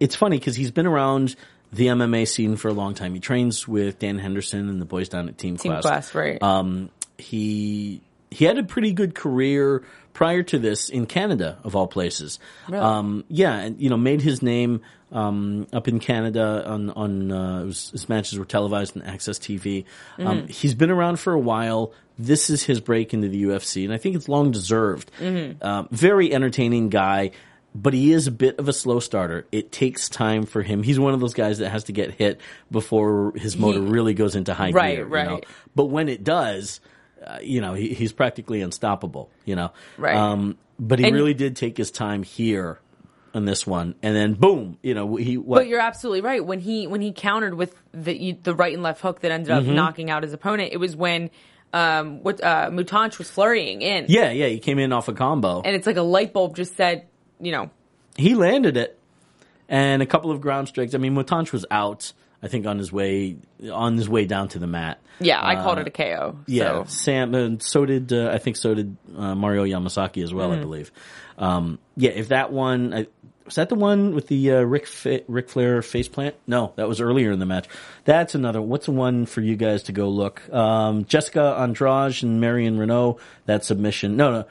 it's 0.00 0.16
funny 0.16 0.38
because 0.38 0.56
he's 0.56 0.70
been 0.70 0.86
around 0.86 1.36
the 1.72 1.86
MMA 1.86 2.26
scene 2.26 2.56
for 2.56 2.68
a 2.68 2.72
long 2.72 2.94
time. 2.94 3.14
He 3.14 3.20
trains 3.20 3.66
with 3.66 3.98
Dan 3.98 4.18
Henderson 4.18 4.68
and 4.68 4.80
the 4.80 4.86
boys 4.86 5.08
down 5.08 5.28
at 5.28 5.38
Team, 5.38 5.56
Team 5.56 5.72
Quest. 5.72 5.86
Quest, 5.86 6.14
right? 6.14 6.42
Um, 6.42 6.90
he 7.18 8.00
he 8.30 8.44
had 8.44 8.58
a 8.58 8.62
pretty 8.62 8.92
good 8.92 9.14
career 9.14 9.82
prior 10.12 10.42
to 10.42 10.58
this 10.58 10.88
in 10.88 11.06
Canada, 11.06 11.58
of 11.64 11.76
all 11.76 11.86
places. 11.86 12.38
Really? 12.68 12.82
Um, 12.82 13.24
yeah, 13.28 13.54
and 13.56 13.80
you 13.80 13.90
know, 13.90 13.96
made 13.96 14.22
his 14.22 14.42
name 14.42 14.82
um, 15.12 15.66
up 15.72 15.88
in 15.88 16.00
Canada 16.00 16.64
on 16.66 16.90
on 16.90 17.32
uh, 17.32 17.64
was, 17.64 17.90
his 17.90 18.08
matches 18.08 18.38
were 18.38 18.44
televised 18.44 18.96
on 18.96 19.02
AXS 19.02 19.38
TV. 19.40 19.84
Mm-hmm. 20.18 20.26
Um, 20.26 20.48
he's 20.48 20.74
been 20.74 20.90
around 20.90 21.18
for 21.18 21.32
a 21.32 21.38
while. 21.38 21.92
This 22.18 22.50
is 22.50 22.62
his 22.62 22.80
break 22.80 23.14
into 23.14 23.28
the 23.28 23.44
UFC, 23.44 23.84
and 23.84 23.94
I 23.94 23.96
think 23.96 24.14
it's 24.14 24.28
long 24.28 24.50
deserved. 24.50 25.10
Mm-hmm. 25.18 25.64
Um, 25.64 25.88
very 25.90 26.32
entertaining 26.32 26.90
guy. 26.90 27.30
But 27.74 27.94
he 27.94 28.12
is 28.12 28.26
a 28.26 28.32
bit 28.32 28.58
of 28.58 28.68
a 28.68 28.72
slow 28.72 28.98
starter. 28.98 29.46
It 29.52 29.70
takes 29.70 30.08
time 30.08 30.44
for 30.44 30.60
him. 30.62 30.82
He's 30.82 30.98
one 30.98 31.14
of 31.14 31.20
those 31.20 31.34
guys 31.34 31.58
that 31.58 31.70
has 31.70 31.84
to 31.84 31.92
get 31.92 32.10
hit 32.12 32.40
before 32.70 33.32
his 33.36 33.56
motor 33.56 33.80
really 33.80 34.12
goes 34.14 34.34
into 34.34 34.54
high 34.54 34.70
Right, 34.72 34.96
gear. 34.96 35.04
you 35.04 35.24
know? 35.24 35.34
right. 35.34 35.46
But 35.76 35.84
when 35.86 36.08
it 36.08 36.24
does, 36.24 36.80
uh, 37.24 37.38
you 37.42 37.60
know, 37.60 37.74
he, 37.74 37.94
he's 37.94 38.12
practically 38.12 38.60
unstoppable, 38.60 39.30
you 39.44 39.54
know. 39.54 39.70
Right. 39.98 40.16
Um, 40.16 40.58
but 40.80 40.98
he 40.98 41.04
And- 41.06 41.14
really 41.14 41.34
did 41.34 41.54
take 41.56 41.76
his 41.76 41.90
time 41.92 42.22
here 42.24 42.80
on 43.34 43.44
this 43.44 43.64
one, 43.64 43.94
and 44.02 44.16
then 44.16 44.32
boom, 44.34 44.76
you 44.82 44.92
know, 44.94 45.14
he. 45.14 45.38
What, 45.38 45.58
But 45.58 45.68
you're 45.68 45.78
absolutely 45.78 46.22
right. 46.22 46.44
When 46.44 46.58
he 46.58 46.88
when 46.88 47.00
he 47.00 47.12
countered 47.12 47.54
with 47.54 47.76
the 47.94 48.32
the 48.42 48.56
right 48.56 48.74
and 48.74 48.82
left 48.82 49.00
hook 49.00 49.20
that 49.20 49.30
ended 49.30 49.52
Mm-hmm. 49.52 49.68
up 49.70 49.74
knocking 49.76 50.10
out 50.10 50.24
his 50.24 50.32
opponent, 50.32 50.72
it 50.72 50.78
was 50.78 50.96
when 50.96 51.30
um 51.72 52.24
what 52.24 52.42
uh 52.42 52.68
Mutante 52.70 53.18
was 53.18 53.30
flurrying 53.30 53.82
in. 53.82 54.06
yeah, 54.08 54.32
yeah, 54.32 54.48
he 54.48 54.58
came 54.58 54.80
in 54.80 54.92
off 54.92 55.06
a 55.06 55.12
combo. 55.12 55.60
And 55.64 55.76
it's 55.76 55.86
like 55.86 55.96
a 55.98 56.02
light 56.02 56.32
bulb 56.32 56.56
just 56.56 56.76
said, 56.76 57.06
you 57.40 57.52
know, 57.52 57.70
he 58.16 58.34
landed 58.34 58.76
it, 58.76 58.98
and 59.68 60.02
a 60.02 60.06
couple 60.06 60.30
of 60.30 60.40
ground 60.40 60.68
strikes. 60.68 60.94
I 60.94 60.98
mean, 60.98 61.14
Mutante 61.14 61.52
was 61.52 61.66
out. 61.70 62.12
I 62.42 62.48
think 62.48 62.66
on 62.66 62.78
his 62.78 62.90
way 62.90 63.36
on 63.70 63.96
his 63.96 64.08
way 64.08 64.24
down 64.24 64.48
to 64.48 64.58
the 64.58 64.66
mat. 64.66 64.98
Yeah, 65.18 65.44
I 65.44 65.56
called 65.56 65.78
it 65.78 65.86
a 65.86 65.90
KO. 65.90 66.38
Yeah, 66.46 66.84
So. 66.84 66.84
Sam. 66.86 67.34
And 67.34 67.62
so 67.62 67.84
did 67.84 68.12
uh, 68.12 68.30
I 68.32 68.38
think 68.38 68.56
so 68.56 68.74
did 68.74 68.96
uh, 69.14 69.34
Mario 69.34 69.64
Yamasaki 69.64 70.22
as 70.24 70.32
well. 70.32 70.50
I 70.52 70.56
believe. 70.56 70.90
Um, 71.36 71.78
yeah, 71.96 72.10
if 72.10 72.28
that 72.28 72.50
one 72.50 72.94
I, 72.94 73.06
was 73.44 73.56
that 73.56 73.68
the 73.68 73.74
one 73.74 74.14
with 74.14 74.28
the 74.28 74.52
uh, 74.52 74.60
Rick 74.62 74.86
Fa- 74.86 75.22
Ric 75.28 75.50
Flair 75.50 75.82
face 75.82 76.08
plant? 76.08 76.34
No, 76.46 76.72
that 76.76 76.88
was 76.88 77.00
earlier 77.00 77.30
in 77.32 77.40
the 77.40 77.46
match. 77.46 77.66
That's 78.04 78.34
another. 78.34 78.62
What's 78.62 78.86
the 78.86 78.92
one 78.92 79.26
for 79.26 79.40
you 79.42 79.56
guys 79.56 79.82
to 79.84 79.92
go 79.92 80.08
look? 80.08 80.48
Um, 80.50 81.04
Jessica 81.04 81.56
Andrade 81.58 82.22
and 82.22 82.40
Marion 82.40 82.78
Reneau. 82.78 83.18
That 83.46 83.64
submission. 83.66 84.16
No, 84.16 84.30
no. 84.30 84.44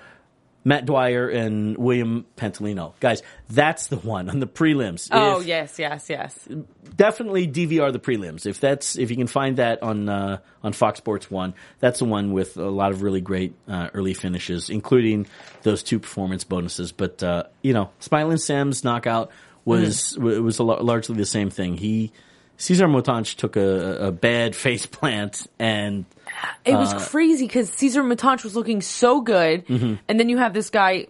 Matt 0.63 0.85
Dwyer 0.85 1.29
and 1.29 1.77
William 1.77 2.25
Patolino. 2.35 2.93
Guys, 2.99 3.23
that's 3.49 3.87
the 3.87 3.95
one 3.95 4.29
on 4.29 4.39
the 4.39 4.47
prelims. 4.47 5.07
Oh 5.11 5.39
If- 5.39 5.47
yes, 5.47 5.79
yes, 5.79 6.09
yes. 6.09 6.47
definitely 6.95 7.47
DVR 7.47 7.91
the 7.91 7.99
prelims. 7.99 8.45
If 8.45 8.59
that's 8.59 8.97
if 8.97 9.09
you 9.09 9.17
can 9.17 9.27
find 9.27 9.57
that 9.57 9.81
on 9.81 10.09
uh, 10.09 10.39
on 10.63 10.73
Fox 10.73 10.97
Sports 10.97 11.31
One, 11.31 11.53
that's 11.79 11.99
the 11.99 12.05
one 12.05 12.33
with 12.33 12.57
a 12.57 12.69
lot 12.69 12.91
of 12.91 13.01
really 13.01 13.21
great 13.21 13.53
uh, 13.67 13.89
early 13.93 14.13
finishes, 14.13 14.69
including 14.69 15.27
those 15.63 15.81
two 15.83 15.99
performance 15.99 16.43
bonuses. 16.43 16.91
But 16.91 17.23
uh, 17.23 17.43
you 17.61 17.73
know, 17.73 17.89
Smiling 17.99 18.37
Sam's 18.37 18.83
knockout 18.83 19.31
was 19.65 20.11
w 20.13 20.41
was 20.43 20.59
a 20.59 20.63
largely 20.63 21.15
the 21.15 21.25
same 21.25 21.49
thing. 21.49 21.77
He 21.77 22.11
Cezar 22.59 22.87
Mutante 22.89 23.35
took 23.35 23.55
a, 23.55 24.07
a 24.07 24.11
bad 24.11 24.55
face 24.55 24.85
plant 24.85 25.47
and 25.57 26.05
It 26.65 26.75
was 26.75 26.93
Uh, 26.93 26.99
crazy 26.99 27.47
because 27.47 27.71
Cezar 27.71 28.03
Mutante 28.03 28.43
was 28.43 28.55
looking 28.55 28.81
so 28.81 29.21
good, 29.21 29.65
Mm-hmm. 29.65 29.93
and 30.07 30.19
then 30.19 30.29
you 30.29 30.37
have 30.37 30.53
this 30.53 30.69
guy 30.69 31.07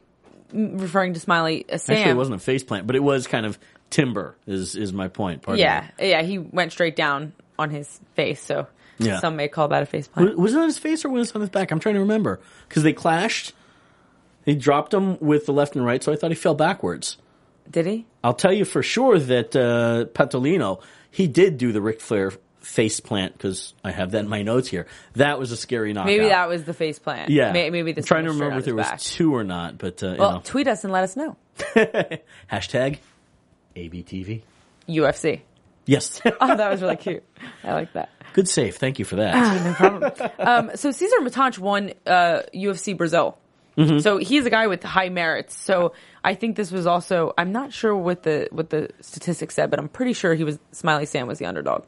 referring 0.54 1.14
to 1.16 1.20
Smiley 1.20 1.66
uh, 1.70 1.78
Sam. 1.78 1.98
actually 1.98 2.12
it 2.12 2.16
wasn't 2.18 2.36
a 2.36 2.40
face 2.40 2.64
plant, 2.64 2.88
but 2.88 2.96
it 2.96 3.04
was 3.04 3.28
kind 3.28 3.46
of 3.46 3.58
timber. 3.90 4.36
Is 4.48 4.76
is 4.76 4.94
my 4.94 5.08
point? 5.08 5.42
Pardon 5.42 5.60
yeah, 5.62 5.88
me. 6.00 6.10
yeah, 6.12 6.22
he 6.22 6.38
went 6.38 6.72
straight 6.72 6.96
down 6.96 7.34
on 7.58 7.70
his 7.72 8.00
face. 8.16 8.42
So 8.42 8.68
Yeah. 9.00 9.20
some 9.20 9.36
may 9.36 9.48
call 9.48 9.68
that 9.70 9.82
a 9.84 9.86
face 9.88 10.08
plant. 10.08 10.38
Was 10.38 10.54
it 10.54 10.60
on 10.60 10.66
his 10.66 10.78
face 10.78 11.04
or 11.04 11.10
was 11.10 11.30
it 11.32 11.36
on 11.36 11.42
his 11.42 11.50
back? 11.50 11.72
I'm 11.72 11.80
trying 11.80 11.96
to 11.96 12.02
remember 12.02 12.40
because 12.68 12.84
they 12.84 12.94
clashed. 12.94 13.54
He 14.46 14.56
dropped 14.56 14.94
him 14.94 15.18
with 15.20 15.46
the 15.48 15.54
left 15.54 15.76
and 15.76 15.84
right, 15.86 16.04
so 16.04 16.12
I 16.14 16.16
thought 16.16 16.32
he 16.32 16.36
fell 16.36 16.56
backwards. 16.56 17.18
Did 17.70 17.86
he? 17.86 18.06
I'll 18.24 18.34
tell 18.34 18.54
you 18.54 18.66
for 18.66 18.82
sure 18.82 19.20
that 19.20 19.56
uh, 19.56 20.06
Patolino, 20.14 20.82
he 21.12 21.28
did 21.28 21.58
do 21.58 21.72
the 21.72 21.82
Ric 21.82 22.02
Flair 22.02 22.32
face 22.62 23.00
plant 23.00 23.34
because 23.34 23.74
I 23.84 23.92
have 23.92 24.12
that 24.12 24.20
in 24.20 24.28
my 24.28 24.42
notes 24.44 24.68
here. 24.68 24.86
That 25.16 25.40
was 25.40 25.52
a 25.52 25.58
scary 25.58 25.94
knockout. 25.94 26.08
Maybe 26.08 26.28
that 26.30 26.50
was 26.50 26.64
the 26.66 26.74
face 26.74 27.00
plant. 27.00 27.30
yeah. 27.30 27.52
May- 27.52 27.70
maybe 27.70 27.94
I'm 27.96 28.04
trying 28.04 28.26
to 28.26 28.32
remember 28.32 28.60
if 28.60 28.66
there 28.66 28.76
was 28.76 28.88
back. 28.88 29.00
two 29.00 29.34
or 29.34 29.44
not, 29.44 29.78
but 29.78 30.04
uh, 30.04 30.12
you 30.12 30.18
Well, 30.18 30.32
know. 30.34 30.42
tweet 30.44 30.68
us 30.68 30.84
and 30.84 30.92
let 30.94 31.04
us 31.04 31.16
know. 31.16 31.36
hashtag 32.52 33.00
ABTV. 33.76 34.42
UFC. 34.88 35.42
Yes, 35.86 36.22
Oh, 36.42 36.56
that 36.56 36.70
was 36.70 36.82
really 36.82 36.98
cute. 36.98 37.24
I 37.64 37.74
like 37.74 37.94
that. 37.94 38.10
good 38.34 38.48
save. 38.48 38.76
Thank 38.78 39.00
you 39.00 39.06
for 39.06 39.16
that. 39.18 39.64
No 39.66 39.74
problem. 39.74 40.12
um, 40.40 40.72
so 40.76 40.90
Cezar 40.90 41.20
Mutante 41.22 41.58
won 41.60 41.94
uh, 42.06 42.42
UFC 42.54 42.96
Brazil. 42.96 43.38
Mm-hmm. 43.80 44.00
So 44.00 44.18
he's 44.18 44.46
a 44.46 44.50
guy 44.50 44.68
with 44.68 44.84
high 44.84 45.10
merits. 45.10 45.58
So 45.58 45.94
I 46.24 46.36
think 46.36 46.58
this 46.58 46.72
was 46.72 46.86
also. 46.86 47.34
I'm 47.38 47.52
not 47.52 47.72
sure 47.72 47.96
what 47.96 48.24
the 48.24 48.50
what 48.52 48.70
the 48.70 48.90
statistics 49.00 49.56
said, 49.56 49.70
but 49.70 49.80
I'm 49.80 49.88
pretty 49.88 50.14
sure 50.14 50.34
he 50.34 50.44
was 50.44 50.60
Smiley 50.72 51.06
Sam 51.06 51.28
was 51.28 51.40
the 51.40 51.46
underdog, 51.46 51.86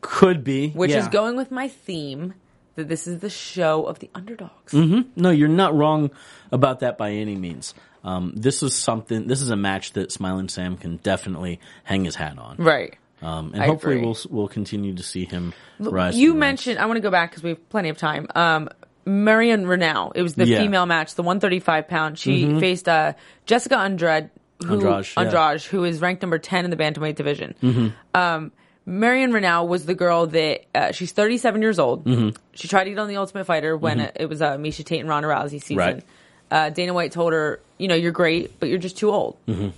Could 0.00 0.42
be, 0.42 0.70
which 0.70 0.90
yeah. 0.90 0.98
is 0.98 1.08
going 1.08 1.36
with 1.36 1.50
my 1.50 1.68
theme 1.68 2.34
that 2.74 2.88
this 2.88 3.06
is 3.06 3.20
the 3.20 3.30
show 3.30 3.84
of 3.84 4.00
the 4.00 4.10
underdogs. 4.14 4.72
Mm-hmm. 4.72 5.20
No, 5.20 5.30
you're 5.30 5.48
not 5.48 5.74
wrong 5.74 6.10
about 6.50 6.80
that 6.80 6.98
by 6.98 7.10
any 7.12 7.36
means. 7.36 7.74
Um, 8.02 8.32
this 8.34 8.62
is 8.62 8.74
something. 8.74 9.28
This 9.28 9.40
is 9.40 9.50
a 9.50 9.56
match 9.56 9.92
that 9.92 10.10
Smiling 10.10 10.48
Sam 10.48 10.76
can 10.76 10.96
definitely 10.96 11.60
hang 11.84 12.04
his 12.04 12.16
hat 12.16 12.38
on. 12.38 12.56
Right. 12.58 12.96
Um, 13.22 13.52
and 13.54 13.62
I 13.62 13.66
hopefully 13.66 13.94
agree. 13.94 14.06
we'll 14.06 14.18
we'll 14.30 14.48
continue 14.48 14.94
to 14.94 15.02
see 15.02 15.24
him 15.24 15.54
rise. 15.78 16.16
You 16.16 16.34
mentioned. 16.34 16.78
I 16.78 16.86
want 16.86 16.96
to 16.96 17.00
go 17.00 17.10
back 17.10 17.30
because 17.30 17.42
we 17.42 17.50
have 17.50 17.68
plenty 17.70 17.88
of 17.88 17.96
time. 17.96 18.26
Um, 18.34 18.68
Marion 19.06 19.66
Reneau. 19.66 20.12
It 20.14 20.22
was 20.22 20.34
the 20.34 20.46
Yeah. 20.46 20.56
Mm-hmm. 20.56 20.64
female 20.64 20.86
match, 20.86 21.14
the 21.14 21.22
135 21.22 21.88
pound. 21.88 22.18
She 22.18 22.58
faced 22.60 22.88
uh, 22.88 23.14
Jessica 23.46 23.78
Andrade. 23.78 24.30
Who, 24.64 24.74
Andrade, 24.74 25.06
yeah. 25.16 25.22
Andrade, 25.24 25.62
who 25.62 25.84
is 25.84 26.00
ranked 26.00 26.22
number 26.22 26.38
10 26.38 26.64
in 26.64 26.70
the 26.70 26.76
bantamweight 26.76 27.16
division. 27.16 27.54
Mm-hmm. 27.62 27.88
Um, 28.18 28.52
Marion 28.86 29.32
Reneau 29.32 29.66
was 29.66 29.86
the 29.86 29.94
girl 29.94 30.26
that 30.28 30.64
uh, 30.74 30.92
she's 30.92 31.12
37 31.12 31.60
years 31.62 31.78
old. 31.78 32.04
Mm-hmm. 32.04 32.30
She 32.54 32.68
tried 32.68 32.84
to 32.84 32.90
get 32.90 32.98
on 32.98 33.08
the 33.08 33.16
Ultimate 33.16 33.44
Fighter 33.44 33.76
when 33.76 34.00
uh, 34.00 34.10
it 34.14 34.26
was 34.28 34.40
uh, 34.42 34.56
Miesha 34.56 34.84
Tate 34.84 35.00
and 35.00 35.08
Ronda 35.08 35.28
Rousey 35.28 35.60
season. 35.60 35.76
Right. 35.78 36.04
Uh, 36.50 36.70
Dana 36.70 36.92
White 36.94 37.10
told 37.12 37.32
her, 37.32 37.60
you 37.78 37.88
know, 37.88 37.94
you're 37.94 38.12
great, 38.12 38.60
but 38.60 38.68
you're 38.68 38.78
just 38.78 38.96
too 38.98 39.10
old. 39.10 39.36
Mm-hmm. 39.48 39.68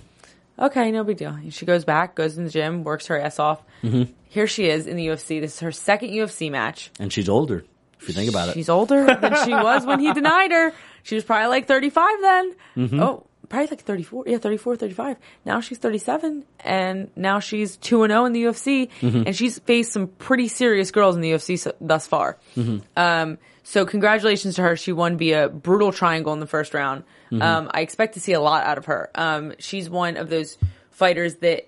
Okay, 0.59 0.91
no 0.91 1.03
big 1.03 1.17
deal. 1.17 1.37
She 1.49 1.65
goes 1.65 1.85
back, 1.85 2.15
goes 2.15 2.37
in 2.37 2.43
the 2.43 2.49
gym, 2.49 2.83
works 2.83 3.07
her 3.07 3.19
ass 3.19 3.39
off. 3.39 3.61
Mm-hmm. 3.83 4.11
Here 4.29 4.47
she 4.47 4.65
is 4.69 4.87
in 4.87 4.95
the 4.97 5.07
UFC. 5.07 5.39
This 5.39 5.53
is 5.55 5.59
her 5.61 5.71
second 5.71 6.09
UFC 6.09 6.51
match. 6.51 6.91
and 6.99 7.11
she's 7.13 7.29
older. 7.29 7.63
If 7.99 8.07
you 8.07 8.13
think 8.13 8.29
about 8.29 8.49
it, 8.49 8.53
She's 8.53 8.69
older 8.69 9.05
than 9.05 9.35
she 9.45 9.51
was 9.53 9.85
when 9.85 9.99
he 9.99 10.13
denied 10.21 10.51
her. 10.51 10.73
She 11.03 11.15
was 11.15 11.23
probably 11.23 11.47
like 11.47 11.67
35 11.67 12.21
then. 12.21 12.55
Mm-hmm. 12.75 12.99
Oh, 13.01 13.25
probably 13.49 13.67
like 13.67 13.81
34. 13.81 14.25
Yeah, 14.27 14.37
34, 14.37 14.75
35. 14.75 15.17
Now 15.45 15.61
she's 15.61 15.77
37 15.77 16.43
and 16.59 17.09
now 17.15 17.39
she's 17.39 17.77
2 17.77 18.03
and 18.03 18.11
0 18.11 18.25
in 18.25 18.33
the 18.33 18.43
UFC 18.43 18.89
Mm-hmm. 19.01 19.23
and 19.25 19.35
she's 19.35 19.57
faced 19.59 19.91
some 19.93 20.07
pretty 20.07 20.47
serious 20.47 20.91
girls 20.91 21.15
in 21.15 21.21
the 21.21 21.31
UFC 21.31 21.57
so, 21.57 21.73
thus 21.81 22.05
far. 22.07 22.37
Mm-hmm. 22.55 22.79
Um, 22.97 23.37
so 23.63 23.85
congratulations 23.85 24.55
to 24.55 24.61
her. 24.61 24.75
She 24.77 24.91
won 24.93 25.17
via 25.17 25.49
brutal 25.49 25.91
triangle 25.91 26.33
in 26.33 26.39
the 26.39 26.47
first 26.47 26.73
round. 26.73 27.03
Mm-hmm. 27.31 27.41
Um, 27.41 27.71
I 27.73 27.81
expect 27.81 28.13
to 28.13 28.19
see 28.19 28.33
a 28.33 28.39
lot 28.39 28.65
out 28.65 28.77
of 28.77 28.85
her. 28.85 29.09
Um, 29.15 29.53
she's 29.59 29.89
one 29.89 30.17
of 30.17 30.29
those 30.29 30.57
fighters 30.91 31.35
that 31.37 31.67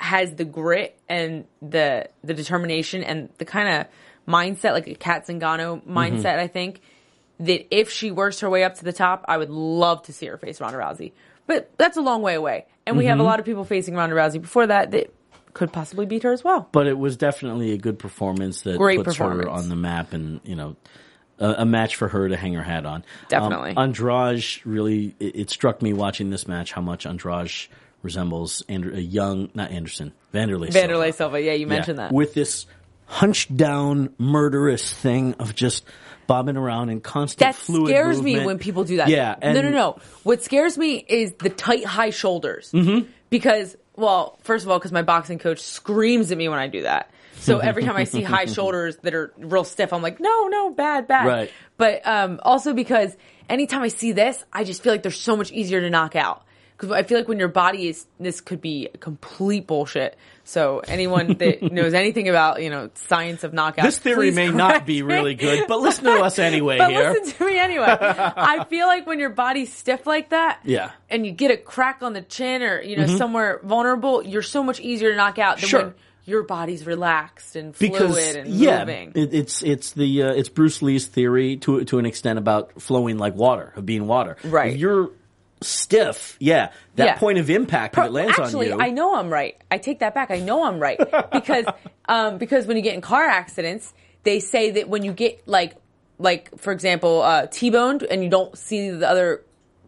has 0.00 0.34
the 0.34 0.44
grit 0.44 0.96
and 1.08 1.44
the 1.60 2.08
the 2.22 2.32
determination 2.32 3.02
and 3.02 3.28
the 3.38 3.44
kind 3.44 3.68
of 3.80 3.86
mindset 4.28 4.72
like 4.72 4.86
a 4.86 4.94
Cat 4.94 5.26
Zingano 5.26 5.82
mindset. 5.84 6.38
I 6.38 6.46
think 6.46 6.80
that 7.40 7.74
if 7.74 7.90
she 7.90 8.10
works 8.10 8.40
her 8.40 8.50
way 8.50 8.62
up 8.64 8.74
to 8.76 8.84
the 8.84 8.92
top, 8.92 9.24
I 9.28 9.36
would 9.38 9.50
love 9.50 10.02
to 10.02 10.12
see 10.12 10.26
her 10.26 10.36
face 10.36 10.60
Ronda 10.60 10.78
Rousey. 10.78 11.12
But 11.46 11.70
that's 11.78 11.96
a 11.96 12.02
long 12.02 12.20
way 12.20 12.34
away, 12.34 12.66
and 12.86 12.98
we 12.98 13.06
have 13.06 13.20
a 13.20 13.22
lot 13.22 13.38
of 13.40 13.46
people 13.46 13.64
facing 13.64 13.94
Ronda 13.94 14.14
Rousey 14.14 14.40
before 14.40 14.66
that 14.66 14.90
that 14.90 15.14
could 15.54 15.72
possibly 15.72 16.04
beat 16.04 16.22
her 16.24 16.32
as 16.32 16.44
well. 16.44 16.68
but 16.72 16.86
it 16.86 16.96
was 16.98 17.16
definitely 17.16 17.72
a 17.72 17.78
good 17.78 17.98
performance 17.98 18.60
that 18.62 18.76
Great 18.76 19.02
puts 19.02 19.16
her 19.16 19.48
on 19.48 19.68
the 19.70 19.76
map, 19.76 20.12
and 20.12 20.40
you 20.44 20.54
know, 20.54 20.76
a, 21.38 21.62
a 21.62 21.64
match 21.64 21.96
for 21.96 22.06
her 22.08 22.28
to 22.28 22.36
hang 22.36 22.52
her 22.52 22.62
hat 22.62 22.84
on. 22.84 23.02
Definitely. 23.28 23.70
um, 23.70 23.78
Andrade 23.78 24.44
really. 24.66 25.14
It, 25.18 25.36
it 25.36 25.50
struck 25.50 25.80
me 25.80 25.94
watching 25.94 26.28
this 26.28 26.46
match 26.46 26.72
how 26.72 26.82
much 26.82 27.06
Andrade 27.06 27.50
resembles 28.02 28.62
a 28.68 28.74
young, 29.00 29.48
not 29.54 29.70
Anderson, 29.70 30.12
Wanderlei. 30.34 30.70
Silva. 30.72 30.86
Wanderlei 30.92 31.14
Silva, 31.14 31.40
yeah, 31.40 31.52
you 31.52 31.66
mentioned 31.66 31.98
Yeah, 31.98 32.08
that. 32.08 32.12
with 32.14 32.34
this 32.34 32.66
hunched 33.08 33.56
down, 33.56 34.14
murderous 34.18 34.92
thing 34.92 35.34
of 35.34 35.54
just 35.54 35.84
bobbing 36.26 36.58
around 36.58 36.90
in 36.90 37.00
constant 37.00 37.38
that 37.38 37.54
scares 37.56 38.20
me 38.20 38.44
when 38.44 38.58
people 38.58 38.84
do 38.84 38.98
that. 38.98 39.08
Yeah, 39.08 39.36
no, 39.42 39.62
no, 39.62 39.70
no. 39.70 39.98
What 40.22 40.42
scares 40.42 40.76
me 40.76 40.96
is 40.96 41.32
the 41.32 41.48
tight, 41.48 41.84
high 41.84 42.10
shoulders. 42.10 42.70
Mm-hmm. 42.70 43.08
Because, 43.30 43.76
well, 43.96 44.38
first 44.42 44.64
of 44.64 44.70
all, 44.70 44.78
because 44.78 44.92
my 44.92 45.02
boxing 45.02 45.38
coach 45.38 45.60
screams 45.60 46.30
at 46.30 46.38
me 46.38 46.48
when 46.48 46.58
I 46.58 46.68
do 46.68 46.82
that. 46.82 47.10
So 47.38 47.58
every 47.58 47.84
time 47.84 47.96
I 47.96 48.04
see 48.04 48.22
high 48.36 48.46
shoulders 48.46 48.96
that 48.98 49.14
are 49.14 49.32
real 49.38 49.64
stiff, 49.64 49.92
I'm 49.92 50.02
like, 50.02 50.20
no, 50.20 50.48
no, 50.48 50.70
bad, 50.70 51.08
bad. 51.08 51.26
Right. 51.26 51.52
But 51.76 52.06
um, 52.06 52.40
also 52.42 52.74
because 52.74 53.16
anytime 53.48 53.82
I 53.82 53.88
see 53.88 54.12
this, 54.12 54.44
I 54.52 54.64
just 54.64 54.82
feel 54.82 54.92
like 54.92 55.02
they're 55.02 55.12
so 55.12 55.36
much 55.36 55.50
easier 55.50 55.80
to 55.80 55.90
knock 55.90 56.14
out. 56.14 56.44
Because 56.76 56.92
I 56.92 57.02
feel 57.02 57.18
like 57.18 57.26
when 57.26 57.38
your 57.38 57.48
body 57.48 57.88
is, 57.88 58.06
this 58.20 58.40
could 58.40 58.60
be 58.60 58.88
complete 59.00 59.66
bullshit. 59.66 60.16
So 60.48 60.78
anyone 60.78 61.34
that 61.34 61.62
knows 61.72 61.92
anything 61.92 62.26
about, 62.30 62.62
you 62.62 62.70
know, 62.70 62.88
science 62.94 63.44
of 63.44 63.52
knockout. 63.52 63.84
This 63.84 63.98
theory 63.98 64.30
may 64.30 64.50
not 64.50 64.86
be 64.86 65.02
really 65.02 65.34
good, 65.34 65.68
but 65.68 65.78
listen 65.80 66.04
to 66.04 66.22
us 66.22 66.38
anyway 66.50 66.78
But 66.78 66.90
here. 66.90 67.10
listen 67.12 67.36
to 67.36 67.44
me 67.46 67.58
anyway. 67.58 67.84
I 67.86 68.64
feel 68.64 68.86
like 68.86 69.06
when 69.06 69.18
your 69.18 69.28
body's 69.28 69.70
stiff 69.70 70.06
like 70.06 70.30
that, 70.30 70.60
Yeah. 70.64 70.86
Mm-hmm. 70.86 70.96
and 71.10 71.26
you 71.26 71.32
get 71.32 71.50
a 71.50 71.58
crack 71.58 71.98
on 72.02 72.14
the 72.14 72.22
chin 72.22 72.62
or 72.62 72.80
you 72.80 72.96
know 72.96 73.06
somewhere 73.06 73.60
vulnerable, 73.62 74.22
you're 74.24 74.40
so 74.40 74.62
much 74.62 74.80
easier 74.80 75.10
to 75.10 75.16
knock 75.16 75.38
out 75.38 75.58
than 75.60 75.68
Sure. 75.68 75.82
when 75.82 75.94
your 76.24 76.42
body's 76.44 76.86
relaxed 76.86 77.54
and 77.54 77.76
fluid 77.76 77.92
because 77.92 78.34
and 78.36 78.48
yeah, 78.48 78.80
moving. 78.80 79.12
it, 79.16 79.34
it's 79.34 79.62
it's 79.62 79.92
the 79.92 80.22
uh, 80.22 80.32
it's 80.32 80.48
Bruce 80.48 80.80
Lee's 80.80 81.06
theory 81.06 81.58
to 81.58 81.84
to 81.84 81.98
an 81.98 82.06
extent 82.06 82.38
about 82.38 82.80
flowing 82.80 83.18
like 83.18 83.34
water, 83.34 83.74
of 83.76 83.84
being 83.84 84.06
water. 84.06 84.36
Right. 84.44 84.72
If 84.72 84.78
you're 84.78 85.10
stiff, 85.60 86.36
yeah, 86.40 86.70
that 86.96 87.04
Yeah. 87.04 87.18
point 87.18 87.38
of 87.38 87.50
impact 87.50 87.96
if 87.98 88.04
it 88.04 88.12
lands 88.12 88.38
Actually, 88.38 88.44
on 88.72 88.78
you. 88.78 88.82
Actually, 88.82 88.84
I 88.86 88.90
know 88.90 89.14
I'm 89.16 89.30
right. 89.30 89.56
I 89.70 89.78
take 89.78 90.00
that 90.00 90.14
back. 90.14 90.30
I 90.30 90.40
know 90.40 90.64
I'm 90.64 90.78
right 90.80 90.98
because 91.32 91.64
um, 92.08 92.38
because 92.38 92.66
when 92.66 92.76
you 92.76 92.82
get 92.82 92.94
in 92.94 93.00
car 93.00 93.24
accidents, 93.24 93.92
they 94.24 94.40
say 94.40 94.70
that 94.72 94.88
when 94.88 95.02
you 95.04 95.12
get 95.12 95.46
like 95.46 95.76
like 96.18 96.56
for 96.58 96.72
example 96.72 97.22
uh, 97.22 97.46
t-boned 97.50 98.02
and 98.02 98.22
you 98.24 98.30
don't 98.30 98.56
see 98.58 98.90
the 98.90 99.08
other 99.08 99.44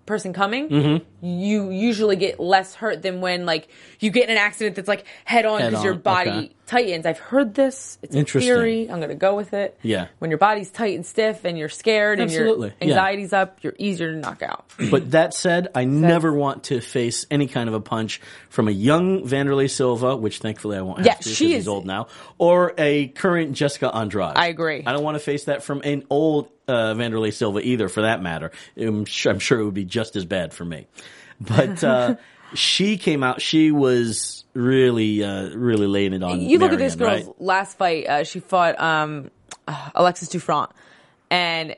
person 0.07 0.33
coming, 0.33 0.69
Mm-hmm. 0.69 1.05
You 1.23 1.71
usually 1.71 2.17
get 2.17 2.41
less 2.41 2.75
hurt 2.75 3.03
than 3.03 3.21
when 3.21 3.47
like 3.47 3.69
you 3.99 4.11
get 4.11 4.25
in 4.25 4.31
an 4.31 4.37
accident 4.37 4.77
that's 4.77 4.89
like 4.89 5.05
head 5.25 5.45
on 5.45 5.63
because 5.63 5.85
your 5.85 5.95
body 5.95 6.31
okay. 6.31 6.53
tightens. 6.67 7.05
I've 7.07 7.19
heard 7.19 7.55
this. 7.55 7.99
It's 8.03 8.15
a 8.15 8.25
theory. 8.25 8.91
I'm 8.91 8.99
going 8.99 9.11
to 9.11 9.15
go 9.15 9.35
with 9.37 9.53
it. 9.53 9.79
Yeah. 9.83 10.09
When 10.19 10.31
your 10.31 10.39
body's 10.39 10.71
tight 10.71 10.95
and 10.95 11.05
stiff 11.05 11.45
and 11.45 11.59
you're 11.59 11.69
scared 11.69 12.21
Absolutely, 12.21 12.73
and 12.81 12.89
your 12.89 12.99
anxiety's 12.99 13.33
up, 13.33 13.59
you're 13.63 13.75
easier 13.79 14.13
to 14.13 14.19
knock 14.19 14.43
out. 14.43 14.65
But 14.91 15.13
that 15.13 15.35
said, 15.35 15.69
I 15.75 15.85
never 15.85 16.33
want 16.33 16.65
to 16.65 16.81
face 16.81 17.25
any 17.31 17.47
kind 17.47 17.69
of 17.69 17.75
a 17.75 17.81
punch 17.81 18.21
from 18.49 18.67
a 18.67 18.73
young 18.73 19.23
Wanderlei 19.23 19.71
Silva, 19.71 20.17
which 20.17 20.39
thankfully 20.39 20.77
I 20.77 20.81
won't 20.81 20.99
have 20.99 21.07
Yeah, 21.07 21.15
to 21.15 21.29
she 21.29 21.55
is- 21.55 21.69
old 21.69 21.87
now, 21.87 22.09
or 22.39 22.75
a 22.77 23.09
current 23.09 23.53
Jessica 23.53 23.95
Andrade. 23.95 24.37
I 24.37 24.47
agree. 24.49 24.83
I 24.85 24.93
don't 24.93 25.05
want 25.05 25.17
to 25.17 25.21
face 25.21 25.45
that 25.45 25.63
from 25.63 25.83
an 25.85 26.05
old 26.11 26.51
uh, 26.67 26.95
Wanderlei 26.95 27.33
Silva 27.33 27.61
either, 27.61 27.89
for 27.89 28.03
that 28.03 28.23
matter. 28.23 28.53
I'm 28.77 29.05
sure, 29.05 29.33
I'm 29.33 29.39
sure 29.39 29.59
it 29.61 29.65
would 29.65 29.75
be 29.75 29.85
just 29.85 30.17
as 30.17 30.25
bad 30.25 30.53
for 30.53 30.65
me. 30.65 30.87
But 31.47 31.83
uh, 31.83 32.17
she 32.55 32.97
came 32.99 33.23
out. 33.23 33.41
She 33.41 33.71
was 33.71 34.45
really, 34.55 35.25
uh, 35.25 35.51
really 35.57 35.87
laying 35.87 36.13
it 36.13 36.23
on. 36.23 36.41
you 36.41 36.59
look 36.59 36.73
at 36.73 36.79
this 36.79 36.95
girl's 36.97 37.25
right? 37.27 37.41
last 37.41 37.79
fight. 37.79 38.07
Uh, 38.07 38.25
she 38.25 38.41
fought 38.41 38.79
um, 38.81 39.31
Alexis 39.95 40.29
Dufresne 40.29 40.69
and 41.31 41.77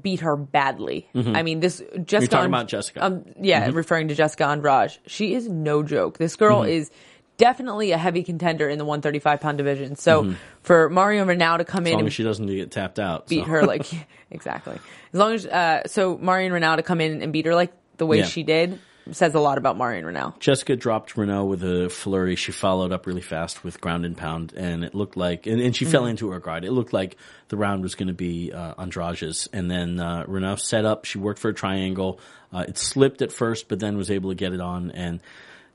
beat 0.00 0.20
her 0.20 0.36
badly. 0.36 1.08
I 1.14 1.42
mean, 1.42 1.58
this 1.60 1.78
Jessica. 1.78 1.96
Mm-hmm. 1.98 2.14
You're 2.22 2.26
talking 2.28 2.46
about 2.46 2.68
Jessica. 2.68 3.04
Um, 3.04 3.24
yeah, 3.40 3.70
referring 3.72 4.08
to 4.08 4.14
Jessica 4.14 4.44
Andrade. 4.46 4.92
She 5.06 5.34
is 5.34 5.48
no 5.48 5.82
joke. 5.82 6.18
This 6.18 6.36
girl 6.36 6.60
Mm-hmm. 6.60 6.70
is 6.70 6.90
definitely 7.38 7.90
a 7.92 7.96
heavy 7.98 8.22
contender 8.22 8.68
in 8.68 8.76
the 8.78 8.84
135 8.84 9.40
pound 9.40 9.56
division. 9.58 9.96
So 9.96 10.34
for 10.62 10.90
Mario 10.90 11.24
Reneau 11.24 11.56
to 11.58 11.64
come 11.64 11.84
Mm-hmm. 11.84 11.86
As 11.86 11.90
in 11.90 11.92
long 11.94 12.00
and 12.00 12.06
as 12.08 12.12
she 12.14 12.22
doesn't 12.22 12.46
get 12.46 12.70
tapped 12.70 12.98
out. 13.00 13.26
beat 13.28 13.44
so. 13.44 13.50
her 13.50 13.62
like 13.64 13.86
exactly 14.30 14.78
as 15.14 15.18
long 15.18 15.32
as 15.32 15.46
uh, 15.46 15.82
so 15.88 16.18
Marion 16.18 16.52
Reneau 16.52 16.76
to 16.76 16.82
come 16.82 17.00
in 17.00 17.22
and 17.22 17.32
beat 17.32 17.46
her 17.46 17.54
like 17.54 17.72
the 17.96 18.04
way 18.06 18.18
Yeah. 18.18 18.26
she 18.26 18.42
did 18.42 18.78
says 19.12 19.34
a 19.34 19.40
lot 19.40 19.58
about 19.58 19.76
Marion 19.76 20.04
Reneau. 20.04 20.38
Jessica 20.38 20.76
dropped 20.76 21.14
Reneau 21.16 21.46
with 21.48 21.62
a 21.64 21.88
flurry. 21.90 22.36
She 22.36 22.52
followed 22.52 22.92
up 22.92 23.06
really 23.06 23.20
fast 23.20 23.64
with 23.64 23.80
ground 23.80 24.04
and 24.04 24.16
pound, 24.16 24.52
and 24.56 24.84
it 24.84 24.94
looked 24.94 25.16
like, 25.16 25.46
and, 25.46 25.60
and 25.60 25.74
she 25.74 25.84
fell 25.84 26.02
Mm-hmm. 26.02 26.10
into 26.10 26.30
her 26.30 26.38
guard. 26.40 26.64
It 26.64 26.72
looked 26.72 26.92
like 26.92 27.16
the 27.48 27.56
round 27.56 27.82
was 27.82 27.94
going 27.94 28.08
to 28.08 28.14
be 28.14 28.52
uh, 28.52 28.74
Andrade's, 28.78 29.48
and 29.52 29.70
then 29.70 29.98
uh, 30.00 30.24
Reneau 30.26 30.58
set 30.58 30.84
up. 30.84 31.04
She 31.04 31.18
worked 31.18 31.40
for 31.40 31.48
a 31.48 31.54
triangle. 31.54 32.20
Uh, 32.52 32.64
it 32.68 32.78
slipped 32.78 33.22
at 33.22 33.32
first, 33.32 33.68
but 33.68 33.80
then 33.80 33.96
was 33.96 34.10
able 34.10 34.30
to 34.30 34.36
get 34.36 34.52
it 34.52 34.60
on, 34.60 34.90
and 34.92 35.20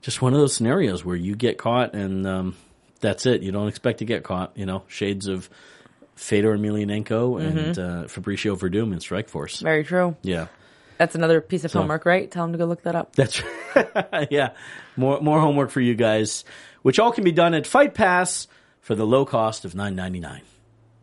just 0.01 0.21
one 0.21 0.33
of 0.33 0.39
those 0.39 0.55
scenarios 0.55 1.03
where 1.03 1.15
you 1.15 1.35
get 1.35 1.57
caught, 1.57 1.93
and 1.95 2.25
um, 2.27 2.55
that's 3.01 3.25
it. 3.25 3.41
You 3.41 3.51
don't 3.51 3.67
expect 3.67 3.99
to 3.99 4.05
get 4.05 4.23
caught. 4.23 4.51
You 4.55 4.65
know, 4.65 4.83
shades 4.87 5.27
of 5.27 5.49
Fedor 6.15 6.57
Emelianenko 6.57 7.41
and 7.41 7.75
Mm-hmm. 7.75 7.81
uh, 7.81 8.03
Fabricio 8.07 8.57
Werdum 8.57 8.93
in 8.93 8.99
Strikeforce. 8.99 9.61
Very 9.61 9.83
true. 9.83 10.15
Yeah. 10.21 10.47
That's 10.97 11.15
another 11.15 11.41
piece 11.41 11.63
of 11.65 11.73
homework, 11.73 12.05
right? 12.05 12.29
Tell 12.29 12.43
them 12.45 12.51
to 12.53 12.57
go 12.57 12.65
look 12.65 12.83
that 12.83 12.95
up. 12.95 13.15
That's 13.15 13.41
right. 13.75 14.27
yeah. 14.31 14.51
More 14.95 15.19
more 15.21 15.39
homework 15.41 15.69
for 15.71 15.81
you 15.81 15.95
guys, 15.95 16.45
which 16.83 16.99
all 16.99 17.11
can 17.11 17.23
be 17.23 17.31
done 17.31 17.53
at 17.53 17.67
Fight 17.67 17.93
Pass 17.93 18.47
for 18.81 18.95
the 18.95 19.05
low 19.05 19.25
cost 19.25 19.65
of 19.65 19.75
nine 19.75 19.95
ninety 19.95 20.19
nine. 20.19 20.41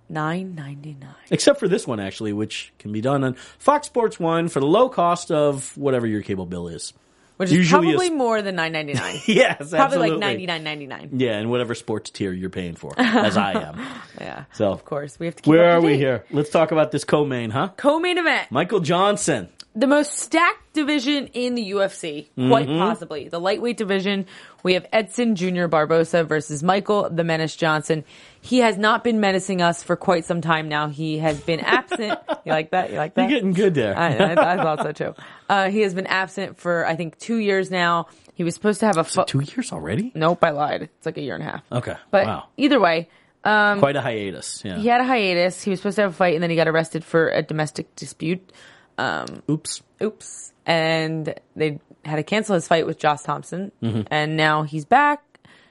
Nine 0.08 0.54
ninety 0.54 0.96
nine. 1.00 1.14
Except 1.30 1.58
for 1.60 1.68
this 1.68 1.86
one, 1.86 2.00
actually, 2.00 2.32
which 2.32 2.72
can 2.78 2.92
be 2.92 3.00
done 3.00 3.24
on 3.24 3.34
Fox 3.58 3.86
Sports 3.86 4.18
One 4.20 4.48
for 4.48 4.60
the 4.60 4.66
low 4.66 4.88
cost 4.88 5.30
of 5.30 5.76
whatever 5.76 6.06
your 6.06 6.22
cable 6.22 6.46
bill 6.46 6.68
is. 6.68 6.92
Which 7.38 7.48
is 7.50 7.56
Usually 7.56 7.88
probably 7.88 8.06
is- 8.06 8.12
more 8.12 8.42
than 8.42 8.54
nine 8.56 8.72
ninety 8.72 8.92
nine. 8.92 9.18
Yes, 9.26 9.56
Probably 9.70 9.78
absolutely. 9.78 10.10
like 10.10 10.18
ninety 10.20 10.46
nine 10.46 10.62
ninety 10.64 10.86
nine. 10.86 11.10
Yeah, 11.14 11.38
and 11.38 11.50
whatever 11.50 11.74
sports 11.74 12.10
tier 12.10 12.32
you're 12.32 12.50
paying 12.50 12.74
for, 12.76 12.92
as 12.98 13.36
I 13.36 13.52
am. 13.52 13.80
Yeah. 14.20 14.44
So, 14.52 14.70
Of 14.70 14.84
course. 14.84 15.18
We 15.18 15.26
have 15.26 15.36
to 15.36 15.42
keep 15.42 15.48
where 15.50 15.70
are 15.72 15.80
we 15.80 15.96
here? 15.96 16.24
Let's 16.30 16.50
talk 16.50 16.70
about 16.70 16.92
this 16.92 17.02
co-main, 17.04 17.50
huh? 17.50 17.70
Co-main 17.76 18.18
event. 18.18 18.50
Michael 18.52 18.78
Johnson. 18.80 19.48
The 19.74 19.86
most 19.86 20.18
stacked 20.18 20.72
division 20.74 21.28
in 21.28 21.54
the 21.54 21.70
UFC, 21.72 22.28
quite 22.36 22.66
possibly. 22.66 23.28
The 23.28 23.40
lightweight 23.40 23.76
division, 23.78 24.26
we 24.62 24.74
have 24.74 24.86
Edson 24.92 25.34
Jr. 25.34 25.66
Barbosa 25.66 26.26
versus 26.26 26.62
Michael 26.62 27.08
the 27.10 27.24
Menace 27.24 27.56
Johnson. 27.56 28.04
He 28.42 28.58
has 28.58 28.76
not 28.76 29.02
been 29.02 29.18
menacing 29.20 29.62
us 29.62 29.82
for 29.82 29.96
quite 29.96 30.24
some 30.26 30.40
time 30.42 30.68
now. 30.68 30.88
He 30.88 31.18
has 31.18 31.40
been 31.40 31.60
absent. 31.78 32.18
you 32.44 32.52
like 32.52 32.70
that? 32.72 32.90
You 32.90 32.96
like 32.98 33.14
that? 33.14 33.30
You're 33.30 33.38
getting 33.38 33.52
good 33.54 33.74
there. 33.74 33.96
I, 33.96 34.14
I, 34.16 34.52
I 34.52 34.56
thought 34.56 34.82
so 34.82 34.92
too. 34.92 35.14
Uh, 35.48 35.68
he 35.68 35.80
has 35.80 35.92
been 35.92 36.06
absent 36.06 36.56
for 36.56 36.86
I 36.86 36.96
think 36.96 37.18
two 37.18 37.36
years 37.36 37.70
now. 37.70 38.06
He 38.34 38.42
was 38.42 38.54
supposed 38.54 38.80
to 38.80 38.86
have 38.86 38.96
a 38.96 39.04
fu- 39.04 39.24
Two 39.26 39.40
years 39.40 39.70
already? 39.70 40.10
nope. 40.14 40.42
I 40.42 40.48
lied. 40.48 40.82
It's 40.84 41.04
like 41.04 41.18
a 41.18 41.20
year 41.20 41.34
and 41.34 41.42
a 41.42 41.46
half. 41.46 41.62
Okay. 41.70 41.96
But 42.10 42.26
wow. 42.26 42.44
either 42.56 42.80
way, 42.80 43.10
Quite 43.42 43.96
a 43.96 44.00
hiatus. 44.00 44.62
Yeah. 44.64 44.78
he 44.78 44.88
had 44.88 45.02
a 45.02 45.04
hiatus. 45.04 45.62
He 45.62 45.68
was 45.70 45.80
supposed 45.80 45.96
to 45.96 46.02
have 46.02 46.12
a 46.12 46.14
fight, 46.14 46.34
and 46.34 46.42
then 46.42 46.48
he 46.48 46.56
got 46.56 46.68
arrested 46.68 47.04
for 47.04 47.28
a 47.28 47.42
domestic 47.42 47.94
dispute. 47.96 48.50
Oops. 48.98 49.82
oops. 50.02 50.52
And 50.66 51.34
they 51.56 51.80
had 52.04 52.16
to 52.16 52.22
cancel 52.22 52.54
his 52.54 52.68
fight 52.68 52.86
with 52.86 52.98
Josh 52.98 53.22
Thomson. 53.22 53.72
Mm-hmm. 53.82 54.02
And 54.10 54.36
now 54.36 54.62
he's 54.62 54.84
back 54.84 55.22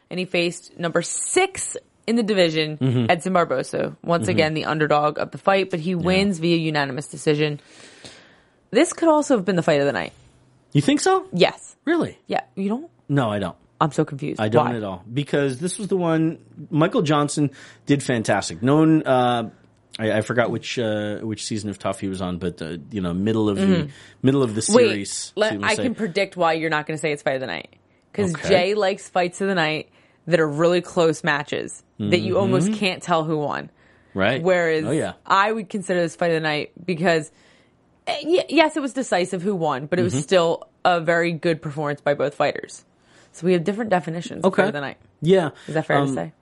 and 0.09 0.19
he 0.19 0.25
faced 0.25 0.77
number 0.77 1.01
six 1.01 1.77
in 2.07 2.15
the 2.15 2.23
division, 2.23 2.77
Mm-hmm. 2.77 3.05
Edson 3.09 3.33
Barbosa. 3.33 3.95
Once 4.03 4.27
again, 4.27 4.53
the 4.53 4.65
underdog 4.65 5.17
of 5.19 5.31
the 5.31 5.37
fight, 5.37 5.69
but 5.69 5.79
he 5.79 5.95
wins 5.95 6.39
via 6.39 6.57
unanimous 6.57 7.07
decision. 7.07 7.59
This 8.71 8.91
could 8.93 9.07
also 9.09 9.35
have 9.37 9.45
been 9.45 9.55
the 9.55 9.63
fight 9.63 9.79
of 9.81 9.85
the 9.85 9.91
night. 9.93 10.13
You 10.73 10.81
think 10.81 10.99
so? 11.01 11.27
Yes. 11.31 11.75
Really? 11.85 12.17
Yeah. 12.27 12.41
You 12.55 12.69
don't? 12.69 12.89
No, 13.07 13.29
I 13.29 13.39
don't. 13.39 13.55
I'm 13.79 13.91
so 13.91 14.05
confused. 14.05 14.39
I 14.39 14.47
don't 14.49 14.69
Why? 14.69 14.75
at 14.77 14.83
all 14.83 15.03
because 15.11 15.59
this 15.59 15.77
was 15.79 15.87
the 15.87 15.97
one 15.97 16.37
Michael 16.69 17.01
Johnson 17.01 17.49
did 17.85 18.03
fantastic. 18.03 18.61
Known, 18.61 19.03
uh, 19.03 19.49
I, 19.99 20.11
I 20.13 20.21
forgot 20.21 20.51
which 20.51 20.79
uh, 20.79 21.17
which 21.19 21.45
season 21.45 21.69
of 21.69 21.77
Tough 21.77 21.99
he 21.99 22.07
was 22.07 22.21
on, 22.21 22.37
but 22.37 22.61
uh, 22.61 22.77
you 22.91 23.01
know, 23.01 23.13
middle 23.13 23.49
of 23.49 23.57
the 23.57 23.89
middle 24.21 24.41
of 24.43 24.55
the 24.55 24.61
Mm-hmm. 24.61 24.73
Wait, 24.75 24.87
series. 24.87 25.33
let, 25.35 25.63
I 25.63 25.75
say. 25.75 25.83
can 25.83 25.95
predict 25.95 26.37
why 26.37 26.53
you're 26.53 26.69
not 26.69 26.87
going 26.87 26.97
to 26.97 27.01
say 27.01 27.11
it's 27.11 27.21
fight 27.23 27.35
of 27.35 27.41
the 27.41 27.47
night. 27.47 27.75
Because 28.11 28.33
Okay. 28.33 28.49
Jay 28.49 28.73
likes 28.73 29.07
fights 29.09 29.41
of 29.41 29.47
the 29.47 29.55
night 29.55 29.89
that 30.27 30.39
are 30.39 30.47
really 30.47 30.81
close 30.81 31.23
matches 31.23 31.83
that 31.99 32.19
you 32.19 32.33
Mm-hmm. 32.33 32.41
almost 32.41 32.73
can't 32.73 33.01
tell 33.03 33.23
who 33.23 33.37
won. 33.37 33.69
right. 34.13 34.41
Whereas 34.41 34.85
oh 34.85 34.91
yeah, 34.91 35.13
I 35.25 35.51
would 35.51 35.69
consider 35.69 36.01
this 36.01 36.15
fight 36.15 36.31
of 36.31 36.35
the 36.35 36.39
night 36.41 36.71
because, 36.85 37.31
eh, 38.07 38.17
y- 38.23 38.45
yes, 38.49 38.75
it 38.77 38.81
was 38.81 38.93
decisive 38.93 39.41
who 39.41 39.55
won, 39.55 39.85
but 39.87 39.99
it 39.99 40.03
Mm-hmm. 40.05 40.15
was 40.15 40.23
still 40.23 40.67
a 40.85 40.99
very 41.01 41.31
good 41.31 41.61
performance 41.61 42.01
by 42.01 42.13
both 42.13 42.33
fighters. 42.35 42.83
So 43.33 43.45
we 43.45 43.53
have 43.53 43.63
different 43.63 43.89
definitions 43.91 44.43
of 44.43 44.51
Okay. 44.53 44.63
fight 44.63 44.67
of 44.69 44.73
the 44.73 44.81
night. 44.81 44.97
yeah. 45.21 45.51
Is 45.67 45.73
that 45.75 45.85
fair 45.85 45.97
Um, 45.97 46.07
to 46.07 46.13
say? 46.13 46.33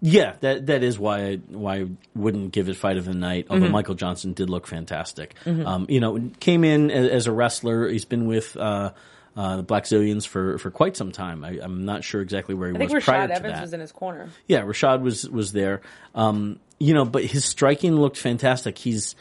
Yeah, 0.00 0.34
that 0.40 0.66
that 0.66 0.82
is 0.82 0.98
why 0.98 1.24
I 1.24 1.36
why 1.36 1.76
I 1.76 1.86
wouldn't 2.14 2.52
give 2.52 2.68
it 2.68 2.76
fight 2.76 2.98
of 2.98 3.06
the 3.06 3.14
night. 3.14 3.44
Mm-hmm. 3.44 3.54
Although 3.54 3.68
Michael 3.70 3.94
Johnson 3.94 4.34
did 4.34 4.50
look 4.50 4.66
fantastic. 4.66 5.34
Um, 5.46 5.86
you 5.88 6.00
know, 6.00 6.30
came 6.38 6.64
in 6.64 6.90
as, 6.90 7.08
as 7.08 7.26
a 7.26 7.32
wrestler. 7.32 7.88
He's 7.88 8.04
been 8.04 8.26
with. 8.26 8.56
Uh, 8.56 8.92
uh, 9.36 9.56
the 9.56 9.64
Blackzilians 9.64 10.26
for, 10.26 10.56
for 10.56 10.70
quite 10.70 10.96
some 10.96 11.12
time. 11.12 11.44
I, 11.44 11.58
I'm 11.60 11.84
not 11.84 12.04
sure 12.04 12.22
exactly 12.22 12.54
where 12.54 12.70
he 12.70 12.74
I 12.74 12.78
think 12.78 12.90
was 12.90 13.04
prior 13.04 13.26
Rashad 13.26 13.28
to 13.28 13.34
Evans 13.34 13.52
that. 13.52 13.60
was 13.60 13.72
in 13.74 13.80
his 13.80 13.92
corner. 13.92 14.30
Yeah, 14.46 14.62
Rashad 14.62 15.02
was 15.02 15.28
was 15.28 15.52
there. 15.52 15.82
Um, 16.14 16.58
you 16.78 16.94
know, 16.94 17.04
but 17.04 17.22
his 17.22 17.44
striking 17.44 17.96
looked 17.96 18.16
fantastic. 18.16 18.78
He's 18.78 19.14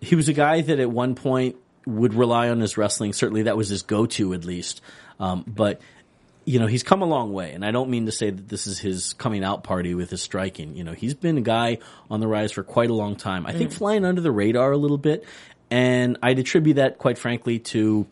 he 0.00 0.16
was 0.16 0.28
a 0.28 0.32
guy 0.32 0.60
that 0.62 0.80
at 0.80 0.90
one 0.90 1.14
point 1.14 1.54
would 1.86 2.14
rely 2.14 2.48
on 2.48 2.60
his 2.60 2.76
wrestling. 2.76 3.12
Certainly, 3.12 3.44
that 3.44 3.56
was 3.56 3.68
his 3.68 3.82
go 3.82 4.06
to 4.06 4.34
at 4.34 4.44
least. 4.44 4.80
Um, 5.20 5.44
but 5.46 5.80
you 6.48 6.58
know, 6.58 6.66
he's 6.66 6.82
come 6.82 7.02
a 7.02 7.06
long 7.06 7.34
way, 7.34 7.52
and 7.52 7.62
I 7.62 7.72
don't 7.72 7.90
mean 7.90 8.06
to 8.06 8.12
say 8.12 8.30
that 8.30 8.48
this 8.48 8.66
is 8.66 8.78
his 8.78 9.12
coming 9.12 9.44
out 9.44 9.64
party 9.64 9.94
with 9.94 10.08
his 10.08 10.22
striking. 10.22 10.76
You 10.76 10.82
know, 10.82 10.94
he's 10.94 11.12
been 11.12 11.36
a 11.36 11.42
guy 11.42 11.76
on 12.10 12.20
the 12.20 12.26
rise 12.26 12.52
for 12.52 12.62
quite 12.62 12.88
a 12.88 12.94
long 12.94 13.16
time. 13.16 13.44
I 13.44 13.52
think 13.52 13.70
flying 13.70 14.06
under 14.06 14.22
the 14.22 14.32
radar 14.32 14.72
a 14.72 14.78
little 14.78 14.96
bit, 14.96 15.26
and 15.70 16.16
I'd 16.22 16.38
attribute 16.38 16.76
that, 16.76 16.96
quite 16.96 17.18
frankly, 17.18 17.58
to 17.58 18.06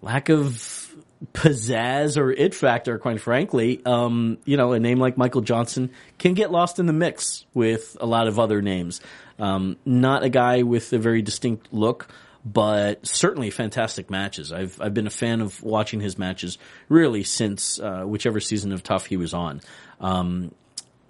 lack 0.00 0.30
of 0.30 0.94
pizzazz 1.34 2.16
or 2.16 2.32
it 2.32 2.54
factor, 2.54 2.98
quite 2.98 3.20
frankly. 3.20 3.82
Um, 3.84 4.38
you 4.46 4.56
know, 4.56 4.72
a 4.72 4.80
name 4.80 4.98
like 4.98 5.18
Michael 5.18 5.42
Johnson 5.42 5.90
can 6.18 6.32
get 6.32 6.50
lost 6.50 6.78
in 6.78 6.86
the 6.86 6.94
mix 6.94 7.44
with 7.52 7.98
a 8.00 8.06
lot 8.06 8.28
of 8.28 8.38
other 8.38 8.62
names. 8.62 9.02
Um, 9.38 9.76
not 9.84 10.22
a 10.22 10.30
guy 10.30 10.62
with 10.62 10.90
a 10.94 10.98
very 10.98 11.20
distinct 11.20 11.70
look, 11.70 12.08
but 12.44 13.06
certainly 13.06 13.50
fantastic 13.50 14.10
matches. 14.10 14.52
I've 14.52 14.80
I've 14.80 14.94
been 14.94 15.06
a 15.06 15.10
fan 15.10 15.40
of 15.40 15.62
watching 15.62 16.00
his 16.00 16.18
matches 16.18 16.58
really 16.88 17.22
since 17.24 17.78
uh, 17.80 18.02
whichever 18.04 18.40
season 18.40 18.72
of 18.72 18.82
Tough 18.82 19.06
he 19.06 19.16
was 19.16 19.32
on. 19.34 19.60
Um, 20.00 20.54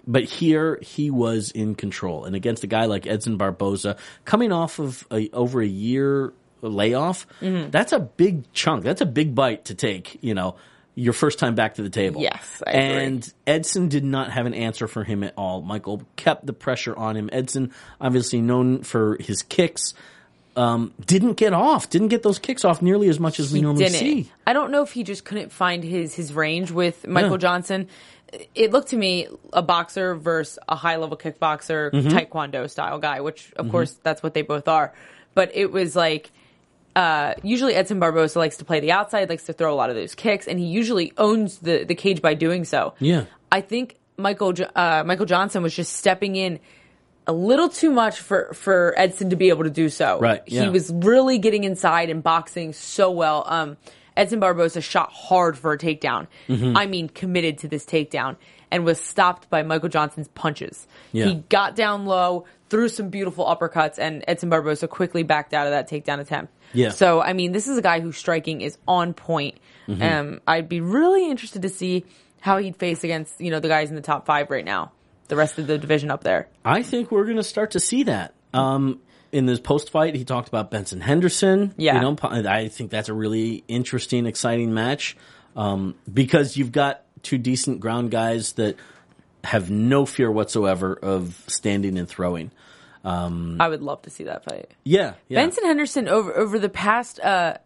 but 0.07 0.23
here 0.23 0.77
he 0.81 1.09
was 1.09 1.51
in 1.51 1.73
control, 1.75 2.25
and 2.25 2.35
against 2.35 2.63
a 2.63 2.67
guy 2.67 2.85
like 2.85 3.07
Edson 3.07 3.37
Barboza, 3.37 3.97
coming 4.23 4.51
off 4.51 4.79
of 4.79 5.05
a, 5.11 5.29
over 5.31 5.61
a 5.61 5.67
year 5.67 6.31
layoff, 6.61 7.27
Mm-hmm. 7.41 7.69
that's 7.71 7.91
a 7.91 7.99
big 7.99 8.51
chunk. 8.53 8.83
That's 8.83 9.01
a 9.01 9.05
big 9.05 9.33
bite 9.35 9.65
to 9.65 9.75
take. 9.75 10.19
You 10.23 10.35
know, 10.35 10.55
your 10.93 11.13
first 11.13 11.39
time 11.39 11.55
back 11.55 11.75
to 11.75 11.83
the 11.83 11.89
table. 11.89 12.21
Yes, 12.21 12.61
I 12.65 12.71
agree. 12.71 13.03
and 13.05 13.33
Edson 13.47 13.89
did 13.89 14.03
not 14.05 14.31
have 14.31 14.45
an 14.45 14.53
answer 14.53 14.87
for 14.87 15.03
him 15.03 15.23
at 15.23 15.33
all. 15.37 15.61
Michael 15.61 16.03
kept 16.15 16.45
the 16.45 16.53
pressure 16.53 16.95
on 16.95 17.17
him. 17.17 17.29
Edson, 17.33 17.73
obviously 17.99 18.41
known 18.41 18.83
for 18.83 19.17
his 19.19 19.41
kicks. 19.41 19.93
Um, 20.55 20.93
didn't 21.05 21.33
get 21.33 21.51
off, 21.53 21.89
didn't 21.89 22.07
get 22.07 22.23
those 22.23 22.39
kicks 22.39 22.63
off 22.63 22.81
nearly 22.81 23.09
as 23.09 23.19
much 23.19 23.39
as 23.41 23.51
we 23.51 23.59
He 23.59 23.63
normally 23.63 23.85
didn't. 23.85 23.99
see. 23.99 24.31
I 24.47 24.53
don't 24.53 24.71
know 24.71 24.83
if 24.83 24.93
he 24.93 25.03
just 25.03 25.25
couldn't 25.25 25.51
find 25.51 25.83
his 25.83 26.13
his 26.15 26.33
range 26.33 26.71
with 26.71 27.05
Michael 27.07 27.31
Yeah. 27.31 27.37
Johnson. 27.37 27.87
It 28.53 28.71
looked 28.71 28.89
to 28.89 28.97
me 28.97 29.27
a 29.53 29.61
boxer 29.61 30.15
versus 30.15 30.57
a 30.67 30.75
high 30.75 30.95
level 30.95 31.17
kickboxer, 31.17 31.91
Mm-hmm. 31.91 32.07
taekwondo 32.09 32.69
style 32.69 32.99
guy, 32.99 33.19
which 33.21 33.51
of 33.57 33.69
course 33.69 33.93
that's 34.01 34.23
what 34.23 34.33
they 34.33 34.41
both 34.43 34.67
are. 34.67 34.93
But 35.33 35.51
it 35.53 35.71
was 35.71 35.95
like 35.95 36.31
uh, 36.95 37.33
usually 37.43 37.75
Edson 37.75 37.99
Barbosa 37.99 38.37
likes 38.37 38.57
to 38.57 38.65
play 38.65 38.79
the 38.79 38.93
outside, 38.93 39.29
likes 39.29 39.43
to 39.47 39.53
throw 39.53 39.73
a 39.73 39.75
lot 39.75 39.89
of 39.89 39.97
those 39.97 40.15
kicks, 40.15 40.47
and 40.47 40.57
he 40.57 40.65
usually 40.65 41.11
owns 41.17 41.57
the, 41.59 41.83
the 41.83 41.95
cage 41.95 42.21
by 42.21 42.33
doing 42.33 42.63
so. 42.63 42.93
Yeah. 42.99 43.25
I 43.51 43.59
think 43.61 43.97
Michael 44.17 44.53
uh, 44.75 45.03
Michael 45.05 45.25
Johnson 45.25 45.61
was 45.63 45.75
just 45.75 45.93
stepping 45.93 46.37
in 46.37 46.59
a 47.27 47.33
little 47.33 47.69
too 47.69 47.91
much 47.91 48.19
for 48.19 48.53
for 48.53 48.93
Edson 48.97 49.31
to 49.31 49.35
be 49.35 49.49
able 49.49 49.63
to 49.63 49.69
do 49.69 49.89
so. 49.89 50.19
Right, 50.19 50.43
yeah. 50.45 50.63
He 50.63 50.69
was 50.69 50.91
really 50.91 51.37
getting 51.37 51.63
inside 51.63 52.09
and 52.09 52.21
boxing 52.21 52.73
so 52.73 53.11
well. 53.11 53.43
Um, 53.47 53.77
Edson 54.15 54.39
Barbosa 54.39 54.81
shot 54.81 55.11
hard 55.11 55.57
for 55.57 55.73
a 55.73 55.77
takedown. 55.77 56.27
Mm-hmm. 56.47 56.77
I 56.77 56.85
mean, 56.85 57.09
committed 57.09 57.59
to 57.59 57.67
this 57.67 57.85
takedown 57.85 58.37
and 58.71 58.85
was 58.85 58.99
stopped 58.99 59.49
by 59.49 59.63
Michael 59.63 59.89
Johnson's 59.89 60.27
punches. 60.29 60.87
Yeah. 61.11 61.25
He 61.25 61.35
got 61.49 61.75
down 61.75 62.05
low, 62.05 62.45
threw 62.69 62.89
some 62.89 63.09
beautiful 63.09 63.45
uppercuts, 63.45 63.99
and 63.99 64.23
Edson 64.27 64.49
Barbosa 64.49 64.89
quickly 64.89 65.23
backed 65.23 65.53
out 65.53 65.67
of 65.67 65.71
that 65.71 65.89
takedown 65.89 66.19
attempt. 66.19 66.53
Yeah. 66.73 66.89
So, 66.89 67.21
I 67.21 67.33
mean, 67.33 67.51
this 67.51 67.67
is 67.67 67.77
a 67.77 67.81
guy 67.81 67.99
whose 67.99 68.17
striking 68.17 68.61
is 68.61 68.77
on 68.87 69.13
point. 69.13 69.57
Mm-hmm. 69.87 70.01
Um, 70.01 70.41
I'd 70.47 70.69
be 70.69 70.81
really 70.81 71.29
interested 71.29 71.61
to 71.61 71.69
see 71.69 72.05
how 72.41 72.57
he'd 72.57 72.75
face 72.75 73.03
against, 73.03 73.39
you 73.39 73.51
know, 73.51 73.59
the 73.59 73.67
guys 73.67 73.89
in 73.89 73.95
the 73.95 74.01
top 74.01 74.25
five 74.25 74.49
right 74.49 74.65
now, 74.65 74.91
the 75.27 75.35
rest 75.35 75.57
of 75.57 75.67
the 75.67 75.77
division 75.77 76.11
up 76.11 76.23
there. 76.23 76.47
I 76.63 76.83
think 76.83 77.11
we're 77.11 77.25
going 77.25 77.37
to 77.37 77.43
start 77.43 77.71
to 77.71 77.79
see 77.79 78.03
that. 78.03 78.33
Um, 78.53 79.01
in 79.31 79.45
this 79.45 79.59
post 79.59 79.89
fight, 79.89 80.15
he 80.15 80.23
talked 80.23 80.47
about 80.47 80.71
Benson 80.71 81.01
Henderson. 81.01 81.73
Yeah. 81.77 81.95
You 81.95 82.01
know, 82.01 82.15
I 82.21 82.69
think 82.69 82.91
that's 82.91 83.09
a 83.09 83.13
really 83.13 83.63
interesting, 83.67 84.25
exciting 84.27 84.73
match 84.73 85.17
um, 85.55 85.95
because 86.11 86.55
you've 86.55 86.71
got 86.71 87.03
two 87.21 87.37
decent 87.37 87.79
ground 87.79 88.11
guys 88.11 88.53
that 88.53 88.77
have 89.43 89.69
no 89.69 90.05
fear 90.05 90.31
whatsoever 90.31 90.93
of 90.93 91.43
standing 91.47 91.97
and 91.97 92.07
throwing. 92.07 92.51
I 93.61 93.67
would 93.67 93.83
love 93.83 94.01
to 94.03 94.09
see 94.09 94.23
that 94.23 94.43
fight. 94.45 94.71
Yeah. 94.83 95.13
yeah. 95.27 95.39
Benson 95.41 95.65
Henderson 95.65 96.07
over 96.07 96.35
over 96.35 96.57
the 96.57 96.69
past 96.69 97.19
uh 97.19 97.57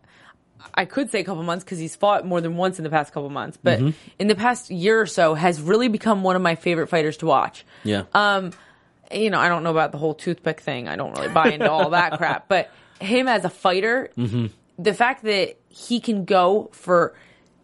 I 0.74 0.86
could 0.86 1.10
say 1.12 1.20
a 1.20 1.24
couple 1.24 1.43
months 1.43 1.64
because 1.64 1.80
he's 1.80 1.95
fought 1.95 2.26
more 2.26 2.41
than 2.41 2.55
once 2.57 2.78
in 2.80 2.84
the 2.84 2.89
past 2.89 3.14
couple 3.14 3.30
months, 3.30 3.57
but 3.62 3.80
Mm-hmm. 3.80 3.89
in 4.20 4.28
the 4.28 4.36
past 4.36 4.70
year 4.70 4.99
or 5.01 5.05
so 5.05 5.34
has 5.34 5.62
really 5.62 5.88
become 5.88 6.24
one 6.24 6.36
of 6.36 6.41
my 6.41 6.55
favorite 6.55 6.88
fighters 6.88 7.18
to 7.18 7.26
watch. 7.26 7.66
Yeah. 7.84 8.03
Um, 8.14 8.51
you 9.12 9.30
know, 9.30 9.39
I 9.39 9.49
don't 9.49 9.64
know 9.64 9.72
about 9.72 9.91
the 9.91 9.97
whole 9.97 10.14
toothpick 10.14 10.60
thing. 10.60 10.88
I 10.88 10.95
don't 10.95 11.14
really 11.18 11.30
buy 11.34 11.49
into 11.51 11.70
all 11.72 11.91
that 11.91 12.18
crap, 12.18 12.47
but 12.47 12.70
him 13.01 13.28
as 13.28 13.45
a 13.45 13.49
fighter, 13.49 14.12
Mm-hmm. 14.18 14.47
the 14.78 14.93
fact 14.93 15.24
that 15.24 15.57
he 15.70 15.99
can 15.99 16.26
go 16.26 16.70
for, 16.74 17.16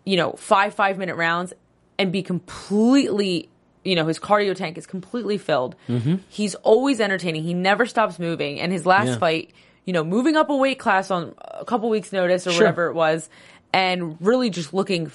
you 0.05 0.17
know, 0.17 0.31
five 0.33 0.73
five 0.73 0.97
minute 0.97 1.15
rounds 1.15 1.53
and 1.99 2.11
be 2.11 2.23
completely, 2.23 3.49
you 3.83 3.95
know, 3.95 4.05
his 4.07 4.19
cardio 4.19 4.55
tank 4.55 4.77
is 4.77 4.87
completely 4.87 5.37
filled. 5.37 5.75
He's 6.29 6.55
always 6.55 6.99
entertaining. 6.99 7.43
He 7.43 7.53
never 7.53 7.85
stops 7.85 8.19
moving. 8.19 8.59
And 8.59 8.71
his 8.71 8.85
last 8.85 9.03
Mm-hmm. 9.05 9.11
Yeah. 9.13 9.17
fight, 9.19 9.51
you 9.85 9.93
know, 9.93 10.03
moving 10.03 10.35
up 10.35 10.49
a 10.49 10.55
weight 10.55 10.79
class 10.79 11.09
on 11.11 11.33
a 11.39 11.63
couple 11.65 11.89
weeks 11.89 12.11
notice 12.11 12.45
or 12.47 12.51
Sure. 12.51 12.61
whatever 12.63 12.87
it 12.87 12.93
was, 12.93 13.29
and 13.73 14.17
really 14.19 14.49
just 14.49 14.73
looking 14.73 15.11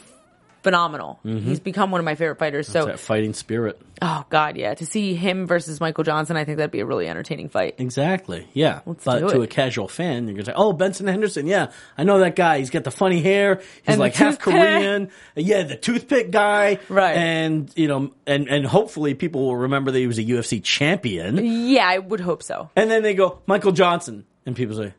phenomenal. 0.63 1.19
Mm-hmm. 1.25 1.47
He's 1.49 1.59
become 1.59 1.91
one 1.91 2.01
of 2.01 2.05
my 2.05 2.15
favorite 2.15 2.39
fighters. 2.39 2.69
So 2.69 2.85
that 2.85 2.99
fighting 3.01 3.33
spirit. 3.33 3.81
Oh 4.03 4.25
God, 4.29 4.59
yeah. 4.59 4.75
To 4.75 4.85
see 4.85 5.15
him 5.15 5.47
versus 5.47 5.81
Michael 5.81 6.05
Johnson, 6.05 6.37
I 6.37 6.45
think 6.45 6.59
that'd 6.59 6.71
be 6.71 6.81
a 6.81 6.85
really 6.87 7.09
entertaining 7.09 7.49
fight. 7.49 7.77
Exactly. 7.79 8.47
Yeah. 8.53 8.81
Let's 8.85 9.05
but 9.05 9.21
to 9.21 9.41
it. 9.41 9.45
a 9.45 9.47
casual 9.47 9.89
fan, 9.89 10.25
you're 10.27 10.35
gonna 10.35 10.45
say, 10.45 10.53
"Oh, 10.55 10.75
Benson 10.75 11.07
Henderson. 11.07 11.47
Yeah, 11.47 11.71
I 11.97 12.05
know 12.05 12.19
that 12.19 12.37
guy. 12.37 12.59
He's 12.59 12.69
got 12.69 12.85
the 12.85 12.91
funny 12.91 13.23
hair. 13.23 13.57
He's 13.57 13.65
And 13.87 14.01
like 14.01 14.15
half 14.15 14.35
toothpick. 14.39 14.55
Korean. 14.55 15.09
Yeah, 15.35 15.63
the 15.63 15.77
toothpick 15.77 16.31
guy. 16.31 16.79
Right. 16.91 17.17
And 17.17 17.71
you 17.75 17.89
know, 17.89 18.13
and 18.27 18.47
and 18.49 18.67
hopefully 18.67 19.15
people 19.15 19.47
will 19.47 19.57
remember 19.57 19.91
that 19.93 19.99
he 19.99 20.07
was 20.07 20.19
a 20.19 20.25
UFC 20.25 20.63
champion. 20.63 21.39
Yeah, 21.43 21.89
I 21.89 21.99
would 21.99 22.21
hope 22.21 22.43
so. 22.43 22.69
And 22.77 22.91
then 22.91 23.03
they 23.03 23.15
go 23.15 23.41
Michael 23.47 23.73
Johnson, 23.73 24.27
and 24.51 24.57
people 24.57 24.77
say, 24.77 24.93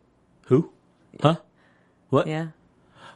"Who? 0.47 0.71
Huh? 1.21 1.35
What? 2.09 2.27
Yeah. 2.27 2.47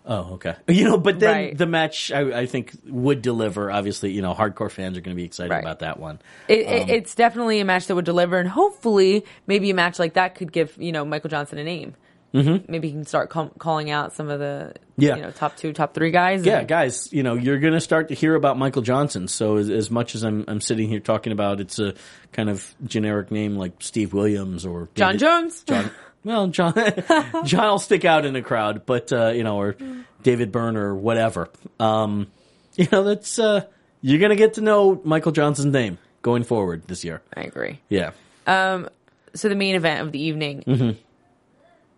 Oh, 0.06 0.34
okay. 0.36 0.56
You 0.68 0.84
know, 0.86 0.98
but 1.00 1.20
then 1.20 1.32
Right. 1.36 1.58
the 1.58 1.66
match 1.66 2.12
I, 2.12 2.42
I 2.42 2.46
think 2.46 2.72
would 2.86 3.22
deliver. 3.24 3.72
Obviously, 3.72 4.12
you 4.12 4.22
know, 4.22 4.34
hardcore 4.36 4.70
fans 4.70 4.98
are 4.98 5.02
going 5.02 5.16
to 5.16 5.20
be 5.20 5.26
excited 5.26 5.50
Right. 5.50 5.64
about 5.64 5.80
that 5.80 6.00
one. 6.00 6.20
It, 6.48 6.68
Um, 6.68 6.74
it, 6.74 6.90
it's 6.90 7.16
definitely 7.16 7.60
a 7.60 7.66
match 7.66 7.88
that 7.88 7.96
would 7.96 8.06
deliver, 8.06 8.38
and 8.38 8.48
hopefully, 8.48 9.26
maybe 9.48 9.70
a 9.72 9.74
match 9.74 9.98
like 9.98 10.14
that 10.14 10.36
could 10.36 10.52
give 10.52 10.76
you 10.78 10.92
know 10.92 11.04
Michael 11.06 11.30
Johnson 11.32 11.58
a 11.58 11.64
name. 11.64 11.96
Mm-hmm. 12.36 12.70
Maybe 12.70 12.90
he 12.90 12.94
can 12.94 13.06
start 13.06 13.30
call, 13.30 13.48
calling 13.58 13.90
out 13.90 14.12
some 14.12 14.30
of 14.30 14.40
the 14.40 14.74
Yeah. 14.98 15.16
you 15.16 15.22
know 15.22 15.32
top 15.32 15.56
two, 15.56 15.72
top 15.74 15.94
three 15.94 16.12
guys. 16.12 16.46
Yeah, 16.46 16.60
and- 16.60 16.68
guys, 16.68 17.12
you 17.14 17.24
know, 17.24 17.34
you're 17.36 17.60
going 17.60 17.74
to 17.74 17.80
start 17.82 18.10
to 18.10 18.14
hear 18.14 18.36
about 18.36 18.58
Michael 18.60 18.82
Johnson. 18.82 19.28
So 19.30 19.56
as, 19.56 19.70
as 19.70 19.90
much 19.90 20.16
as 20.16 20.24
I'm, 20.24 20.44
I'm 20.50 20.60
sitting 20.60 20.90
here 20.90 21.00
talking 21.00 21.32
about 21.32 21.62
it's 21.62 21.80
a 21.80 21.94
kind 22.34 22.50
of 22.50 22.76
generic 22.86 23.32
name 23.32 23.56
like 23.56 23.74
Steve 23.80 24.14
Williams 24.14 24.66
or 24.66 24.90
John 24.96 25.14
David- 25.14 25.20
Jones. 25.22 25.64
John, 25.64 25.92
well, 26.26 26.48
John, 26.48 26.74
John 27.46 27.68
will 27.70 27.80
stick 27.80 28.04
out 28.04 28.26
in 28.26 28.34
the 28.34 28.42
crowd, 28.42 28.86
but, 28.86 29.14
uh, 29.14 29.30
you 29.30 29.44
know, 29.44 29.58
or 29.62 29.78
David 30.24 30.52
Byrne 30.52 30.76
or 30.76 30.94
whatever. 30.96 31.50
Um, 31.80 32.28
you 32.76 32.88
know, 32.92 33.04
that's, 33.04 33.40
uh, 33.40 33.66
you're 34.02 34.20
going 34.20 34.32
to 34.32 34.36
get 34.36 34.56
to 34.56 34.62
know 34.62 35.00
Michael 35.06 35.32
Johnson's 35.32 35.72
name 35.74 35.98
going 36.22 36.44
forward 36.44 36.84
this 36.88 37.04
year. 37.06 37.22
I 37.36 37.42
agree. 37.42 37.80
Yeah. 37.88 38.12
Um, 38.48 38.90
So 39.34 39.48
the 39.50 39.56
main 39.56 39.76
event 39.76 40.02
of 40.02 40.12
the 40.12 40.22
evening, 40.22 40.64
Mm-hmm. 40.68 41.00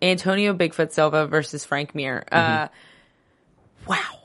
Antonio 0.02 0.54
Bigfoot 0.54 0.92
Silva 0.92 1.26
versus 1.28 1.66
Frank 1.66 1.96
Mir. 1.96 2.24
Uh, 2.32 2.68
Mm-hmm. 2.68 3.90
wow. 3.90 4.20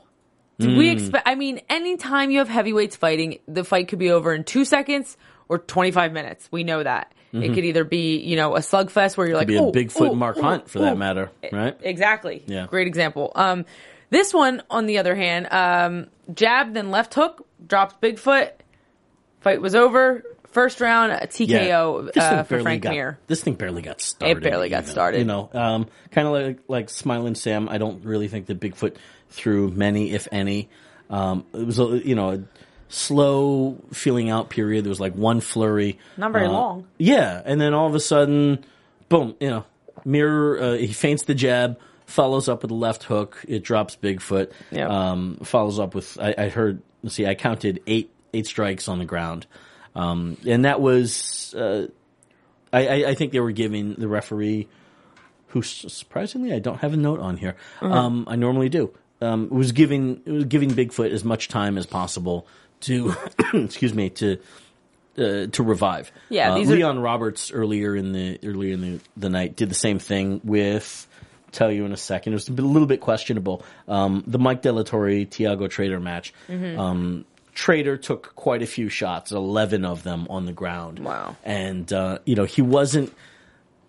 Did 0.59 0.77
we 0.77 0.89
Mm. 0.89 0.93
expect? 0.93 1.27
I 1.27 1.35
mean, 1.35 1.61
anytime 1.69 2.29
you 2.29 2.37
have 2.39 2.47
heavyweights 2.49 2.95
fighting, 2.95 3.39
the 3.47 3.63
fight 3.63 3.87
could 3.87 3.97
be 3.99 4.11
over 4.11 4.33
in 4.33 4.43
two 4.43 4.65
seconds 4.65 5.17
or 5.49 5.57
twenty 5.57 5.89
five 5.91 6.13
minutes. 6.13 6.47
We 6.51 6.63
know 6.63 6.83
that 6.83 7.11
it 7.41 7.53
could 7.53 7.65
either 7.65 7.83
be 7.83 8.17
you 8.17 8.35
know 8.35 8.55
a 8.55 8.59
slugfest 8.59 9.17
where 9.17 9.27
you're 9.27 9.37
like 9.37 9.47
Mm-hmm. 9.47 9.71
Be 9.71 9.81
a 9.81 9.85
Bigfoot 9.85 10.09
oh, 10.09 10.15
Mark 10.15 10.37
oh, 10.37 10.43
Hunt 10.43 10.69
for 10.69 10.79
that 10.79 10.93
oh." 10.93 10.95
matter, 10.95 11.31
right? 11.51 11.77
Exactly. 11.81 12.43
Yeah. 12.45 12.67
Great 12.67 12.87
example. 12.87 13.31
Um, 13.35 13.65
this 14.09 14.33
one, 14.33 14.61
on 14.69 14.85
the 14.85 14.99
other 14.99 15.15
hand, 15.15 15.47
um, 15.51 16.07
jab 16.33 16.73
then 16.73 16.91
left 16.91 17.13
hook 17.13 17.47
drops 17.65 17.95
Bigfoot. 18.01 18.51
Fight 19.41 19.61
was 19.61 19.75
over. 19.75 20.23
First 20.51 20.81
round 20.81 21.11
a 21.11 21.25
TKO 21.25 22.13
This 22.13 22.23
uh, 22.23 22.43
for 22.43 22.61
Frank 22.61 22.83
got, 22.83 22.93
Mir. 22.93 23.17
This 23.25 23.41
thing 23.41 23.55
barely 23.55 23.81
got 23.81 23.99
started. 23.99 24.37
It 24.37 24.43
barely 24.43 24.69
got 24.69 24.85
started. 24.85 25.17
You 25.17 25.25
know, 25.25 25.49
um, 25.51 25.87
kind 26.11 26.27
of 26.27 26.33
like 26.33 26.59
like 26.67 26.89
Smiling 26.89 27.33
Sam. 27.33 27.67
I 27.67 27.79
don't 27.79 28.05
really 28.05 28.27
think 28.27 28.45
that 28.45 28.59
Bigfoot 28.59 28.95
threw 29.29 29.71
many, 29.71 30.11
if 30.11 30.27
any. 30.31 30.69
Um, 31.09 31.45
it 31.53 31.65
was 31.65 31.79
a 31.79 32.07
you 32.07 32.13
know 32.13 32.43
slow 32.93 33.77
feeling 33.91 34.29
out 34.29 34.49
period. 34.49 34.85
There 34.85 34.89
was 34.89 34.99
like 34.99 35.13
one 35.15 35.41
flurry, 35.41 35.97
Not 36.17 36.31
very 36.31 36.45
Uh, 36.45 36.51
long. 36.51 36.87
Yeah, 36.97 37.41
and 37.43 37.59
then 37.59 37.73
all 37.73 37.87
of 37.87 37.95
a 37.95 37.99
sudden, 37.99 38.63
boom! 39.09 39.35
You 39.39 39.49
know, 39.49 39.65
mirror. 40.05 40.61
uh, 40.61 40.73
he 40.77 40.87
feints 40.93 41.23
the 41.23 41.35
jab. 41.35 41.79
Follows 42.05 42.47
up 42.49 42.61
with 42.61 42.71
a 42.71 42.75
left 42.75 43.03
hook. 43.03 43.43
It 43.47 43.63
drops 43.63 43.95
Bigfoot. 43.95 44.51
Yeah. 44.71 44.87
Um, 44.87 45.37
follows 45.43 45.79
up 45.79 45.95
with 45.95 46.17
I, 46.21 46.35
I 46.37 46.49
heard. 46.49 46.81
Let's 47.01 47.15
see. 47.15 47.25
I 47.25 47.33
counted 47.35 47.81
eight 47.87 48.11
eight 48.33 48.45
strikes 48.45 48.87
on 48.87 48.99
the 48.99 49.05
ground, 49.05 49.47
um, 49.95 50.37
and 50.45 50.65
that 50.65 50.79
was. 50.81 51.53
Uh, 51.55 51.87
I, 52.71 52.87
I, 52.87 53.09
I 53.09 53.15
think 53.15 53.31
they 53.31 53.39
were 53.39 53.51
giving 53.51 53.93
the 53.95 54.07
referee, 54.07 54.67
who 55.47 55.61
surprisingly 55.61 56.53
I 56.53 56.59
don't 56.59 56.79
have 56.79 56.93
a 56.93 56.97
note 56.97 57.19
on 57.19 57.37
here. 57.37 57.55
Mm-hmm. 57.79 57.93
Um, 57.93 58.23
I 58.27 58.35
normally 58.35 58.69
do. 58.69 58.93
Um, 59.21 59.47
was 59.49 59.71
giving 59.71 60.21
it 60.25 60.31
was 60.31 60.45
giving 60.45 60.69
Bigfoot 60.71 61.11
as 61.11 61.23
much 61.23 61.47
time 61.47 61.77
as 61.77 61.85
possible 61.85 62.45
to, 62.83 63.13
excuse 63.53 63.93
me, 63.93 64.09
to 64.11 64.37
uh, 65.17 65.47
to 65.47 65.63
revive. 65.63 66.11
Yeah, 66.29 66.53
uh, 66.53 66.55
these 66.55 66.71
are- 66.71 66.75
Leon 66.75 66.99
Roberts 66.99 67.51
earlier 67.51 67.95
in 67.95 68.13
the 68.13 68.39
earlier 68.43 68.73
in 68.73 68.81
the, 68.81 68.99
the 69.17 69.29
night 69.29 69.55
did 69.55 69.69
the 69.69 69.75
same 69.75 69.99
thing 69.99 70.41
with. 70.43 71.07
Tell 71.51 71.71
you 71.71 71.85
in 71.85 71.91
a 71.91 71.97
second. 71.97 72.33
It 72.33 72.37
was 72.37 72.47
a, 72.47 72.51
bit- 72.51 72.65
a 72.65 72.67
little 72.67 72.87
bit 72.87 72.99
questionable. 72.99 73.63
Um, 73.87 74.23
the 74.25 74.39
Mike 74.39 74.63
de 74.63 74.71
la 74.71 74.81
Torre 74.81 75.23
Tiago 75.25 75.67
Trator 75.67 76.01
match. 76.01 76.33
Mm-hmm. 76.49 76.79
Um, 76.79 77.25
Trator 77.53 78.01
took 78.01 78.33
quite 78.35 78.63
a 78.63 78.65
few 78.65 78.89
shots, 78.89 79.31
eleven 79.31 79.85
of 79.85 80.01
them 80.01 80.25
on 80.31 80.45
the 80.47 80.51
ground. 80.53 80.97
Wow. 80.97 81.35
And 81.43 81.91
uh, 81.93 82.17
you 82.25 82.35
know 82.35 82.45
he 82.45 82.63
wasn't 82.63 83.13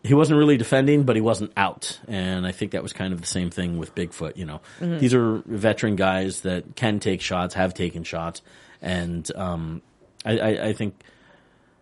he 0.02 0.12
wasn't 0.12 0.38
really 0.38 0.58
defending, 0.58 1.04
but 1.04 1.16
he 1.16 1.22
wasn't 1.22 1.52
out. 1.56 1.98
And 2.06 2.46
I 2.46 2.52
think 2.52 2.72
that 2.72 2.82
was 2.82 2.92
kind 2.92 3.14
of 3.14 3.22
the 3.22 3.26
same 3.26 3.48
thing 3.48 3.78
with 3.78 3.94
Bigfoot. 3.94 4.36
You 4.36 4.44
know, 4.44 4.60
these 4.78 5.14
are 5.14 5.42
veteran 5.46 5.96
guys 5.96 6.42
that 6.42 6.76
can 6.76 7.00
take 7.00 7.22
shots, 7.22 7.54
have 7.54 7.72
taken 7.72 8.04
shots, 8.04 8.42
and 8.84 9.28
um, 9.34 9.82
I, 10.24 10.38
I, 10.38 10.48
I 10.66 10.72
think 10.72 10.94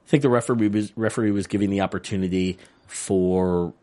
I 0.07 0.09
think 0.09 0.23
the 0.23 0.31
referee 0.31 0.69
was 0.69 0.97
referee 0.97 1.33
was 1.33 1.47
giving 1.47 1.71
the 1.71 1.83
opportunity 1.83 2.59
for 2.87 3.75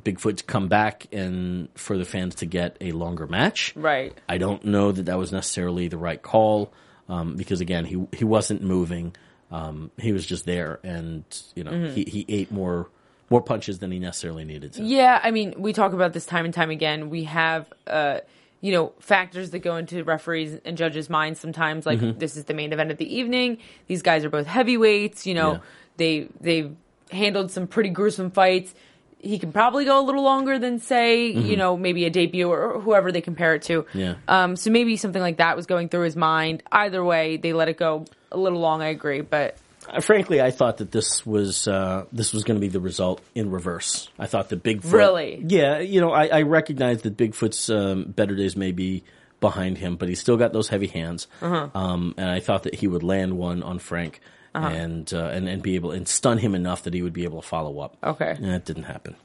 Bigfoot 0.00 0.36
to 0.38 0.44
come 0.44 0.68
back 0.68 1.06
and 1.10 1.68
for 1.74 1.96
the 1.96 2.04
fans 2.04 2.36
to 2.36 2.46
get 2.46 2.76
a 2.80 2.92
longer 2.92 3.26
match. 3.26 3.72
Right. 3.74 4.16
I 4.28 4.38
don't 4.38 4.64
know 4.64 4.92
that 4.92 5.06
that 5.06 5.18
was 5.18 5.32
necessarily 5.32 5.88
the 5.88 5.98
right 5.98 6.20
call 6.20 6.72
um, 7.08 7.36
because 7.36 7.60
again, 7.60 7.84
he 7.84 8.06
he 8.12 8.24
wasn't 8.24 8.62
moving. 8.62 9.16
Um, 9.50 9.90
he 9.96 10.12
was 10.12 10.26
just 10.26 10.44
there, 10.44 10.80
and 10.82 11.24
you 11.54 11.64
know, 11.64 11.88
he, 11.90 12.04
he 12.04 12.24
ate 12.28 12.50
more 12.50 12.88
more 13.30 13.40
punches 13.40 13.78
than 13.78 13.90
he 13.90 13.98
necessarily 13.98 14.44
needed 14.44 14.74
to. 14.74 14.82
Yeah, 14.82 15.20
I 15.22 15.30
mean, 15.30 15.54
we 15.58 15.72
talk 15.72 15.92
about 15.92 16.12
this 16.12 16.26
time 16.26 16.44
and 16.44 16.54
time 16.54 16.70
again. 16.70 17.10
We 17.10 17.24
have, 17.24 17.72
uh, 17.86 18.20
you 18.60 18.72
know, 18.72 18.92
factors 19.00 19.50
that 19.50 19.60
go 19.60 19.76
into 19.76 20.02
referees 20.04 20.58
and 20.64 20.76
judges' 20.76 21.08
minds 21.10 21.38
sometimes. 21.40 21.86
Like 21.86 21.98
Mm-hmm. 22.00 22.18
this 22.18 22.36
is 22.36 22.44
the 22.44 22.54
main 22.54 22.72
event 22.72 22.90
of 22.90 22.96
the 22.98 23.16
evening. 23.18 23.58
These 23.86 24.02
guys 24.02 24.24
are 24.24 24.30
both 24.30 24.46
heavyweights. 24.46 25.26
You 25.26 25.34
know, 25.34 25.52
Yeah. 25.52 25.58
they 25.98 26.28
they've 26.40 26.74
handled 27.12 27.50
some 27.50 27.66
pretty 27.66 27.90
gruesome 27.90 28.30
fights. 28.30 28.74
he 29.18 29.38
can 29.38 29.50
probably 29.50 29.84
go 29.84 29.98
a 30.00 30.04
little 30.04 30.22
longer 30.22 30.58
than 30.58 30.78
say, 30.78 31.26
you 31.28 31.56
know, 31.56 31.76
maybe 31.76 32.04
a 32.04 32.10
debut 32.10 32.48
or 32.48 32.78
whoever 32.80 33.10
they 33.10 33.20
compare 33.20 33.54
it 33.54 33.62
to. 33.62 33.82
Mm-hmm. 33.82 33.98
Yeah. 33.98 34.14
Um, 34.28 34.56
so 34.56 34.70
maybe 34.70 34.96
something 34.96 35.22
like 35.22 35.38
that 35.38 35.56
was 35.56 35.66
going 35.66 35.88
through 35.88 36.02
his 36.04 36.16
mind. 36.16 36.62
Either 36.70 37.02
way, 37.02 37.36
they 37.36 37.52
let 37.52 37.68
it 37.68 37.76
go 37.76 38.04
a 38.30 38.36
little 38.36 38.60
long. 38.60 38.82
I 38.82 38.88
agree, 38.88 39.22
but 39.22 39.56
Frankly, 40.00 40.40
I 40.40 40.50
thought 40.50 40.78
that 40.78 40.90
this 40.90 41.24
was 41.24 41.68
uh, 41.68 42.04
this 42.12 42.32
was 42.32 42.44
going 42.44 42.56
to 42.56 42.60
be 42.60 42.68
the 42.68 42.80
result 42.80 43.20
in 43.34 43.50
reverse. 43.50 44.08
I 44.18 44.26
thought 44.26 44.48
that 44.50 44.62
Bigfoot. 44.62 44.92
Really? 44.92 45.44
Yeah, 45.46 45.78
you 45.78 46.00
know, 46.00 46.12
I, 46.12 46.26
I 46.26 46.42
recognize 46.42 47.02
that 47.02 47.16
Bigfoot's 47.16 47.70
um, 47.70 48.04
better 48.04 48.34
days 48.34 48.56
may 48.56 48.72
be 48.72 49.04
behind 49.40 49.78
him, 49.78 49.96
but 49.96 50.08
he's 50.08 50.20
still 50.20 50.36
got 50.36 50.52
those 50.52 50.68
heavy 50.68 50.86
hands. 50.88 51.28
Uh-huh. 51.40 51.68
Um, 51.74 52.14
and 52.16 52.28
I 52.28 52.40
thought 52.40 52.64
that 52.64 52.74
he 52.74 52.86
would 52.86 53.02
land 53.02 53.36
one 53.36 53.62
on 53.62 53.78
Frank 53.78 54.20
and 54.64 55.12
uh, 55.12 55.26
and 55.26 55.48
and 55.48 55.62
be 55.62 55.74
able 55.74 55.92
and 55.92 56.08
stun 56.08 56.38
him 56.38 56.54
enough 56.54 56.84
that 56.84 56.94
he 56.94 57.02
would 57.02 57.12
be 57.12 57.24
able 57.24 57.42
to 57.42 57.46
follow 57.46 57.80
up. 57.80 57.96
Okay. 58.02 58.30
and 58.30 58.46
that 58.46 58.64
didn't 58.64 58.84
happen. 58.84 59.16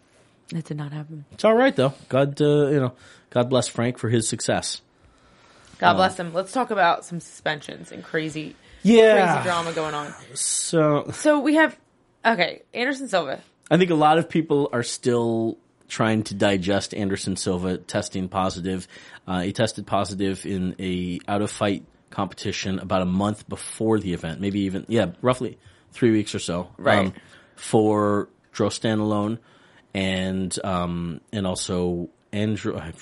that 0.50 0.66
did 0.66 0.78
not 0.78 0.92
happen. 0.92 1.26
It's 1.32 1.46
all 1.46 1.56
right 1.56 1.76
though. 1.76 1.94
God, 2.10 2.42
uh, 2.42 2.68
you 2.68 2.80
know, 2.80 2.94
God 3.30 3.50
bless 3.50 3.68
Frank 3.68 3.98
for 3.98 4.10
his 4.10 4.28
success. 4.28 4.82
God 5.80 5.96
bless 5.96 6.20
him. 6.20 6.34
Let's 6.34 6.52
talk 6.52 6.70
about 6.70 7.06
some 7.06 7.20
suspensions 7.20 7.92
and 7.92 8.04
crazy, 8.04 8.56
Yeah. 8.84 9.34
crazy 9.34 9.50
drama 9.50 9.74
going 9.74 9.94
on. 9.94 10.14
So 10.34 11.12
So 11.14 11.40
we 11.40 11.56
have, 11.56 11.78
okay, 12.26 12.64
Anderson 12.74 13.08
Silva. 13.08 13.42
I 13.70 13.78
think 13.78 13.90
a 13.92 13.96
lot 13.96 14.18
of 14.18 14.30
people 14.30 14.70
are 14.74 14.84
still 14.84 15.58
trying 15.88 16.24
to 16.24 16.34
digest 16.34 16.94
Anderson 16.94 17.36
Silva 17.36 17.78
testing 17.78 18.28
positive. 18.28 18.88
Uh, 19.28 19.42
he 19.42 19.54
tested 19.54 19.86
positive 19.86 20.46
in 20.46 20.76
a 20.80 21.20
out 21.28 21.42
of 21.42 21.52
fight 21.52 21.86
competition 22.10 22.80
about 22.80 23.02
a 23.02 23.06
month 23.06 23.48
before 23.48 24.00
the 24.00 24.14
event, 24.14 24.42
maybe 24.42 24.62
even 24.62 24.86
yeah, 24.88 25.12
roughly 25.22 25.58
three 25.92 26.12
weeks 26.12 26.36
or 26.36 26.40
so. 26.40 26.70
Right. 26.78 27.14
for 27.56 28.30
Drostanolone 28.54 29.40
and 29.94 30.58
um, 30.64 31.22
and 31.32 31.48
also 31.48 32.10
Andrew. 32.32 32.78
I 32.78 32.94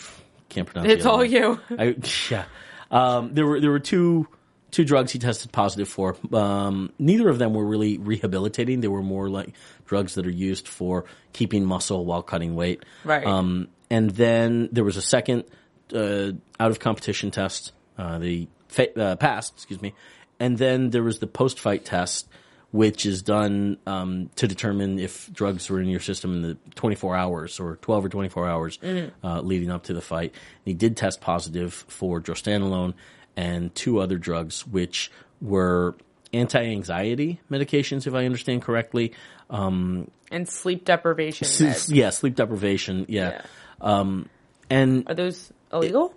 can't 0.49 0.67
pronounce. 0.67 0.91
It's 0.91 1.05
all 1.05 1.17
one. 1.17 1.31
you. 1.31 1.59
I, 1.77 1.95
yeah. 2.29 2.45
Um, 2.91 3.33
there 3.33 3.45
were 3.45 3.59
there 3.59 3.71
were 3.71 3.79
two 3.79 4.27
two 4.71 4.85
drugs 4.85 5.11
he 5.11 5.19
tested 5.19 5.51
positive 5.51 5.87
for. 5.87 6.15
Um, 6.33 6.91
neither 6.99 7.29
of 7.29 7.39
them 7.39 7.53
were 7.53 7.65
really 7.65 7.97
rehabilitating. 7.97 8.81
They 8.81 8.87
were 8.87 9.01
more 9.01 9.29
like 9.29 9.53
drugs 9.85 10.15
that 10.15 10.25
are 10.25 10.31
used 10.31 10.67
for 10.67 11.05
keeping 11.33 11.65
muscle 11.65 12.05
while 12.05 12.23
cutting 12.23 12.55
weight. 12.55 12.83
Right. 13.03 13.25
Um, 13.25 13.69
and 13.89 14.11
then 14.11 14.69
there 14.71 14.83
was 14.83 14.97
a 14.97 15.01
second 15.01 15.45
uh, 15.93 16.31
out 16.59 16.71
of 16.71 16.79
competition 16.79 17.31
test. 17.31 17.71
Uh, 17.97 18.19
the 18.19 18.47
fa- 18.67 18.97
uh, 18.97 19.15
passed, 19.15 19.53
excuse 19.55 19.81
me, 19.81 19.93
and 20.39 20.57
then 20.57 20.91
there 20.91 21.03
was 21.03 21.19
the 21.19 21.27
post 21.27 21.59
fight 21.59 21.85
test. 21.85 22.27
Which 22.71 23.07
is 23.07 23.23
done 23.23 23.79
um, 23.87 24.29
to 24.35 24.47
determine 24.47 24.99
if 24.99 25.33
drugs 25.33 25.71
were 25.71 25.81
in 25.81 25.87
your 25.87 25.99
system 25.99 26.35
in 26.35 26.41
the 26.43 26.57
24 26.75 27.15
hours 27.15 27.59
or 27.59 27.77
12 27.77 28.05
or 28.05 28.09
24 28.09 28.47
hours 28.47 28.77
uh, 29.23 29.41
leading 29.41 29.71
up 29.71 29.85
to 29.85 29.93
the 29.93 30.01
fight. 30.01 30.33
And 30.33 30.65
he 30.65 30.73
did 30.75 30.95
test 30.95 31.19
positive 31.19 31.73
for 31.87 32.21
drostanolone 32.21 32.93
and 33.39 33.73
two 33.73 33.99
other 33.99 34.17
drugs, 34.17 34.67
which 34.67 35.11
were 35.41 35.95
anti-anxiety 36.33 37.39
medications, 37.49 38.05
if 38.05 38.13
I 38.13 38.25
understand 38.25 38.61
correctly. 38.61 39.13
Um, 39.49 40.11
and 40.31 40.47
sleep 40.47 40.85
deprivation. 40.85 41.47
S- 41.47 41.89
yeah, 41.89 42.09
sleep 42.11 42.35
deprivation. 42.35 43.05
Yeah. 43.07 43.29
Yeah. 43.31 43.41
Um, 43.81 44.29
and 44.69 45.09
Are 45.09 45.15
those 45.15 45.51
illegal? 45.71 46.13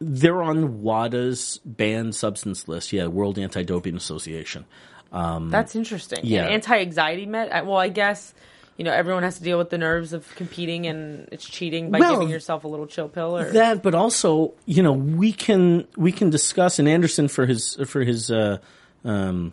they're 0.00 0.42
on 0.42 0.82
WADA's 0.82 1.60
banned 1.64 2.14
substance 2.14 2.68
list. 2.68 2.92
Yeah, 2.92 3.08
World 3.08 3.38
Anti-Doping 3.38 3.96
Association. 3.96 4.64
Um, 5.12 5.50
That's 5.50 5.74
interesting. 5.74 6.20
yeah. 6.22 6.44
And 6.44 6.54
anti-anxiety 6.54 7.26
med. 7.26 7.50
Well, 7.66 7.76
I 7.78 7.88
guess 7.88 8.32
you 8.80 8.84
know 8.84 8.92
everyone 8.92 9.24
has 9.24 9.36
to 9.36 9.44
deal 9.44 9.58
with 9.58 9.68
the 9.68 9.76
nerves 9.76 10.14
of 10.14 10.26
competing, 10.36 10.86
and 10.86 11.28
it's 11.30 11.44
cheating 11.44 11.90
by 11.90 11.98
Well, 11.98 12.12
giving 12.12 12.30
yourself 12.30 12.64
a 12.64 12.66
little 12.66 12.86
chill 12.86 13.10
pill. 13.10 13.36
Or 13.36 13.52
That, 13.52 13.82
but 13.82 13.94
also, 13.94 14.54
you 14.64 14.82
know, 14.82 14.92
we 14.92 15.34
can 15.34 15.86
we 15.98 16.12
can 16.12 16.30
discuss. 16.30 16.78
And 16.78 16.88
Anderson, 16.88 17.28
for 17.28 17.44
his 17.44 17.76
for 17.86 18.02
his 18.02 18.30
uh, 18.30 18.56
um, 19.04 19.52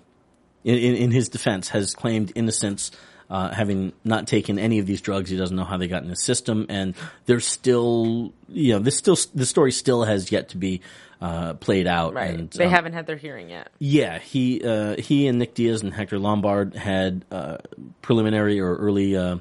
in, 0.64 0.76
in 0.76 0.96
in 0.96 1.12
his 1.12 1.28
defense, 1.28 1.68
has 1.68 1.94
claimed 1.94 2.32
innocence, 2.36 2.92
uh, 3.30 3.54
having 3.54 3.94
not 4.04 4.28
taken 4.28 4.58
any 4.60 4.80
of 4.80 4.86
these 4.86 5.02
drugs. 5.02 5.30
He 5.30 5.38
doesn't 5.38 5.56
know 5.56 5.64
how 5.64 5.78
they 5.78 5.88
got 5.88 6.04
in 6.04 6.10
his 6.10 6.24
system, 6.24 6.66
and 6.70 6.96
there's 7.26 7.46
still, 7.46 8.34
you 8.48 8.74
know, 8.74 8.80
this 8.80 8.98
still 8.98 9.18
the 9.36 9.46
story 9.46 9.72
still 9.72 10.04
has 10.04 10.32
yet 10.32 10.50
to 10.50 10.58
be 10.58 10.82
uh, 11.22 11.54
played 11.56 11.88
out. 11.88 12.14
right, 12.14 12.34
And, 12.36 12.50
they 12.52 12.66
um, 12.66 12.72
haven't 12.72 12.94
had 12.94 13.08
their 13.08 13.18
hearing 13.18 13.50
yet. 13.50 13.70
Yeah, 13.80 14.20
he 14.20 14.64
uh, 14.64 14.96
he 14.98 15.28
and 15.28 15.40
Nick 15.40 15.54
Diaz 15.56 15.84
and 15.84 15.94
Hector 15.94 16.20
Lombard 16.20 16.76
had 16.76 17.26
uh, 17.32 17.58
preliminary 18.02 18.60
or 18.60 18.76
early 18.76 19.16
uh, 19.18 19.38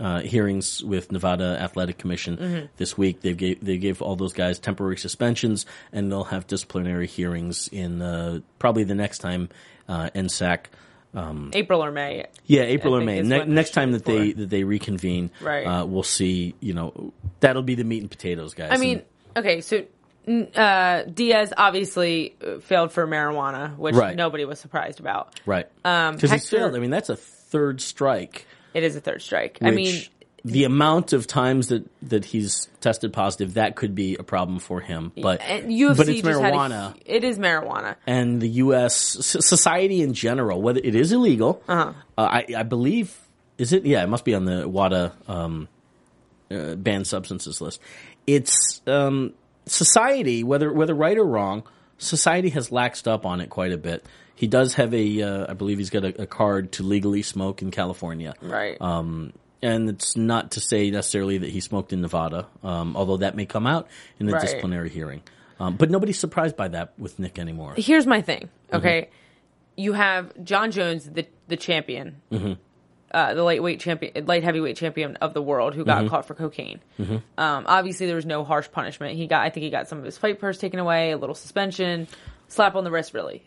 uh, 0.00 0.20
hearings 0.20 0.82
with 0.82 1.10
Nevada 1.10 1.58
Athletic 1.60 1.98
Commission 1.98 2.68
this 2.76 2.98
week. 2.98 3.20
They 3.20 3.34
gave 3.34 3.64
they 3.64 3.78
gave 3.78 4.02
all 4.02 4.16
those 4.16 4.32
guys 4.32 4.58
temporary 4.58 4.98
suspensions, 4.98 5.64
and 5.92 6.10
they'll 6.10 6.24
have 6.24 6.46
disciplinary 6.46 7.06
hearings 7.06 7.68
in 7.68 8.02
uh, 8.02 8.40
probably 8.58 8.84
the 8.84 8.94
next 8.94 9.18
time 9.18 9.48
uh, 9.88 10.10
NSAC. 10.14 10.66
April 11.52 11.82
or 11.84 11.90
May. 11.90 12.26
Yeah, 12.44 12.62
April 12.62 12.94
I 12.94 12.98
or 12.98 13.04
May. 13.04 13.22
Ne- 13.22 13.44
next 13.46 13.70
time 13.70 13.92
that 13.92 14.04
shooting 14.06 14.20
they 14.24 14.32
for. 14.32 14.38
that 14.40 14.50
they 14.50 14.64
reconvene, 14.64 15.30
Right. 15.40 15.64
Uh, 15.66 15.86
we'll 15.86 16.02
see. 16.02 16.54
You 16.60 16.74
know, 16.74 17.12
that'll 17.40 17.62
be 17.62 17.74
the 17.74 17.84
meat 17.84 18.02
and 18.02 18.10
potatoes, 18.10 18.54
guys. 18.54 18.70
I 18.72 18.76
mean, 18.76 19.02
okay, 19.36 19.60
so 19.62 19.84
uh, 20.54 21.02
Diaz 21.04 21.52
obviously 21.56 22.34
uh, 22.44 22.58
failed 22.58 22.92
for 22.92 23.06
marijuana, 23.06 23.76
which 23.76 23.94
Right. 23.94 24.16
nobody 24.16 24.44
was 24.44 24.58
surprised 24.58 25.00
about. 25.00 25.38
right? 25.46 25.66
um, 25.84 26.14
Because 26.16 26.30
Hector- 26.30 26.58
failed. 26.58 26.76
I 26.76 26.78
mean, 26.80 26.90
that's 26.90 27.08
a 27.08 27.16
third 27.16 27.80
strike. 27.80 28.46
It 28.74 28.82
is 28.82 28.96
a 28.96 29.00
third 29.00 29.22
strike. 29.22 29.58
I 29.62 29.70
mean, 29.70 30.02
the 30.46 30.64
amount 30.64 31.12
of 31.12 31.26
times 31.26 31.68
that, 31.68 31.84
that 32.08 32.24
he's 32.24 32.68
tested 32.80 33.12
positive, 33.12 33.54
that 33.54 33.74
could 33.74 33.94
be 33.94 34.16
a 34.16 34.22
problem 34.22 34.58
for 34.58 34.80
him. 34.80 35.12
But 35.20 35.40
and 35.42 35.70
UFC 35.70 35.96
but 35.96 36.08
it's 36.08 36.22
marijuana, 36.22 36.94
a, 36.94 36.96
it 37.04 37.24
is 37.24 37.38
marijuana. 37.38 37.96
and 38.06 38.40
the 38.40 38.48
U.S. 38.48 38.94
society 38.94 40.02
in 40.02 40.14
general, 40.14 40.62
whether 40.62 40.80
it 40.82 40.94
is 40.94 41.12
illegal, 41.12 41.62
uh 41.68 41.92
I, 42.16 42.46
I 42.56 42.62
believe 42.62 43.16
is 43.58 43.72
it? 43.72 43.84
Yeah, 43.84 44.02
it 44.02 44.08
must 44.08 44.24
be 44.24 44.34
on 44.34 44.44
the 44.44 44.68
WADA 44.68 45.12
um, 45.28 45.68
uh, 46.50 46.74
banned 46.76 47.06
substances 47.06 47.60
list. 47.60 47.80
It's 48.26 48.82
um, 48.86 49.32
society, 49.66 50.44
whether 50.44 50.72
whether 50.72 50.94
right 50.94 51.16
or 51.16 51.24
wrong, 51.24 51.64
society 51.98 52.50
has 52.50 52.70
laxed 52.70 53.06
up 53.08 53.26
on 53.26 53.40
it 53.40 53.50
quite 53.50 53.72
a 53.72 53.78
bit. 53.78 54.04
He 54.34 54.46
does 54.46 54.74
have 54.74 54.92
a, 54.92 55.22
uh, 55.22 55.46
I 55.48 55.54
believe 55.54 55.78
he's 55.78 55.88
got 55.88 56.04
a, 56.04 56.22
a 56.22 56.26
card 56.26 56.72
to 56.72 56.82
legally 56.82 57.22
smoke 57.22 57.62
in 57.62 57.70
California. 57.70 58.34
Right. 58.42 58.78
Um, 58.80 59.32
and 59.66 59.88
it's 59.90 60.16
not 60.16 60.52
to 60.52 60.60
say 60.60 60.90
necessarily 60.90 61.38
that 61.38 61.50
he 61.50 61.60
smoked 61.60 61.92
in 61.92 62.00
Nevada, 62.00 62.46
um, 62.62 62.96
although 62.96 63.16
that 63.18 63.34
may 63.36 63.46
come 63.46 63.66
out 63.66 63.88
in 64.20 64.26
the 64.26 64.32
Right. 64.32 64.42
disciplinary 64.42 64.88
hearing. 64.90 65.22
Um, 65.58 65.76
but 65.76 65.90
nobody's 65.90 66.18
surprised 66.18 66.56
by 66.56 66.68
that 66.68 66.92
with 66.98 67.18
Nick 67.18 67.38
anymore. 67.38 67.74
Here's 67.76 68.06
my 68.06 68.20
thing. 68.22 68.48
Mm-hmm. 68.68 68.76
Okay, 68.76 69.08
you 69.76 69.92
have 69.94 70.32
John 70.44 70.70
Jones, 70.70 71.08
the 71.10 71.26
the 71.48 71.56
champion, 71.56 72.20
Mm-hmm. 72.32 72.52
uh, 73.12 73.34
the 73.34 73.42
lightweight 73.42 73.80
champion, 73.80 74.26
light 74.26 74.44
heavyweight 74.44 74.76
champion 74.76 75.16
of 75.16 75.32
the 75.32 75.40
world, 75.42 75.74
who 75.74 75.84
Mm-hmm. 75.84 76.02
got 76.04 76.10
caught 76.10 76.26
for 76.26 76.34
cocaine. 76.34 76.80
Um, 76.98 77.20
obviously, 77.66 78.06
there 78.06 78.16
was 78.16 78.26
no 78.26 78.44
harsh 78.44 78.68
punishment. 78.70 79.16
He 79.16 79.26
got, 79.26 79.42
I 79.42 79.50
think, 79.50 79.64
he 79.64 79.70
got 79.70 79.88
some 79.88 79.98
of 79.98 80.04
his 80.04 80.18
fight 80.18 80.38
purse 80.40 80.58
taken 80.58 80.78
away, 80.80 81.12
a 81.12 81.16
little 81.16 81.34
suspension, 81.34 82.06
slap 82.48 82.74
on 82.74 82.84
the 82.84 82.90
wrist. 82.90 83.14
Really, 83.14 83.42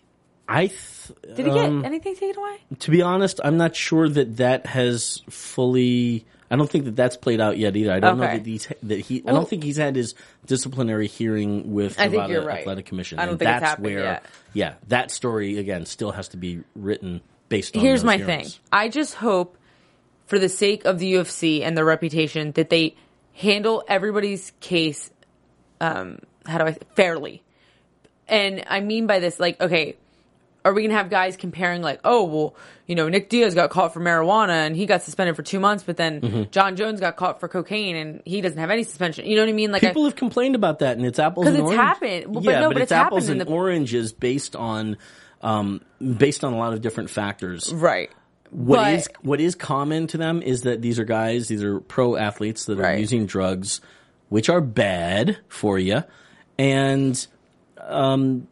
I, 0.49 0.67
th- 0.67 1.35
did 1.35 1.45
he 1.45 1.51
get 1.51 1.65
um, 1.65 1.85
anything 1.85 2.15
taken 2.15 2.37
away? 2.37 2.57
to 2.79 2.91
be 2.91 3.01
honest, 3.01 3.39
I'm 3.43 3.57
not 3.57 3.75
sure 3.75 4.09
that 4.09 4.37
that 4.37 4.65
has 4.65 5.21
fully. 5.29 6.25
I 6.51 6.55
don't 6.55 6.69
think 6.69 6.85
that 6.85 6.95
that's 6.95 7.15
played 7.15 7.39
out 7.39 7.59
yet 7.59 7.75
either. 7.75 7.91
I 7.93 7.99
don't 7.99 8.17
know 8.17 8.23
that 8.23 8.45
he's 8.45 8.67
that 8.83 8.99
he. 8.99 9.23
I 9.25 9.31
don't 9.31 9.47
think 9.47 9.63
he's 9.63 9.77
had 9.77 9.95
his 9.95 10.15
disciplinary 10.45 11.07
hearing 11.07 11.73
with 11.73 11.95
think 11.95 12.13
Nevada 12.13 12.41
right. 12.41 12.59
Athletic 12.61 12.87
Commission. 12.87 13.19
I 13.19 13.25
don't 13.25 13.33
and 13.33 13.39
think 13.39 13.49
it's 13.51 13.59
that's 13.59 13.69
happened 13.69 13.85
where, 13.85 14.03
yet. 14.03 14.25
yeah, 14.53 14.73
that 14.87 15.11
story 15.11 15.59
again 15.59 15.85
still 15.85 16.11
has 16.11 16.29
to 16.29 16.37
be 16.37 16.63
written 16.75 17.21
based 17.49 17.75
on. 17.75 17.83
Here's 17.83 18.03
my 18.03 18.17
hearings. 18.17 18.55
thing. 18.55 18.61
I 18.71 18.89
just 18.89 19.13
hope, 19.13 19.57
for 20.25 20.39
the 20.39 20.49
sake 20.49 20.85
of 20.85 20.97
the 20.97 21.13
UFC 21.13 21.61
and 21.61 21.77
their 21.77 21.85
reputation, 21.85 22.51
that 22.53 22.71
they 22.71 22.95
handle 23.33 23.83
everybody's 23.87 24.51
case. 24.59 25.11
Um, 25.79 26.17
how 26.45 26.57
do 26.57 26.65
I 26.65 26.77
fairly? 26.95 27.43
And 28.27 28.63
I 28.67 28.79
mean 28.79 29.07
by 29.07 29.19
this, 29.19 29.39
like, 29.39 29.59
okay, 29.61 29.97
are 30.65 30.73
we 30.73 30.81
gonna 30.83 30.93
have 30.95 31.09
guys 31.09 31.37
comparing, 31.37 31.81
like, 31.81 31.99
oh, 32.03 32.25
well, 32.25 32.55
you 32.85 32.95
know, 32.95 33.07
Nick 33.07 33.29
Diaz 33.29 33.55
got 33.55 33.69
caught 33.69 33.93
for 33.93 33.99
marijuana 34.01 34.65
and 34.65 34.75
he 34.75 34.85
got 34.85 35.03
suspended 35.03 35.35
for 35.35 35.43
two 35.43 35.59
months, 35.59 35.83
but 35.83 35.95
then 35.97 36.21
Mm-hmm. 36.21 36.43
John 36.51 36.75
Jones 36.75 36.99
got 36.99 37.15
caught 37.15 37.39
for 37.39 37.47
cocaine 37.47 37.95
and 37.95 38.21
he 38.25 38.41
doesn't 38.41 38.57
have 38.57 38.69
any 38.69 38.83
suspension. 38.83 39.25
You 39.25 39.35
know 39.37 39.43
what 39.43 39.49
I 39.49 39.53
mean? 39.53 39.71
Like, 39.71 39.81
People 39.81 40.03
I, 40.03 40.05
have 40.07 40.15
complained 40.15 40.55
about 40.55 40.79
that, 40.79 40.97
and 40.97 41.05
it's 41.05 41.17
apples 41.19 41.45
'Cause 41.45 41.53
and 41.55 41.63
it's 41.63 41.71
oranges. 41.71 41.85
happened. 41.85 42.25
Well, 42.35 42.43
but 42.43 42.51
yeah, 42.51 42.59
no, 42.59 42.67
but, 42.69 42.73
but 42.73 42.81
it's 42.83 42.91
it's 42.91 42.97
apples 42.97 43.29
and 43.29 43.39
the- 43.41 43.45
oranges 43.45 44.11
based 44.13 44.55
on 44.55 44.97
um, 45.41 45.79
based 46.17 46.43
on 46.43 46.51
a 46.53 46.57
lot 46.57 46.73
of 46.73 46.81
different 46.81 47.09
factors. 47.09 47.73
right. 47.73 48.09
What 48.51 48.77
But- 48.77 48.93
is 48.95 49.09
what 49.21 49.39
is 49.39 49.55
common 49.55 50.07
to 50.07 50.17
them 50.17 50.41
is 50.41 50.63
that 50.63 50.81
these 50.81 50.99
are 50.99 51.05
guys, 51.05 51.47
these 51.47 51.63
are 51.63 51.79
pro 51.79 52.15
athletes 52.17 52.65
that 52.65 52.79
are 52.79 52.83
Right. 52.83 52.99
using 52.99 53.27
drugs, 53.27 53.79
which 54.27 54.49
are 54.49 54.59
bad 54.59 55.37
for 55.47 55.77
you, 55.79 56.03
and 56.57 57.25
um, 57.87 58.47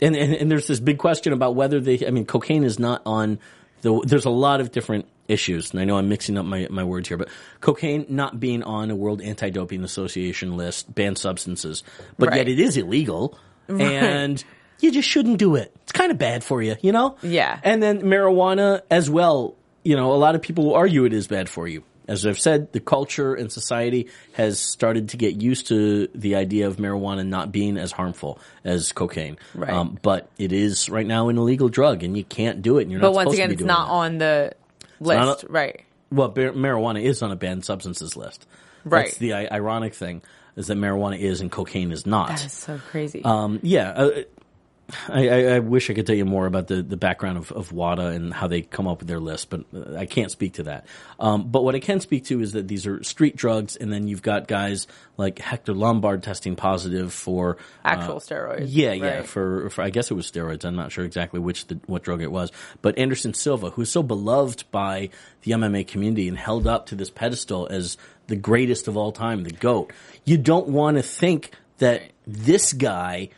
and, 0.00 0.14
and 0.16 0.34
and 0.34 0.50
there's 0.50 0.66
this 0.66 0.80
big 0.80 0.98
question 0.98 1.32
about 1.32 1.54
whether 1.54 1.80
they. 1.80 2.06
I 2.06 2.10
mean, 2.10 2.26
cocaine 2.26 2.64
is 2.64 2.78
not 2.78 3.02
on 3.06 3.38
the. 3.82 4.00
There's 4.06 4.24
a 4.26 4.30
lot 4.30 4.60
of 4.60 4.72
different 4.72 5.06
issues, 5.28 5.72
and 5.72 5.80
I 5.80 5.84
know 5.84 5.96
I'm 5.98 6.08
mixing 6.08 6.38
up 6.38 6.46
my, 6.46 6.68
my 6.70 6.84
words 6.84 7.08
here, 7.08 7.16
but 7.16 7.28
cocaine 7.60 8.06
not 8.08 8.38
being 8.38 8.62
on 8.62 8.90
a 8.92 8.94
World 8.96 9.20
Anti-Doping 9.20 9.82
Association 9.82 10.56
list, 10.56 10.94
banned 10.94 11.18
substances, 11.18 11.82
but 12.18 12.28
Right. 12.28 12.36
yet 12.38 12.48
it 12.48 12.60
is 12.60 12.76
illegal, 12.76 13.36
and 13.68 14.42
you 14.80 14.92
just 14.92 15.08
shouldn't 15.08 15.38
do 15.38 15.56
it. 15.56 15.74
It's 15.82 15.90
kind 15.92 16.12
of 16.12 16.18
bad 16.18 16.44
for 16.44 16.62
you, 16.62 16.76
you 16.80 16.92
know? 16.92 17.16
Yeah. 17.22 17.58
And 17.64 17.82
then 17.82 18.02
marijuana 18.02 18.82
as 18.88 19.10
well, 19.10 19.56
you 19.82 19.96
know, 19.96 20.12
a 20.12 20.16
lot 20.20 20.34
of 20.36 20.42
people 20.42 20.64
will 20.66 20.74
argue 20.74 21.04
it 21.06 21.12
is 21.12 21.26
bad 21.26 21.48
for 21.48 21.66
you. 21.66 21.82
As 22.08 22.24
I've 22.26 22.38
said, 22.38 22.72
the 22.72 22.80
culture 22.80 23.34
and 23.34 23.50
society 23.50 24.08
has 24.34 24.60
started 24.60 25.08
to 25.10 25.16
get 25.16 25.42
used 25.42 25.68
to 25.68 26.08
the 26.14 26.36
idea 26.36 26.68
of 26.68 26.76
marijuana 26.76 27.26
not 27.26 27.50
being 27.50 27.76
as 27.76 27.90
harmful 27.92 28.38
as 28.64 28.92
cocaine. 28.92 29.38
Um, 29.60 29.98
but 30.02 30.30
it 30.38 30.52
is 30.52 30.88
right 30.88 31.06
now 31.06 31.28
an 31.28 31.36
illegal 31.38 31.68
drug, 31.68 32.02
and 32.04 32.16
you 32.16 32.22
can't 32.24 32.62
do 32.62 32.78
it. 32.78 32.82
And 32.82 32.92
you're 32.92 33.00
But 33.00 33.08
not 33.08 33.14
once 33.14 33.26
supposed 33.30 33.38
again, 33.40 33.50
it's 33.52 33.62
not 33.62 33.86
that. 33.88 33.92
on 33.92 34.18
the 34.18 34.52
list, 35.00 35.44
a- 35.44 35.48
right? 35.48 35.82
Well, 36.12 36.28
bar- 36.28 36.52
marijuana 36.52 37.02
is 37.02 37.22
on 37.22 37.32
a 37.32 37.36
banned 37.36 37.64
substances 37.64 38.16
list. 38.16 38.46
Right. 38.84 39.06
That's 39.06 39.18
the 39.18 39.34
I- 39.34 39.48
ironic 39.50 39.94
thing 39.94 40.22
is 40.54 40.68
that 40.68 40.78
marijuana 40.78 41.18
is 41.18 41.40
and 41.40 41.50
cocaine 41.50 41.90
is 41.90 42.06
not. 42.06 42.28
That 42.28 42.46
is 42.46 42.52
so 42.52 42.78
crazy. 42.90 43.22
Um, 43.24 43.58
yeah, 43.62 43.90
uh, 43.90 44.10
I, 45.08 45.28
I, 45.28 45.42
I 45.54 45.58
wish 45.58 45.90
I 45.90 45.94
could 45.94 46.06
tell 46.06 46.14
you 46.14 46.24
more 46.24 46.46
about 46.46 46.68
the, 46.68 46.82
the 46.82 46.96
background 46.96 47.38
of, 47.38 47.50
of 47.50 47.72
WADA 47.72 48.06
and 48.06 48.32
how 48.32 48.46
they 48.46 48.62
come 48.62 48.86
up 48.86 49.00
with 49.00 49.08
their 49.08 49.18
list, 49.18 49.50
but 49.50 49.64
uh, 49.74 49.96
I 49.96 50.06
can't 50.06 50.30
speak 50.30 50.54
to 50.54 50.64
that. 50.64 50.86
Um, 51.18 51.48
but 51.50 51.64
what 51.64 51.74
I 51.74 51.80
can 51.80 52.00
speak 52.00 52.26
to 52.26 52.40
is 52.40 52.52
that 52.52 52.68
these 52.68 52.86
are 52.86 53.02
street 53.02 53.34
drugs, 53.34 53.74
and 53.74 53.92
then 53.92 54.06
you've 54.06 54.22
got 54.22 54.46
guys 54.46 54.86
like 55.16 55.40
Hector 55.40 55.74
Lombard 55.74 56.22
testing 56.22 56.54
positive 56.54 57.12
for 57.12 57.56
Actual 57.84 58.20
steroids. 58.20 58.66
yeah, 58.68 58.92
yeah, 58.92 59.22
for, 59.22 59.70
for 59.70 59.82
I 59.82 59.90
guess 59.90 60.10
it 60.10 60.14
was 60.14 60.30
steroids. 60.30 60.64
I'm 60.64 60.76
not 60.76 60.92
sure 60.92 61.04
exactly 61.04 61.40
which 61.40 61.66
the, 61.66 61.80
what 61.86 62.04
drug 62.04 62.22
it 62.22 62.30
was, 62.30 62.52
but 62.80 62.96
Anderson 62.96 63.34
Silva, 63.34 63.70
who's 63.70 63.90
so 63.90 64.04
beloved 64.04 64.64
by 64.70 65.10
the 65.42 65.52
MMA 65.52 65.88
community 65.88 66.28
and 66.28 66.38
held 66.38 66.66
up 66.66 66.86
to 66.86 66.94
this 66.94 67.10
pedestal 67.10 67.66
as 67.68 67.96
the 68.28 68.36
greatest 68.36 68.86
of 68.86 68.96
all 68.96 69.10
time, 69.10 69.42
the 69.42 69.50
goat. 69.50 69.92
You 70.24 70.38
don't 70.38 70.68
want 70.68 70.96
to 70.96 71.02
think 71.02 71.50
that 71.78 72.12
this 72.26 72.72
guy 72.72 73.30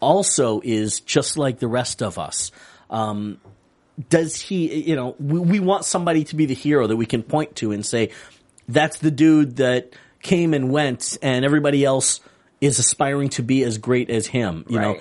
also 0.00 0.60
is 0.64 1.00
just 1.00 1.36
like 1.38 1.58
the 1.58 1.68
rest 1.68 2.02
of 2.02 2.18
us. 2.18 2.50
Um, 2.90 3.40
does 4.10 4.40
he? 4.40 4.82
You 4.82 4.96
know, 4.96 5.16
we, 5.18 5.40
we 5.40 5.60
want 5.60 5.84
somebody 5.84 6.24
to 6.24 6.36
be 6.36 6.46
the 6.46 6.54
hero 6.54 6.86
that 6.86 6.96
we 6.96 7.06
can 7.06 7.22
point 7.22 7.56
to 7.56 7.72
and 7.72 7.84
say, 7.84 8.10
"That's 8.68 8.98
the 8.98 9.10
dude 9.10 9.56
that 9.56 9.92
came 10.22 10.54
and 10.54 10.70
went, 10.70 11.18
and 11.22 11.44
everybody 11.44 11.84
else." 11.84 12.20
Is 12.60 12.80
aspiring 12.80 13.28
to 13.28 13.44
be 13.44 13.62
as 13.62 13.78
great 13.78 14.10
as 14.10 14.26
him, 14.26 14.64
you 14.68 14.80
know 14.80 14.98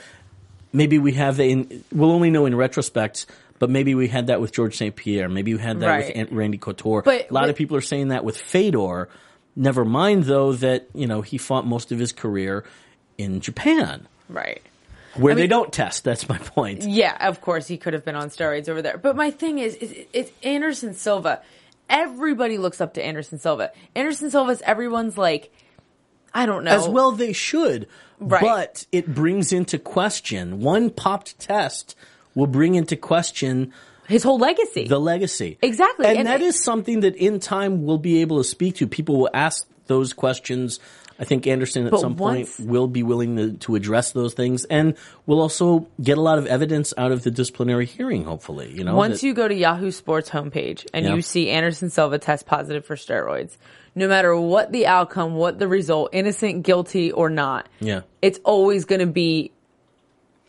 maybe 0.73 0.99
we 0.99 1.13
have 1.13 1.39
in, 1.39 1.83
we'll 1.91 2.11
only 2.11 2.29
know 2.29 2.45
in 2.45 2.55
retrospect, 2.55 3.25
but 3.59 3.69
maybe 3.69 3.95
we 3.95 4.07
had 4.07 4.27
that 4.27 4.39
with 4.41 4.51
George 4.51 4.77
St. 4.77 4.95
Pierre. 4.95 5.27
Maybe 5.29 5.53
we 5.53 5.59
had 5.59 5.79
that 5.79 5.87
Right. 5.87 6.15
with 6.15 6.31
Randy 6.31 6.57
Couture. 6.57 7.01
But- 7.01 7.31
a 7.31 7.33
lot 7.33 7.41
but- 7.41 7.49
of 7.49 7.55
people 7.55 7.75
are 7.77 7.81
saying 7.81 8.09
that 8.09 8.23
with 8.23 8.37
Fedor. 8.37 9.09
Never 9.55 9.83
mind 9.83 10.25
though 10.25 10.53
that, 10.53 10.87
you 10.93 11.07
know, 11.07 11.21
he 11.21 11.37
fought 11.39 11.65
most 11.65 11.91
of 11.91 11.97
his 11.97 12.11
career 12.11 12.63
in 13.17 13.41
Japan 13.41 14.07
right. 14.29 14.61
Where 15.17 15.35
mean- 15.35 15.43
they 15.43 15.47
don't 15.47 15.71
test. 15.71 16.03
That's 16.03 16.27
my 16.29 16.37
point. 16.37 16.83
Yeah, 16.83 17.27
of 17.27 17.41
course 17.41 17.67
he 17.67 17.77
could 17.77 17.93
have 17.93 18.05
been 18.05 18.15
on 18.15 18.29
steroids 18.29 18.69
over 18.69 18.81
there. 18.81 18.97
But 18.97 19.15
my 19.15 19.31
thing 19.31 19.59
is, 19.59 19.75
is 19.75 20.05
it's 20.13 20.31
Anderson 20.43 20.93
Silva. 20.93 21.41
Everybody 21.89 22.57
looks 22.57 22.81
up 22.81 22.95
to 22.95 23.03
Anderson 23.03 23.39
Silva. 23.39 23.71
Anderson 23.95 24.29
Silva's 24.29 24.61
everyone's 24.65 25.17
like, 25.17 25.51
I 26.33 26.45
don't 26.45 26.63
know. 26.63 26.71
As 26.71 26.87
well 26.87 27.11
they 27.11 27.33
should. 27.33 27.87
Right. 28.19 28.41
But 28.41 28.85
it 28.91 29.13
brings 29.13 29.53
into 29.53 29.77
question 29.77 30.59
one 30.59 30.89
popped 30.89 31.39
test 31.39 31.95
will 32.35 32.47
bring 32.47 32.75
into 32.75 32.95
question 32.95 33.73
his 34.07 34.23
whole 34.23 34.37
legacy. 34.39 34.87
the 34.87 34.99
legacy. 34.99 35.57
Exactly. 35.61 36.05
And, 36.05 36.19
And 36.19 36.27
that 36.27 36.41
is 36.41 36.61
something 36.61 37.01
that 37.01 37.15
in 37.15 37.39
time 37.39 37.85
we'll 37.85 37.97
be 37.97 38.21
able 38.21 38.37
to 38.37 38.43
speak 38.43 38.75
to. 38.75 38.87
People 38.87 39.17
will 39.19 39.29
ask 39.33 39.67
those 39.87 40.13
questions. 40.13 40.79
I 41.19 41.23
think 41.25 41.47
Anderson 41.47 41.85
at 41.85 41.91
But 41.91 41.99
some 41.99 42.15
once- 42.15 42.57
point 42.57 42.69
will 42.69 42.87
be 42.87 43.01
willing 43.03 43.35
to, 43.37 43.53
to 43.53 43.75
address 43.75 44.11
those 44.11 44.33
things 44.35 44.65
and 44.65 44.95
we'll 45.25 45.41
also 45.41 45.87
get 46.01 46.17
a 46.17 46.21
lot 46.21 46.37
of 46.37 46.45
evidence 46.45 46.93
out 46.97 47.11
of 47.11 47.23
the 47.23 47.31
disciplinary 47.31 47.85
hearing, 47.87 48.23
hopefully. 48.25 48.71
You 48.71 48.83
know, 48.83 48.95
Once 48.95 49.21
that- 49.21 49.27
you 49.27 49.33
go 49.33 49.47
to 49.47 49.55
Yahoo 49.55 49.89
Sports 49.91 50.29
homepage 50.29 50.85
and 50.93 51.05
Yeah. 51.05 51.15
you 51.15 51.21
see 51.23 51.49
Anderson 51.49 51.89
Silva 51.89 52.19
test 52.19 52.45
positive 52.45 52.85
for 52.85 52.95
steroids, 52.95 53.57
no 53.95 54.07
matter 54.07 54.35
what 54.39 54.71
the 54.71 54.85
outcome, 54.85 55.33
what 55.35 55.57
the 55.57 55.67
result, 55.67 56.09
innocent, 56.13 56.61
guilty, 56.63 57.11
or 57.11 57.29
not, 57.31 57.67
Yeah. 57.79 58.01
it's 58.21 58.39
always 58.43 58.85
going 58.85 58.99
to 59.01 59.07
be 59.07 59.51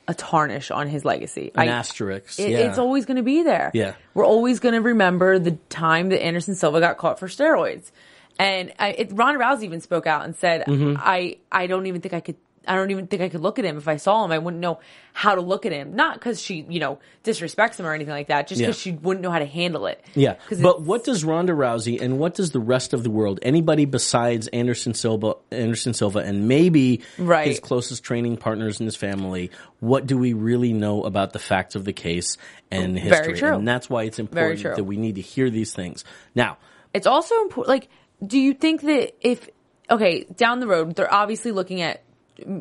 a 0.07 0.15
tarnish 0.15 0.71
on 0.71 0.87
his 0.89 1.05
legacy. 1.05 1.51
An 1.55 1.69
I- 1.69 1.73
asterisk. 1.73 2.39
It, 2.41 2.51
yeah. 2.51 2.59
It's 2.61 2.79
always 2.79 3.05
going 3.07 3.19
to 3.19 3.23
be 3.23 3.43
there. 3.43 3.71
Yeah. 3.75 3.93
We're 4.15 4.25
always 4.27 4.59
going 4.61 4.75
to 4.75 4.81
remember 4.81 5.39
the 5.39 5.53
time 5.69 6.09
that 6.11 6.23
Anderson 6.23 6.55
Silva 6.55 6.81
got 6.81 6.97
caught 6.99 7.19
for 7.19 7.29
steroids. 7.29 7.91
And 8.39 8.73
I, 8.79 8.91
it, 8.91 9.11
Ronda 9.13 9.41
Rousey 9.45 9.65
even 9.65 9.81
spoke 9.81 10.07
out 10.07 10.25
and 10.25 10.37
said, 10.37 10.65
Mm-hmm. 10.67 10.97
I, 10.99 11.39
I 11.51 11.67
don't 11.67 11.87
even 11.87 12.01
think 12.01 12.15
I 12.15 12.21
could, 12.21 12.37
I 12.67 12.75
don't 12.77 12.91
even 12.91 13.07
think 13.07 13.23
I 13.23 13.31
could 13.31 13.41
look 13.41 13.59
at 13.59 13.65
him. 13.65 13.79
If 13.79 13.89
I 13.89 13.97
saw 13.97 14.25
him, 14.25 14.31
I 14.31 14.37
wouldn't 14.39 14.61
know 14.61 14.79
how 15.15 15.35
to 15.35 15.41
look 15.41 15.65
at 15.65 15.73
him. 15.73 15.97
Not 15.97 16.15
because 16.15 16.41
she, 16.41 16.67
you 16.69 16.81
know, 16.81 16.99
disrespects 17.25 17.81
him 17.81 17.87
or 17.87 17.95
anything 17.95 18.13
like 18.13 18.29
that, 18.29 18.47
just 18.47 18.61
because 18.61 18.77
Yeah. 18.87 18.93
she 18.93 18.97
wouldn't 18.99 19.23
know 19.25 19.31
how 19.31 19.39
to 19.39 19.47
handle 19.47 19.87
it. 19.87 20.05
Yeah, 20.15 20.35
but 20.61 20.83
what 20.83 21.03
does 21.03 21.25
Ronda 21.25 21.55
Rousey 21.55 21.99
and 22.01 22.19
what 22.19 22.35
does 22.35 22.51
the 22.53 22.61
rest 22.61 22.93
of 22.93 23.03
the 23.05 23.11
world, 23.11 23.39
anybody 23.43 23.87
besides 23.87 24.49
Anderson 24.49 24.93
Silva, 24.93 25.37
Anderson 25.51 25.95
Silva, 25.95 26.19
and 26.19 26.47
maybe 26.47 27.01
Right. 27.17 27.49
his 27.49 27.59
closest 27.59 28.05
training 28.05 28.37
partners 28.37 28.81
in 28.81 28.85
his 28.87 28.97
family, 28.97 29.51
what 29.81 30.07
do 30.07 30.19
we 30.19 30.35
really 30.35 30.75
know 30.75 31.05
about 31.05 31.33
the 31.33 31.39
facts 31.39 31.75
of 31.75 31.87
the 31.87 31.95
case 31.95 32.37
and 32.71 32.95
Very 32.95 33.09
history? 33.09 33.39
true. 33.39 33.55
And 33.57 33.67
that's 33.67 33.89
why 33.89 34.03
it's 34.03 34.19
important 34.19 34.63
that 34.63 34.85
we 34.85 34.99
need 34.99 35.15
to 35.15 35.23
hear 35.23 35.49
these 35.51 35.73
things. 35.73 36.05
Now, 36.35 36.59
It's 36.95 37.07
also 37.07 37.35
important. 37.43 37.69
Like, 37.69 37.89
do 38.25 38.39
you 38.39 38.55
think 38.55 38.83
that 38.83 39.15
if 39.21 39.49
okay 39.91 40.25
down 40.37 40.61
the 40.61 40.67
road 40.67 40.95
they're 40.97 41.13
obviously 41.13 41.53
looking 41.53 41.81
at 41.81 42.03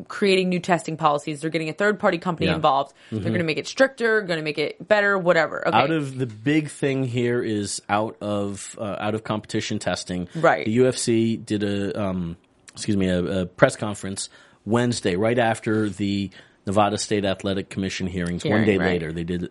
creating 0.08 0.48
new 0.48 0.58
testing 0.60 0.96
policies, 0.96 1.40
they're 1.40 1.50
getting 1.50 1.68
a 1.68 1.72
third 1.72 1.98
party 2.00 2.18
company 2.18 2.46
Yeah. 2.46 2.56
involved. 2.56 2.92
They're 3.10 3.20
going 3.20 3.34
to 3.34 3.44
make 3.44 3.58
it 3.58 3.66
stricter, 3.66 4.22
going 4.22 4.38
to 4.38 4.44
make 4.44 4.58
it 4.58 4.86
better, 4.86 5.16
whatever. 5.16 5.66
Okay. 5.66 5.76
out 5.76 5.90
of 5.90 6.18
the 6.18 6.26
big 6.26 6.68
thing 6.68 7.04
here 7.04 7.42
is 7.42 7.80
out 7.88 8.16
of 8.20 8.76
uh, 8.80 8.96
out 8.98 9.14
of 9.14 9.24
competition 9.24 9.78
testing. 9.78 10.28
Right. 10.34 10.66
The 10.66 10.78
UFC 10.78 11.44
did 11.44 11.62
a 11.62 12.00
um, 12.00 12.36
excuse 12.72 12.96
me 12.96 13.08
a, 13.08 13.42
a 13.42 13.46
press 13.46 13.76
conference 13.76 14.30
Wednesday, 14.64 15.16
right 15.16 15.38
after 15.38 15.88
the 15.88 16.30
Nevada 16.66 16.98
State 16.98 17.24
Athletic 17.24 17.70
Commission 17.70 18.06
hearings. 18.06 18.44
One 18.44 18.64
day 18.64 18.78
right. 18.78 18.86
later, 18.86 19.12
they 19.12 19.24
did. 19.24 19.50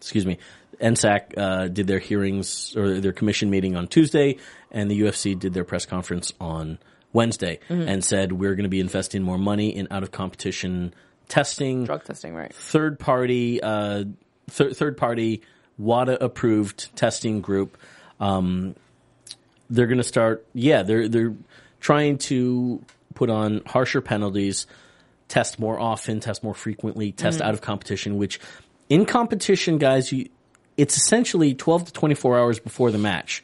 Excuse 0.00 0.26
me. 0.26 0.38
NSAC 0.80 1.36
uh, 1.36 1.68
did 1.68 1.86
their 1.86 1.98
hearings 1.98 2.74
or 2.76 3.00
their 3.00 3.12
commission 3.12 3.50
meeting 3.50 3.76
on 3.76 3.86
Tuesday, 3.86 4.38
and 4.70 4.90
the 4.90 5.00
UFC 5.02 5.38
did 5.38 5.52
their 5.52 5.64
press 5.64 5.84
conference 5.86 6.32
on 6.40 6.78
Wednesday 7.12 7.58
Mm-hmm. 7.68 7.88
and 7.88 8.04
said 8.04 8.32
we're 8.32 8.54
going 8.54 8.64
to 8.64 8.68
be 8.70 8.80
investing 8.80 9.22
more 9.22 9.36
money 9.38 9.68
in 9.76 9.88
out 9.90 10.02
of 10.02 10.10
competition 10.10 10.94
testing 11.28 11.84
drug 11.84 12.04
testing, 12.04 12.34
right? 12.34 12.52
third 12.54 12.98
party 12.98 13.60
uh, 13.62 14.04
th- 14.52 14.74
third 14.76 14.96
party 14.96 15.42
WADA 15.78 16.22
approved 16.24 16.94
testing 16.96 17.40
group. 17.40 17.76
Um, 18.20 18.74
they're 19.68 19.86
going 19.86 19.98
to 19.98 20.04
start. 20.04 20.46
Yeah, 20.54 20.82
they're 20.82 21.08
they're 21.08 21.34
trying 21.80 22.18
to 22.18 22.82
put 23.14 23.28
on 23.30 23.62
harsher 23.66 24.00
penalties, 24.00 24.66
test 25.28 25.58
more 25.58 25.78
often, 25.80 26.20
test 26.20 26.42
more 26.44 26.54
frequently, 26.54 27.12
test 27.12 27.40
out 27.40 27.54
of 27.54 27.60
competition. 27.60 28.18
Which 28.18 28.40
in 28.90 29.06
competition, 29.06 29.78
guys, 29.78 30.12
you 30.12 30.28
it's 30.76 30.96
essentially 30.96 31.54
twelve 31.54 31.86
to 31.86 31.92
twenty 31.92 32.14
four 32.14 32.38
hours 32.38 32.58
before 32.58 32.90
the 32.90 32.98
match. 32.98 33.42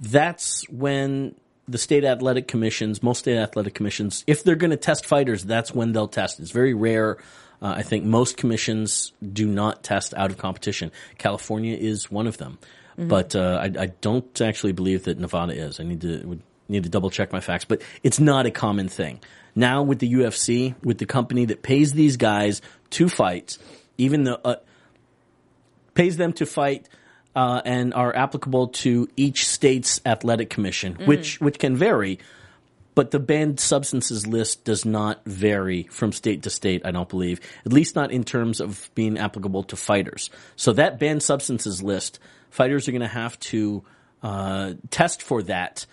That's 0.00 0.66
when 0.70 1.34
the 1.68 1.78
state 1.78 2.04
athletic 2.04 2.46
commissions, 2.48 3.02
most 3.02 3.20
state 3.20 3.36
athletic 3.38 3.74
commissions, 3.74 4.24
if 4.26 4.44
they're 4.44 4.54
going 4.54 4.70
to 4.70 4.76
test 4.76 5.06
fighters, 5.06 5.44
that's 5.44 5.74
when 5.74 5.92
they'll 5.92 6.08
test. 6.08 6.40
It's 6.40 6.50
very 6.50 6.74
rare. 6.74 7.16
Uh, 7.62 7.74
I 7.76 7.82
think 7.82 8.04
most 8.04 8.36
commissions 8.36 9.12
do 9.32 9.46
not 9.46 9.82
test 9.82 10.12
out 10.14 10.30
of 10.30 10.36
competition. 10.36 10.92
California 11.16 11.74
is 11.76 12.10
one 12.10 12.26
of 12.26 12.36
them, 12.36 12.58
but 12.96 13.34
uh, 13.34 13.58
I, 13.62 13.82
I 13.82 13.86
don't 14.00 14.40
actually 14.40 14.72
believe 14.72 15.04
that 15.04 15.18
Nevada 15.18 15.54
is. 15.54 15.80
I 15.80 15.84
need 15.84 16.02
to 16.02 16.22
would 16.26 16.42
need 16.68 16.82
to 16.84 16.90
double 16.90 17.10
check 17.10 17.32
my 17.32 17.40
facts, 17.40 17.64
but 17.64 17.80
it's 18.02 18.20
not 18.20 18.46
a 18.46 18.50
common 18.50 18.88
thing. 18.88 19.20
Now 19.54 19.82
with 19.82 20.00
the 20.00 20.12
UFC, 20.12 20.74
with 20.82 20.98
the 20.98 21.06
company 21.06 21.46
that 21.46 21.62
pays 21.62 21.92
these 21.92 22.16
guys 22.16 22.60
to 22.90 23.08
fight, 23.08 23.56
even 23.98 24.24
the 24.24 24.38
uh, 24.46 24.56
pays 25.94 26.16
them 26.16 26.32
to 26.34 26.46
fight 26.46 26.88
uh, 27.36 27.62
and 27.64 27.94
are 27.94 28.14
applicable 28.14 28.68
to 28.68 29.08
each 29.16 29.46
state's 29.46 30.00
athletic 30.06 30.50
commission, 30.50 30.96
which 31.06 31.40
which 31.40 31.58
can 31.58 31.76
vary. 31.76 32.18
But 32.94 33.10
the 33.10 33.18
banned 33.18 33.58
substances 33.58 34.24
list 34.24 34.64
does 34.64 34.84
not 34.84 35.24
vary 35.24 35.82
from 35.84 36.12
state 36.12 36.44
to 36.44 36.50
state. 36.50 36.82
I 36.86 36.92
don't 36.92 37.08
believe, 37.08 37.40
at 37.66 37.72
least 37.72 37.96
not 37.96 38.12
in 38.12 38.22
terms 38.22 38.60
of 38.60 38.88
being 38.94 39.18
applicable 39.18 39.64
to 39.64 39.76
fighters. 39.76 40.30
So 40.54 40.72
that 40.74 41.00
banned 41.00 41.24
substances 41.24 41.82
list, 41.82 42.20
fighters 42.50 42.86
are 42.86 42.92
going 42.92 43.02
to 43.02 43.08
have 43.08 43.36
to 43.40 43.82
uh, 44.22 44.74
test 44.90 45.22
for 45.22 45.42
that 45.42 45.86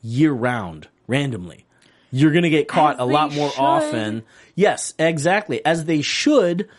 year 0.00 0.32
round, 0.32 0.88
randomly. 1.06 1.66
You're 2.10 2.32
going 2.32 2.44
to 2.44 2.50
get 2.50 2.68
caught 2.68 2.94
As 2.94 3.00
a 3.00 3.04
lot 3.04 3.34
more 3.34 3.50
should. 3.50 3.60
often. 3.60 4.22
Yes, 4.54 4.94
exactly, 4.98 5.62
as 5.62 5.84
they 5.84 6.00
should. 6.00 6.70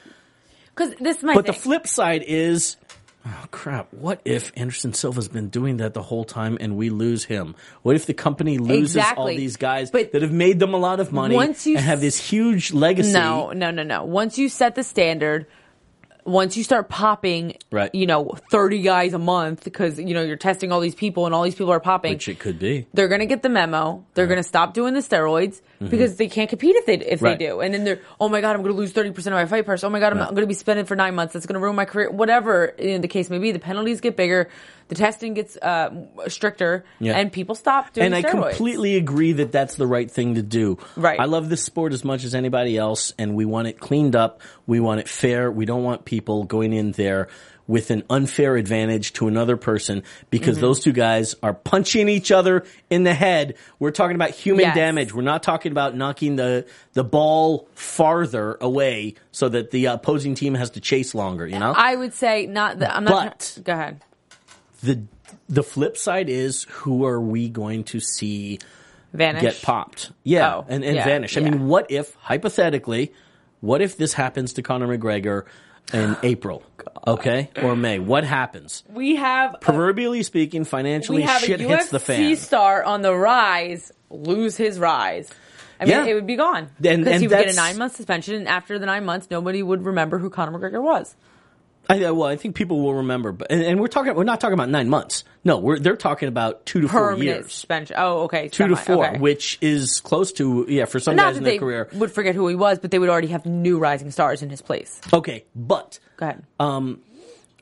Because 0.77 0.93
this 0.99 1.17
is 1.17 1.23
my 1.23 1.33
But 1.33 1.45
thing. 1.45 1.53
the 1.55 1.59
flip 1.59 1.87
side 1.87 2.23
is, 2.27 2.77
oh 3.25 3.45
crap, 3.51 3.91
what 3.93 4.21
if 4.25 4.51
Anderson 4.55 4.93
Silva's 4.93 5.27
been 5.27 5.49
doing 5.49 5.77
that 5.77 5.93
the 5.95 6.03
whole 6.03 6.23
time 6.23 6.57
and 6.61 6.77
we 6.77 6.89
lose 6.91 7.23
him? 7.25 7.55
What 7.81 7.95
if 7.95 8.05
the 8.05 8.13
company 8.13 8.57
loses 8.59 9.03
all 9.15 9.25
these 9.27 9.57
guys 9.57 9.89
But 9.89 10.11
that 10.11 10.21
have 10.21 10.31
made 10.31 10.59
them 10.59 10.73
a 10.73 10.77
lot 10.77 10.99
of 10.99 11.11
money 11.11 11.33
once 11.35 11.65
you 11.65 11.77
and 11.77 11.85
have 11.85 11.99
this 12.01 12.17
huge 12.29 12.73
legacy? 12.73 13.11
No, 13.13 13.51
no, 13.51 13.71
no, 13.71 13.81
no. 13.83 14.03
Once 14.03 14.37
you 14.37 14.49
set 14.49 14.75
the 14.75 14.83
standard, 14.83 15.47
once 16.25 16.57
you 16.57 16.63
start 16.63 16.89
popping, 16.89 17.55
Right. 17.71 17.93
you 17.95 18.05
know, 18.05 18.35
30 18.51 18.81
guys 18.81 19.13
a 19.13 19.17
month 19.19 19.63
because, 19.63 19.97
you 19.97 20.13
know, 20.13 20.21
you're 20.21 20.35
testing 20.35 20.71
all 20.71 20.79
these 20.81 20.93
people 20.95 21.25
and 21.25 21.33
all 21.33 21.43
these 21.43 21.55
people 21.55 21.71
are 21.71 21.79
popping. 21.79 22.13
Which 22.13 22.27
it 22.29 22.37
could 22.37 22.59
be. 22.59 22.85
they're 22.93 23.07
going 23.07 23.21
to 23.21 23.25
get 23.25 23.41
the 23.43 23.49
memo. 23.49 24.05
They're 24.13 24.27
going 24.27 24.37
to 24.37 24.43
stop 24.43 24.73
doing 24.73 24.93
the 24.93 24.99
steroids 24.99 25.61
because 25.79 26.15
they 26.17 26.27
can't 26.27 26.49
compete 26.49 26.75
if 26.75 26.85
they 26.85 26.95
if 26.95 27.17
Mm-hmm. 27.19 27.25
Right. 27.25 27.39
they 27.39 27.45
do. 27.47 27.59
And 27.61 27.73
then 27.73 27.83
they're, 27.83 28.01
oh 28.19 28.29
my 28.29 28.41
god, 28.41 28.55
I'm 28.55 28.61
going 28.63 28.73
to 28.73 28.77
lose 28.77 28.91
30 28.91 29.11
percent 29.11 29.33
of 29.33 29.39
my 29.39 29.45
fight 29.45 29.65
purse. 29.65 29.83
Oh 29.83 29.89
my 29.89 29.99
god, 29.99 30.13
I'm, 30.13 30.19
I'm 30.19 30.29
going 30.29 30.41
to 30.41 30.47
be 30.47 30.53
spending 30.53 30.85
for 30.85 30.95
nine 30.95 31.15
months. 31.15 31.33
That's 31.33 31.45
going 31.45 31.53
to 31.55 31.59
ruin 31.59 31.75
my 31.75 31.85
career. 31.85 32.09
Whatever 32.09 32.73
you 32.79 32.93
know, 32.93 32.99
the 32.99 33.07
case 33.07 33.29
may 33.29 33.37
be, 33.39 33.51
the 33.51 33.59
penalties 33.59 34.01
get 34.01 34.15
bigger, 34.17 34.49
the 34.87 34.95
testing 34.95 35.33
gets 35.33 35.57
uh, 35.57 35.89
stricter, 36.27 36.85
Yeah. 36.99 37.17
and 37.17 37.31
people 37.31 37.55
stop 37.55 37.93
doing 37.93 38.05
it. 38.13 38.15
and 38.17 38.25
I 38.25 38.29
completely 38.29 38.95
agree 38.95 39.33
that 39.33 39.51
that's 39.51 39.75
the 39.75 39.87
right 39.87 40.09
thing 40.09 40.35
to 40.35 40.41
do. 40.41 40.77
Right. 40.95 41.19
I 41.19 41.25
love 41.25 41.49
this 41.49 41.63
sport 41.63 41.93
as 41.93 42.03
much 42.03 42.23
as 42.23 42.33
anybody 42.33 42.77
else, 42.77 43.13
and 43.19 43.35
we 43.35 43.45
want 43.45 43.67
it 43.67 43.79
cleaned 43.79 44.15
up. 44.15 44.41
We 44.65 44.79
want 44.79 44.99
it 45.01 45.07
fair. 45.09 45.51
We 45.51 45.65
don't 45.65 45.83
want 45.83 46.05
people 46.05 46.43
going 46.45 46.73
in 46.73 46.91
there 46.93 47.27
with 47.67 47.91
an 47.91 48.01
unfair 48.09 48.55
advantage 48.55 49.11
to 49.13 49.27
another 49.27 49.57
person 49.57 50.01
because 50.29 50.55
Mm-hmm. 50.55 50.61
those 50.61 50.79
two 50.79 50.93
guys 50.93 51.35
are 51.43 51.53
punching 51.53 52.07
each 52.07 52.31
other 52.31 52.63
in 52.89 53.03
the 53.03 53.13
head. 53.13 53.55
We're 53.77 53.91
talking 53.91 54.15
about 54.15 54.29
human 54.31 54.63
Yes. 54.65 54.75
damage. 54.75 55.13
We're 55.13 55.21
not 55.23 55.43
talking 55.43 55.71
about 55.73 55.95
knocking 55.95 56.37
the 56.37 56.65
the 56.93 57.03
ball 57.03 57.67
farther 57.75 58.57
away 58.61 59.15
so 59.31 59.49
that 59.49 59.71
the 59.71 59.85
opposing 59.87 60.33
team 60.35 60.53
has 60.55 60.69
to 60.71 60.79
chase 60.79 61.13
longer. 61.13 61.45
You 61.45 61.59
know. 61.59 61.73
I 61.75 61.95
would 61.95 62.13
say 62.13 62.45
not 62.45 62.79
that. 62.79 62.95
I'm 62.95 63.03
not. 63.03 63.51
But- 63.55 63.63
go 63.65 63.73
ahead. 63.73 64.01
the 64.81 65.03
the 65.49 65.63
flip 65.63 65.97
side 65.97 66.29
is 66.29 66.63
who 66.69 67.05
are 67.05 67.19
we 67.19 67.49
going 67.49 67.83
to 67.85 67.99
see 67.99 68.59
Vanish. 69.13 69.41
get 69.41 69.61
popped. 69.61 70.11
Yeah, 70.23 70.55
Oh, 70.55 70.65
and, 70.67 70.83
and 70.83 70.95
yeah, 70.95 71.05
vanish. 71.05 71.35
I 71.37 71.41
yeah. 71.41 71.49
mean, 71.49 71.67
what 71.67 71.89
if, 71.89 72.13
hypothetically, 72.15 73.13
what 73.61 73.81
if 73.81 73.97
this 73.97 74.13
happens 74.13 74.53
to 74.53 74.61
Conor 74.61 74.87
McGregor 74.97 75.43
in 75.93 76.17
April? 76.23 76.63
Okay? 77.05 77.49
Or 77.61 77.75
May. 77.75 77.99
What 77.99 78.23
happens? 78.23 78.83
We 78.89 79.15
have 79.15 79.57
Proverbially 79.61 80.23
speaking, 80.23 80.63
financially, 80.65 81.19
we 81.19 81.23
have 81.23 81.41
shit 81.41 81.61
a 81.61 81.63
UFC 81.63 81.67
hits 81.69 81.89
the 81.89 81.99
fan. 81.99 82.35
star 82.35 82.83
on 82.83 83.01
the 83.01 83.15
rise 83.15 83.91
lose 84.09 84.57
his 84.57 84.79
rise. 84.79 85.29
I 85.79 85.85
mean, 85.85 85.93
Yeah. 85.93 86.05
it 86.05 86.13
would 86.15 86.25
be 86.27 86.35
gone 86.35 86.57
And- 86.63 86.69
because 86.79 87.07
and 87.07 87.21
he 87.21 87.27
would 87.27 87.29
get 87.35 87.39
a 87.41 87.47
that's- 87.49 87.55
nine 87.55 87.77
month 87.77 87.95
suspension, 87.95 88.35
and 88.35 88.47
after 88.47 88.79
the 88.79 88.85
nine 88.85 89.05
months, 89.05 89.27
nobody 89.29 89.61
would 89.61 89.85
remember 89.85 90.17
who 90.17 90.29
Conor 90.29 90.57
McGregor 90.57 90.81
was. 90.81 91.15
I, 91.89 92.11
well, 92.11 92.27
I 92.27 92.35
think 92.35 92.55
people 92.55 92.81
will 92.81 92.95
remember, 92.95 93.31
but 93.31 93.51
and, 93.51 93.63
and 93.63 93.79
we're 93.79 93.87
talking. 93.87 94.13
We're 94.13 94.23
not 94.25 94.41
talking 94.41 94.53
about 94.55 94.69
nine 94.69 94.89
months. 94.89 95.23
No, 95.43 95.57
we're 95.59 95.79
they're 95.79 95.95
talking 95.95 96.27
about 96.27 96.65
two 96.65 96.81
to 96.81 96.87
four 96.87 96.99
Permanent 97.11 97.23
years, 97.23 97.53
suspension. 97.53 97.95
Oh, 97.97 98.23
okay, 98.23 98.49
two 98.49 98.67
to 98.67 98.75
four, 98.75 99.07
okay. 99.07 99.19
which 99.19 99.57
is 99.61 100.01
close 100.01 100.33
to 100.33 100.65
yeah 100.67 100.85
for 100.85 100.99
some 100.99 101.15
Not 101.15 101.27
guys 101.27 101.37
in 101.37 101.43
their 101.43 101.57
career. 101.59 101.87
would 101.93 102.11
forget 102.11 102.35
who 102.35 102.47
he 102.47 102.55
was, 102.55 102.79
but 102.79 102.91
they 102.91 102.99
would 102.99 103.09
already 103.09 103.27
have 103.29 103.45
new 103.45 103.79
rising 103.79 104.11
stars 104.11 104.41
in 104.41 104.49
his 104.49 104.61
place. 104.61 104.99
Okay, 105.13 105.45
but 105.55 105.99
Go 106.17 106.25
ahead. 106.59 106.97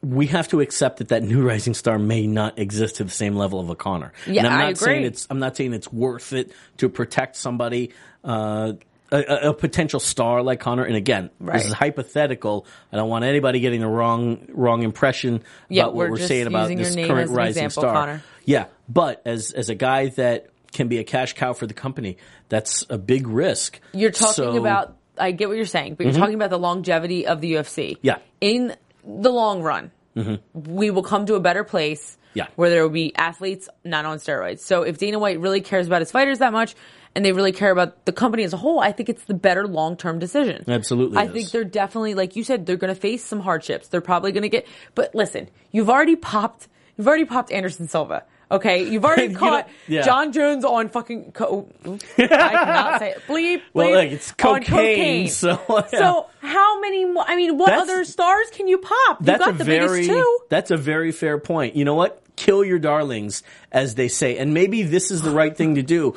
we 0.01 0.27
have 0.27 0.47
to 0.49 0.61
accept 0.61 0.97
that 0.97 1.07
that 1.09 1.23
new 1.23 1.47
rising 1.47 1.73
star 1.73 1.97
may 1.97 2.27
not 2.27 2.59
exist 2.59 2.97
to 2.97 3.03
the 3.03 3.09
same 3.11 3.35
level 3.35 3.59
of 3.59 3.69
a 3.69 3.75
Conor. 3.75 4.13
Yeah, 4.27 4.45
and 4.45 4.53
I'm 4.53 4.59
I 4.59 4.67
not 4.69 4.77
saying 4.77 4.97
agree. 4.97 5.07
it's 5.07 5.27
I'm 5.29 5.39
not 5.39 5.55
saying 5.57 5.73
it's 5.73 5.91
worth 5.91 6.33
it 6.33 6.51
to 6.77 6.89
protect 6.89 7.35
somebody 7.35 7.91
uh, 8.23 8.73
a, 9.23 9.49
a- 9.49 9.53
potential 9.53 9.99
star 9.99 10.41
like 10.43 10.59
Conor. 10.59 10.83
And 10.83 10.95
again, 10.95 11.29
Right. 11.39 11.57
this 11.57 11.67
is 11.67 11.73
hypothetical. 11.73 12.65
I 12.91 12.97
don't 12.97 13.09
want 13.09 13.25
anybody 13.25 13.59
getting 13.59 13.81
the 13.81 13.87
wrong 13.87 14.47
wrong 14.49 14.83
impression 14.83 15.43
Yeah, 15.69 15.83
about 15.83 15.95
what 15.95 16.05
we're 16.09 16.11
we're 16.19 16.27
saying 16.27 16.47
about 16.47 16.69
this 16.69 16.95
current 16.95 17.31
rising 17.31 17.63
example, 17.65 17.81
star. 17.89 17.93
Conor. 17.93 18.23
Yeah, 18.45 18.65
but 18.89 19.21
as 19.25 19.51
as 19.51 19.69
a 19.69 19.75
guy 19.75 20.09
that 20.09 20.47
can 20.71 20.87
be 20.87 20.97
a 20.99 21.03
cash 21.03 21.33
cow 21.33 21.53
for 21.53 21.67
the 21.67 21.73
company, 21.73 22.17
that's 22.49 22.85
a 22.89 22.97
big 22.97 23.27
risk. 23.27 23.79
You're 23.93 24.11
talking 24.11 24.33
So- 24.33 24.47
Mm-hmm. 24.49 24.57
about. 24.59 24.97
I 25.17 25.31
get 25.31 25.47
what 25.47 25.55
you're 25.55 25.65
saying, 25.65 25.95
but 25.95 26.05
you're 26.05 26.13
talking 26.15 26.35
about 26.35 26.49
the 26.49 26.59
longevity 26.59 27.25
of 27.25 27.39
the 27.39 27.53
UFC. 27.53 27.97
Yeah. 28.01 28.17
In 28.41 28.75
the 29.05 29.31
long 29.31 29.61
run, 29.61 29.91
we 30.53 30.91
will 30.91 31.03
come 31.03 31.25
to 31.27 31.35
a 31.35 31.39
better 31.39 31.63
place. 31.63 32.17
Yeah. 32.33 32.47
Where 32.57 32.69
there 32.69 32.83
will 32.83 32.89
be 32.89 33.15
athletes 33.15 33.69
not 33.85 34.03
on 34.03 34.17
steroids. 34.17 34.59
So 34.59 34.81
if 34.81 34.97
Dana 34.97 35.17
White 35.17 35.39
really 35.39 35.61
cares 35.61 35.87
about 35.87 36.01
his 36.01 36.11
fighters 36.11 36.39
that 36.39 36.51
much, 36.51 36.75
and 37.15 37.23
they 37.23 37.31
really 37.31 37.51
care 37.53 37.71
about 37.71 38.05
the 38.05 38.11
company 38.11 38.43
as 38.43 38.53
a 38.53 38.57
whole, 38.57 38.79
I 38.79 38.91
think 38.91 39.09
it's 39.09 39.23
the 39.23 39.33
better 39.33 39.65
long 39.67 39.95
term 39.97 40.19
decision. 40.19 40.63
Absolutely 40.67 41.17
I 41.17 41.25
is. 41.25 41.31
think 41.31 41.51
they're 41.51 41.63
definitely, 41.63 42.13
like 42.13 42.35
you 42.35 42.43
said, 42.43 42.65
they're 42.65 42.75
going 42.77 42.93
to 42.93 42.99
face 42.99 43.23
some 43.23 43.39
hardships. 43.39 43.87
They're 43.87 44.01
probably 44.01 44.31
going 44.33 44.43
to 44.43 44.49
get. 44.49 44.67
But 44.93 45.15
listen, 45.15 45.49
you've 45.71 45.89
already 45.89 46.15
popped. 46.15 46.67
You've 46.97 47.07
already 47.07 47.25
popped 47.25 47.51
Anderson 47.51 47.87
Silva. 47.87 48.23
Okay, 48.51 48.83
you've 48.87 49.03
already 49.03 49.27
You 49.31 49.37
caught 49.37 49.67
yeah. 49.87 50.03
John 50.03 50.31
Jones 50.31 50.63
on 50.63 50.89
fucking. 50.89 51.31
Co- 51.31 51.67
I 51.83 51.97
cannot 52.27 52.99
say 52.99 53.11
it. 53.11 53.21
Bleep. 53.27 53.61
Well, 53.73 53.87
bleep, 53.87 54.03
look, 54.03 54.11
it's 54.13 54.33
on 54.43 54.63
cocaine, 54.63 55.27
so, 55.29 55.59
yeah. 55.69 55.99
so 55.99 56.27
how 56.41 56.79
many 56.79 57.05
more? 57.05 57.23
I 57.27 57.35
mean, 57.35 57.57
what 57.57 57.67
That's- 57.67 57.83
other 57.89 58.03
stars 58.05 58.47
can 58.51 58.67
you 58.67 58.77
pop? 58.77 59.19
You 59.21 59.37
got 59.37 59.57
the 59.57 59.63
very 59.63 60.01
biggest 60.01 60.09
two. 60.09 60.39
that's 60.49 60.69
a 60.71 60.77
very 60.77 61.11
fair 61.11 61.37
point. 61.39 61.75
You 61.75 61.85
know 61.85 61.95
what? 61.95 62.21
Kill 62.35 62.63
your 62.63 62.79
darlings, 62.79 63.43
as 63.71 63.95
they 63.95 64.09
say, 64.09 64.37
and 64.37 64.53
maybe 64.53 64.83
this 64.83 65.09
is 65.09 65.21
the 65.21 65.31
right 65.31 65.55
thing 65.55 65.75
to 65.75 65.81
do. 65.81 66.15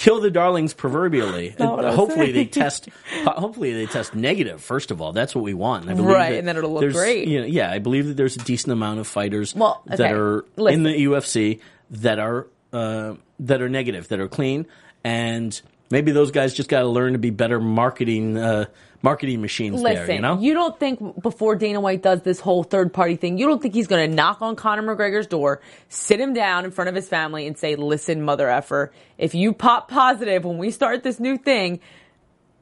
Kill 0.00 0.20
the 0.20 0.30
darlings 0.30 0.72
proverbially. 0.72 1.54
not 1.58 1.76
what 1.76 1.84
I 1.84 1.88
was 1.88 1.96
hopefully 1.96 2.32
they 2.32 2.46
test. 2.46 2.88
Hopefully 3.26 3.74
they 3.74 3.84
test 3.84 4.14
negative. 4.14 4.62
First 4.62 4.90
of 4.90 5.02
all, 5.02 5.12
that's 5.12 5.34
what 5.34 5.44
we 5.44 5.52
want. 5.52 5.90
I 5.90 5.94
believe 5.94 6.06
Right, 6.06 6.30
that 6.30 6.38
and 6.38 6.48
then 6.48 6.56
it'll 6.56 6.72
look 6.72 6.90
great. 6.92 7.28
You 7.28 7.40
know, 7.42 7.46
yeah, 7.46 7.70
I 7.70 7.80
believe 7.80 8.06
that 8.06 8.16
there's 8.16 8.34
a 8.36 8.38
decent 8.38 8.72
amount 8.72 9.00
of 9.00 9.06
fighters 9.06 9.54
Well, 9.54 9.82
that 9.84 10.00
are 10.12 10.46
listen. 10.56 10.86
in 10.86 10.92
the 10.92 11.04
UFC 11.04 11.60
that 11.90 12.18
are 12.18 12.46
uh, 12.72 13.14
that 13.40 13.60
are 13.60 13.68
negative, 13.68 14.08
that 14.08 14.20
are 14.20 14.28
clean, 14.28 14.64
and 15.04 15.60
maybe 15.90 16.12
those 16.12 16.30
guys 16.30 16.54
just 16.54 16.68
got 16.68 16.80
to 16.80 16.86
learn 16.86 17.12
to 17.12 17.18
be 17.18 17.30
better 17.30 17.60
marketing 17.60 18.38
uh, 18.38 18.66
marketing 19.02 19.40
machines. 19.40 19.80
Listen, 19.80 20.06
there, 20.06 20.14
you 20.16 20.20
know. 20.22 20.38
You 20.38 20.54
don't 20.54 20.78
think 20.78 21.22
before 21.22 21.56
Dana 21.56 21.80
White 21.80 22.02
does 22.02 22.22
this 22.22 22.40
whole 22.40 22.62
third 22.62 22.92
party 22.92 23.16
thing, 23.16 23.38
you 23.38 23.46
don't 23.46 23.60
think 23.60 23.74
he's 23.74 23.86
going 23.86 24.08
to 24.08 24.14
knock 24.14 24.42
on 24.42 24.56
Conor 24.56 24.82
McGregor's 24.82 25.26
door, 25.26 25.60
sit 25.88 26.20
him 26.20 26.32
down 26.32 26.64
in 26.64 26.70
front 26.70 26.88
of 26.88 26.94
his 26.94 27.08
family, 27.08 27.46
and 27.46 27.58
say, 27.58 27.76
"Listen, 27.76 28.22
mother 28.22 28.48
effer, 28.48 28.92
if 29.18 29.34
you 29.34 29.52
pop 29.52 29.88
positive 29.90 30.44
when 30.44 30.58
we 30.58 30.70
start 30.70 31.02
this 31.02 31.20
new 31.20 31.36
thing, 31.36 31.80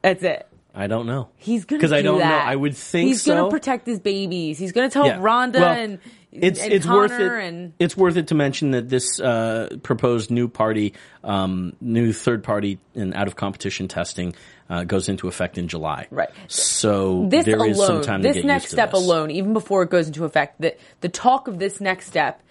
that's 0.01 0.23
it." 0.23 0.45
I 0.73 0.87
don't 0.87 1.07
know. 1.07 1.29
He's 1.35 1.65
gonna 1.65 1.79
because 1.79 1.91
I 1.91 2.01
do 2.01 2.09
don't 2.09 2.19
know. 2.19 2.25
I 2.25 2.55
would 2.55 2.75
think 2.75 3.07
he's 3.07 3.23
so. 3.23 3.35
gonna 3.35 3.49
protect 3.49 3.87
his 3.87 3.99
babies. 3.99 4.57
He's 4.59 4.71
gonna 4.71 4.89
tell 4.89 5.07
Yeah. 5.07 5.17
Ronda 5.19 5.59
Well, 5.59 5.71
and 5.73 5.99
it's 6.31 6.61
it's 6.61 6.85
Conor 6.85 6.97
worth 6.97 7.19
it. 7.19 7.43
and 7.47 7.73
It's 7.79 7.97
worth 7.97 8.17
it 8.17 8.27
to 8.27 8.35
mention 8.35 8.71
that 8.71 8.87
this 8.87 9.19
uh, 9.19 9.69
proposed 9.81 10.29
new 10.29 10.47
party, 10.47 10.93
um, 11.23 11.73
new 11.81 12.13
third 12.13 12.43
party 12.43 12.79
and 12.93 13.13
out 13.15 13.27
of 13.27 13.35
competition 13.35 13.87
testing 13.87 14.35
uh, 14.69 14.83
goes 14.83 15.09
into 15.09 15.27
effect 15.27 15.57
in 15.57 15.67
July. 15.67 16.07
Right. 16.11 16.29
So 16.47 17.27
this 17.29 17.45
there 17.45 17.65
is 17.65 17.77
some 17.77 17.95
alone, 17.95 18.03
time 18.03 18.21
this 18.21 18.35
to 18.35 18.41
get 18.41 18.47
next 18.47 18.63
used 18.65 18.71
to 18.71 18.75
step 18.75 18.91
this. 18.91 19.01
alone, 19.01 19.31
even 19.31 19.53
before 19.53 19.81
it 19.83 19.89
goes 19.89 20.07
into 20.07 20.23
effect, 20.25 20.61
the 20.61 20.75
the 21.01 21.09
talk 21.09 21.47
of 21.47 21.57
this 21.57 21.81
next 21.81 22.07
step 22.07 22.41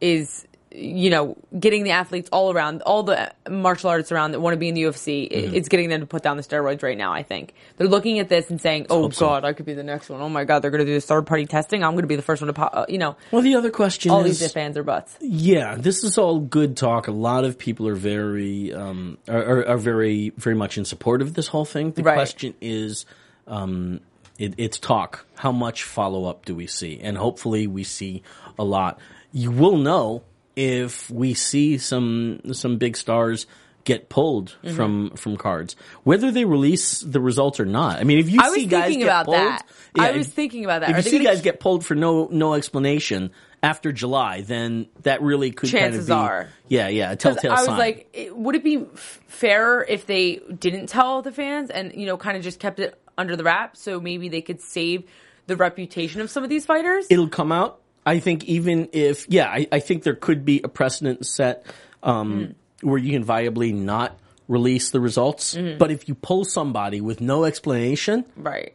is, 0.00 0.46
you 0.72 1.10
know, 1.10 1.36
getting 1.58 1.82
the 1.82 1.90
athletes 1.90 2.28
all 2.32 2.52
around, 2.52 2.82
all 2.82 3.02
the 3.02 3.32
martial 3.48 3.90
artists 3.90 4.12
around 4.12 4.32
that 4.32 4.40
want 4.40 4.54
to 4.54 4.58
be 4.58 4.68
in 4.68 4.74
the 4.74 4.82
UFC. 4.84 5.30
Mm-hmm. 5.30 5.54
It's 5.54 5.68
getting 5.68 5.88
them 5.88 6.00
to 6.00 6.06
put 6.06 6.22
down 6.22 6.36
the 6.36 6.42
steroids 6.44 6.82
right 6.82 6.96
now. 6.96 7.12
I 7.12 7.24
think 7.24 7.54
they're 7.76 7.88
looking 7.88 8.20
at 8.20 8.28
this 8.28 8.50
and 8.50 8.60
saying, 8.60 8.86
"Oh 8.88 9.10
so. 9.10 9.26
God, 9.26 9.44
I 9.44 9.52
could 9.52 9.66
be 9.66 9.74
the 9.74 9.82
next 9.82 10.08
one. 10.08 10.20
Oh 10.20 10.28
my 10.28 10.44
God, 10.44 10.60
they're 10.60 10.70
going 10.70 10.80
to 10.80 10.84
do 10.86 10.92
this 10.92 11.06
third 11.06 11.26
party 11.26 11.46
testing. 11.46 11.82
I'm 11.82 11.92
going 11.92 12.02
to 12.02 12.08
be 12.08 12.16
the 12.16 12.22
first 12.22 12.40
one 12.40 12.46
to 12.46 12.52
pop." 12.52 12.70
Uh, 12.72 12.86
you 12.88 12.98
know, 12.98 13.16
Well, 13.32 13.42
the 13.42 13.56
other 13.56 13.70
question 13.70 14.12
all 14.12 14.20
is, 14.20 14.38
these 14.38 14.42
if 14.42 14.52
fans 14.52 14.76
are 14.76 14.84
butts. 14.84 15.16
Yeah, 15.20 15.74
this 15.74 16.04
is 16.04 16.16
all 16.18 16.38
good 16.38 16.76
talk. 16.76 17.08
A 17.08 17.12
lot 17.12 17.44
of 17.44 17.58
people 17.58 17.88
are 17.88 17.96
very 17.96 18.72
um, 18.72 19.18
are, 19.28 19.42
are, 19.42 19.68
are 19.70 19.78
very 19.78 20.30
very 20.36 20.54
much 20.56 20.78
in 20.78 20.84
support 20.84 21.20
of 21.20 21.34
this 21.34 21.48
whole 21.48 21.64
thing. 21.64 21.90
The 21.92 22.02
Right. 22.04 22.14
question 22.14 22.54
is, 22.60 23.06
um, 23.48 24.00
it, 24.38 24.54
it's 24.56 24.78
talk. 24.78 25.26
How 25.34 25.50
much 25.50 25.82
follow 25.82 26.26
up 26.26 26.44
do 26.44 26.54
we 26.54 26.66
see? 26.68 27.00
And 27.02 27.18
hopefully, 27.18 27.66
we 27.66 27.82
see 27.82 28.22
a 28.58 28.64
lot. 28.64 29.00
You 29.32 29.50
will 29.50 29.76
know 29.76 30.22
if 30.60 31.10
we 31.10 31.34
see 31.34 31.78
some 31.78 32.40
some 32.52 32.76
big 32.76 32.96
stars 32.96 33.46
get 33.84 34.08
pulled 34.10 34.56
Mm-hmm. 34.62 34.76
from 34.76 35.10
from 35.16 35.36
cards, 35.38 35.74
whether 36.04 36.30
they 36.30 36.44
release 36.44 37.00
the 37.00 37.20
results 37.20 37.58
or 37.60 37.64
not. 37.64 37.98
I 37.98 38.04
mean, 38.04 38.18
if 38.18 38.28
you 38.28 38.38
I 38.42 38.50
was 38.50 38.54
see 38.54 38.66
guys 38.66 38.82
thinking 38.84 39.00
get 39.00 39.06
about 39.06 39.24
pulled, 39.26 39.36
that. 39.38 39.66
I 39.98 40.10
was 40.12 40.28
thinking 40.28 40.64
about 40.64 40.80
that. 40.82 40.90
If 40.90 40.96
Are 40.96 40.98
you 40.98 41.02
see 41.04 41.18
gonna 41.18 41.30
guys 41.30 41.40
get 41.42 41.60
pulled 41.60 41.84
for 41.84 41.94
no 41.94 42.28
no 42.30 42.54
explanation 42.54 43.30
after 43.62 43.90
July, 43.92 44.42
then 44.42 44.86
that 45.02 45.22
really 45.22 45.50
could 45.50 45.70
kind 45.70 45.84
of 45.86 45.90
Chances 45.92 46.06
be 46.08 46.12
are. 46.12 46.48
yeah 46.68 46.88
yeah 46.88 47.14
telltale 47.14 47.52
I 47.52 47.54
was 47.56 47.66
sign. 47.66 47.78
like, 47.78 48.08
it- 48.12 48.36
would 48.36 48.54
it 48.54 48.64
be 48.64 48.84
fairer 48.94 49.84
if 49.88 50.06
they 50.06 50.40
didn't 50.58 50.86
tell 50.88 51.22
the 51.22 51.32
fans 51.32 51.70
and 51.70 51.94
you 51.94 52.06
know 52.06 52.16
kind 52.18 52.36
of 52.36 52.42
just 52.42 52.60
kept 52.60 52.80
it 52.80 53.00
under 53.18 53.34
the 53.36 53.44
wrap 53.44 53.76
so 53.76 53.98
maybe 54.00 54.28
they 54.28 54.40
could 54.42 54.60
save 54.60 55.04
the 55.46 55.56
reputation 55.56 56.20
of 56.20 56.30
some 56.30 56.42
of 56.44 56.50
these 56.50 56.66
fighters? 56.66 57.06
it'll 57.10 57.28
come 57.28 57.50
out. 57.50 57.80
I 58.06 58.18
think 58.18 58.44
even 58.44 58.88
if 58.92 59.26
yeah, 59.28 59.48
I, 59.48 59.66
I 59.70 59.80
think 59.80 60.02
there 60.02 60.14
could 60.14 60.44
be 60.44 60.60
a 60.62 60.68
precedent 60.68 61.26
set 61.26 61.66
um, 62.02 62.54
Hmm. 62.82 62.88
where 62.88 62.98
you 62.98 63.12
can 63.12 63.24
viably 63.24 63.74
not 63.74 64.18
release 64.48 64.90
the 64.90 65.00
results. 65.00 65.54
Mm-hmm. 65.54 65.78
But 65.78 65.90
if 65.90 66.08
you 66.08 66.14
pull 66.14 66.44
somebody 66.44 67.00
with 67.00 67.20
no 67.20 67.44
explanation, 67.44 68.24
right. 68.36 68.72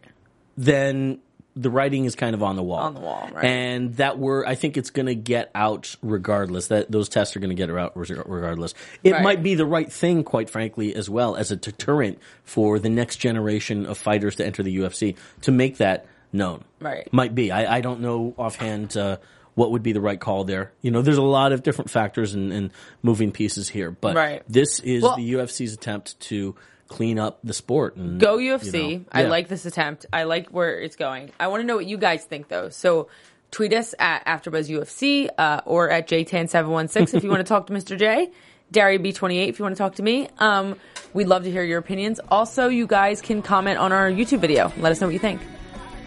then 0.57 1.19
the 1.57 1.69
writing 1.69 2.03
is 2.05 2.15
kind 2.15 2.33
of 2.33 2.43
on 2.43 2.55
the 2.57 2.63
wall. 2.63 2.79
On 2.79 2.93
the 2.93 2.99
wall, 2.99 3.29
right. 3.33 3.45
And 3.45 3.95
that 3.95 4.19
we're, 4.19 4.45
I 4.45 4.55
think 4.55 4.75
it's 4.77 4.89
going 4.89 5.05
to 5.05 5.15
get 5.15 5.51
out 5.55 5.95
regardless. 6.01 6.67
That 6.67 6.91
those 6.91 7.07
tests 7.09 7.35
are 7.35 7.39
going 7.39 7.49
to 7.49 7.55
get 7.55 7.69
out 7.69 7.93
regardless. 7.95 8.73
It 9.03 9.13
Right. 9.13 9.23
might 9.23 9.43
be 9.43 9.55
the 9.55 9.65
right 9.65 9.91
thing, 9.91 10.23
quite 10.23 10.49
frankly, 10.49 10.93
as 10.95 11.09
well 11.09 11.35
as 11.35 11.51
a 11.51 11.55
deterrent 11.55 12.19
for 12.43 12.77
the 12.77 12.89
next 12.89 13.17
generation 13.17 13.85
of 13.85 13.97
fighters 13.97 14.35
to 14.35 14.45
enter 14.45 14.63
the 14.63 14.77
UFC 14.77 15.15
to 15.41 15.51
make 15.51 15.77
that 15.77 16.05
known. 16.35 16.63
Right. 16.79 17.11
Might 17.11 17.33
be. 17.33 17.51
I, 17.51 17.77
I 17.77 17.81
don't 17.81 18.01
know 18.01 18.33
offhand. 18.37 18.95
Uh, 18.95 19.17
what 19.55 19.71
would 19.71 19.83
be 19.83 19.93
the 19.93 20.01
right 20.01 20.19
call 20.19 20.43
there? 20.43 20.73
You 20.81 20.91
know, 20.91 21.01
there's 21.01 21.17
a 21.17 21.21
lot 21.23 21.53
of 21.53 21.63
different 21.63 21.89
factors 21.89 22.33
and, 22.33 22.51
and 22.51 22.71
moving 23.01 23.31
pieces 23.31 23.69
here, 23.69 23.89
but 23.89 24.13
Right. 24.13 24.43
this 24.49 24.81
is 24.81 25.01
Well- 25.01 25.15
the 25.15 25.31
UFC's 25.35 25.73
attempt 25.73 26.19
to 26.21 26.55
clean 26.89 27.17
up 27.17 27.39
the 27.41 27.53
sport. 27.53 27.95
And, 27.95 28.19
Go 28.19 28.37
you 28.37 28.53
UFC. 28.57 28.97
know, 28.99 29.05
I 29.13 29.23
yeah. 29.23 29.29
like 29.29 29.47
this 29.47 29.65
attempt. 29.65 30.05
I 30.11 30.23
like 30.23 30.49
where 30.49 30.81
it's 30.81 30.97
going. 30.97 31.31
I 31.39 31.47
want 31.47 31.61
to 31.61 31.65
know 31.67 31.77
what 31.77 31.85
you 31.85 31.97
guys 31.97 32.25
think 32.25 32.49
though. 32.49 32.67
So 32.67 33.07
tweet 33.49 33.71
us 33.73 33.95
at 33.97 34.25
AfterBuzz 34.25 34.69
UFC 34.69 35.29
uh, 35.37 35.61
or 35.65 35.89
at 35.89 36.09
JTan716 36.09 37.13
if 37.13 37.23
you 37.23 37.29
want 37.29 37.39
to 37.39 37.43
talk 37.47 37.67
to 37.67 37.73
Mr. 37.73 37.97
J. 37.97 38.29
Daria 38.71 38.99
B28 38.99 39.47
if 39.47 39.57
you 39.57 39.63
want 39.63 39.73
to 39.75 39.79
talk 39.79 39.95
to 39.95 40.03
me. 40.03 40.27
Um, 40.37 40.75
we'd 41.13 41.27
love 41.27 41.43
to 41.43 41.51
hear 41.51 41.63
your 41.63 41.79
opinions. 41.79 42.19
Also, 42.29 42.67
you 42.67 42.87
guys 42.87 43.21
can 43.21 43.41
comment 43.41 43.79
on 43.79 43.93
our 43.93 44.09
YouTube 44.11 44.39
video. 44.39 44.73
Let 44.77 44.91
us 44.91 44.99
know 44.99 45.07
what 45.07 45.13
you 45.13 45.19
think. 45.19 45.39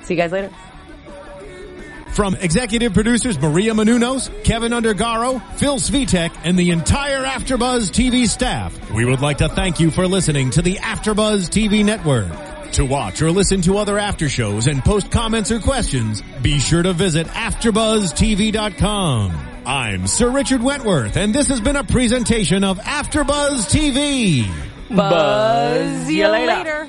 See 0.09 0.15
you 0.15 0.21
guys 0.21 0.33
later. 0.33 0.51
From 2.13 2.35
executive 2.35 2.95
producers 2.95 3.39
Maria 3.39 3.75
Menounos, 3.75 4.29
Keven 4.43 4.73
Undergaro, 4.73 5.41
Phil 5.57 5.77
Svitek, 5.77 6.33
and 6.43 6.59
the 6.59 6.71
entire 6.71 7.23
Afterbuzz 7.23 7.91
TV 7.91 8.27
staff, 8.27 8.91
we 8.91 9.05
would 9.05 9.21
like 9.21 9.39
to 9.39 9.49
thank 9.51 9.79
you 9.79 9.91
for 9.93 10.09
listening 10.09 10.51
to 10.51 10.63
the 10.63 10.77
Afterbuzz 10.77 11.49
TV 11.51 11.85
network. 11.85 12.33
To 12.73 12.85
watch 12.85 13.23
or 13.23 13.31
listen 13.31 13.61
to 13.63 13.79
other 13.79 13.99
after 13.99 14.29
shows 14.29 14.67
and 14.67 14.83
post 14.83 15.11
comments 15.11 15.51
or 15.53 15.59
questions, 15.61 16.23
be 16.43 16.59
sure 16.59 16.83
to 16.83 16.93
visit 16.93 17.27
AfterBuzzTV.com. 17.29 19.33
I'm 19.67 20.07
Sir 20.07 20.31
Richard 20.31 20.63
Wentworth, 20.63 21.17
and 21.19 21.35
this 21.35 21.49
has 21.49 21.61
been 21.61 21.77
a 21.77 21.85
presentation 21.85 22.65
of 22.65 22.79
Afterbuzz 22.79 23.69
TV. 23.71 24.47
Buzz 24.95 26.07
See 26.07 26.19
you 26.19 26.29
later. 26.29 26.47
later. 26.57 26.89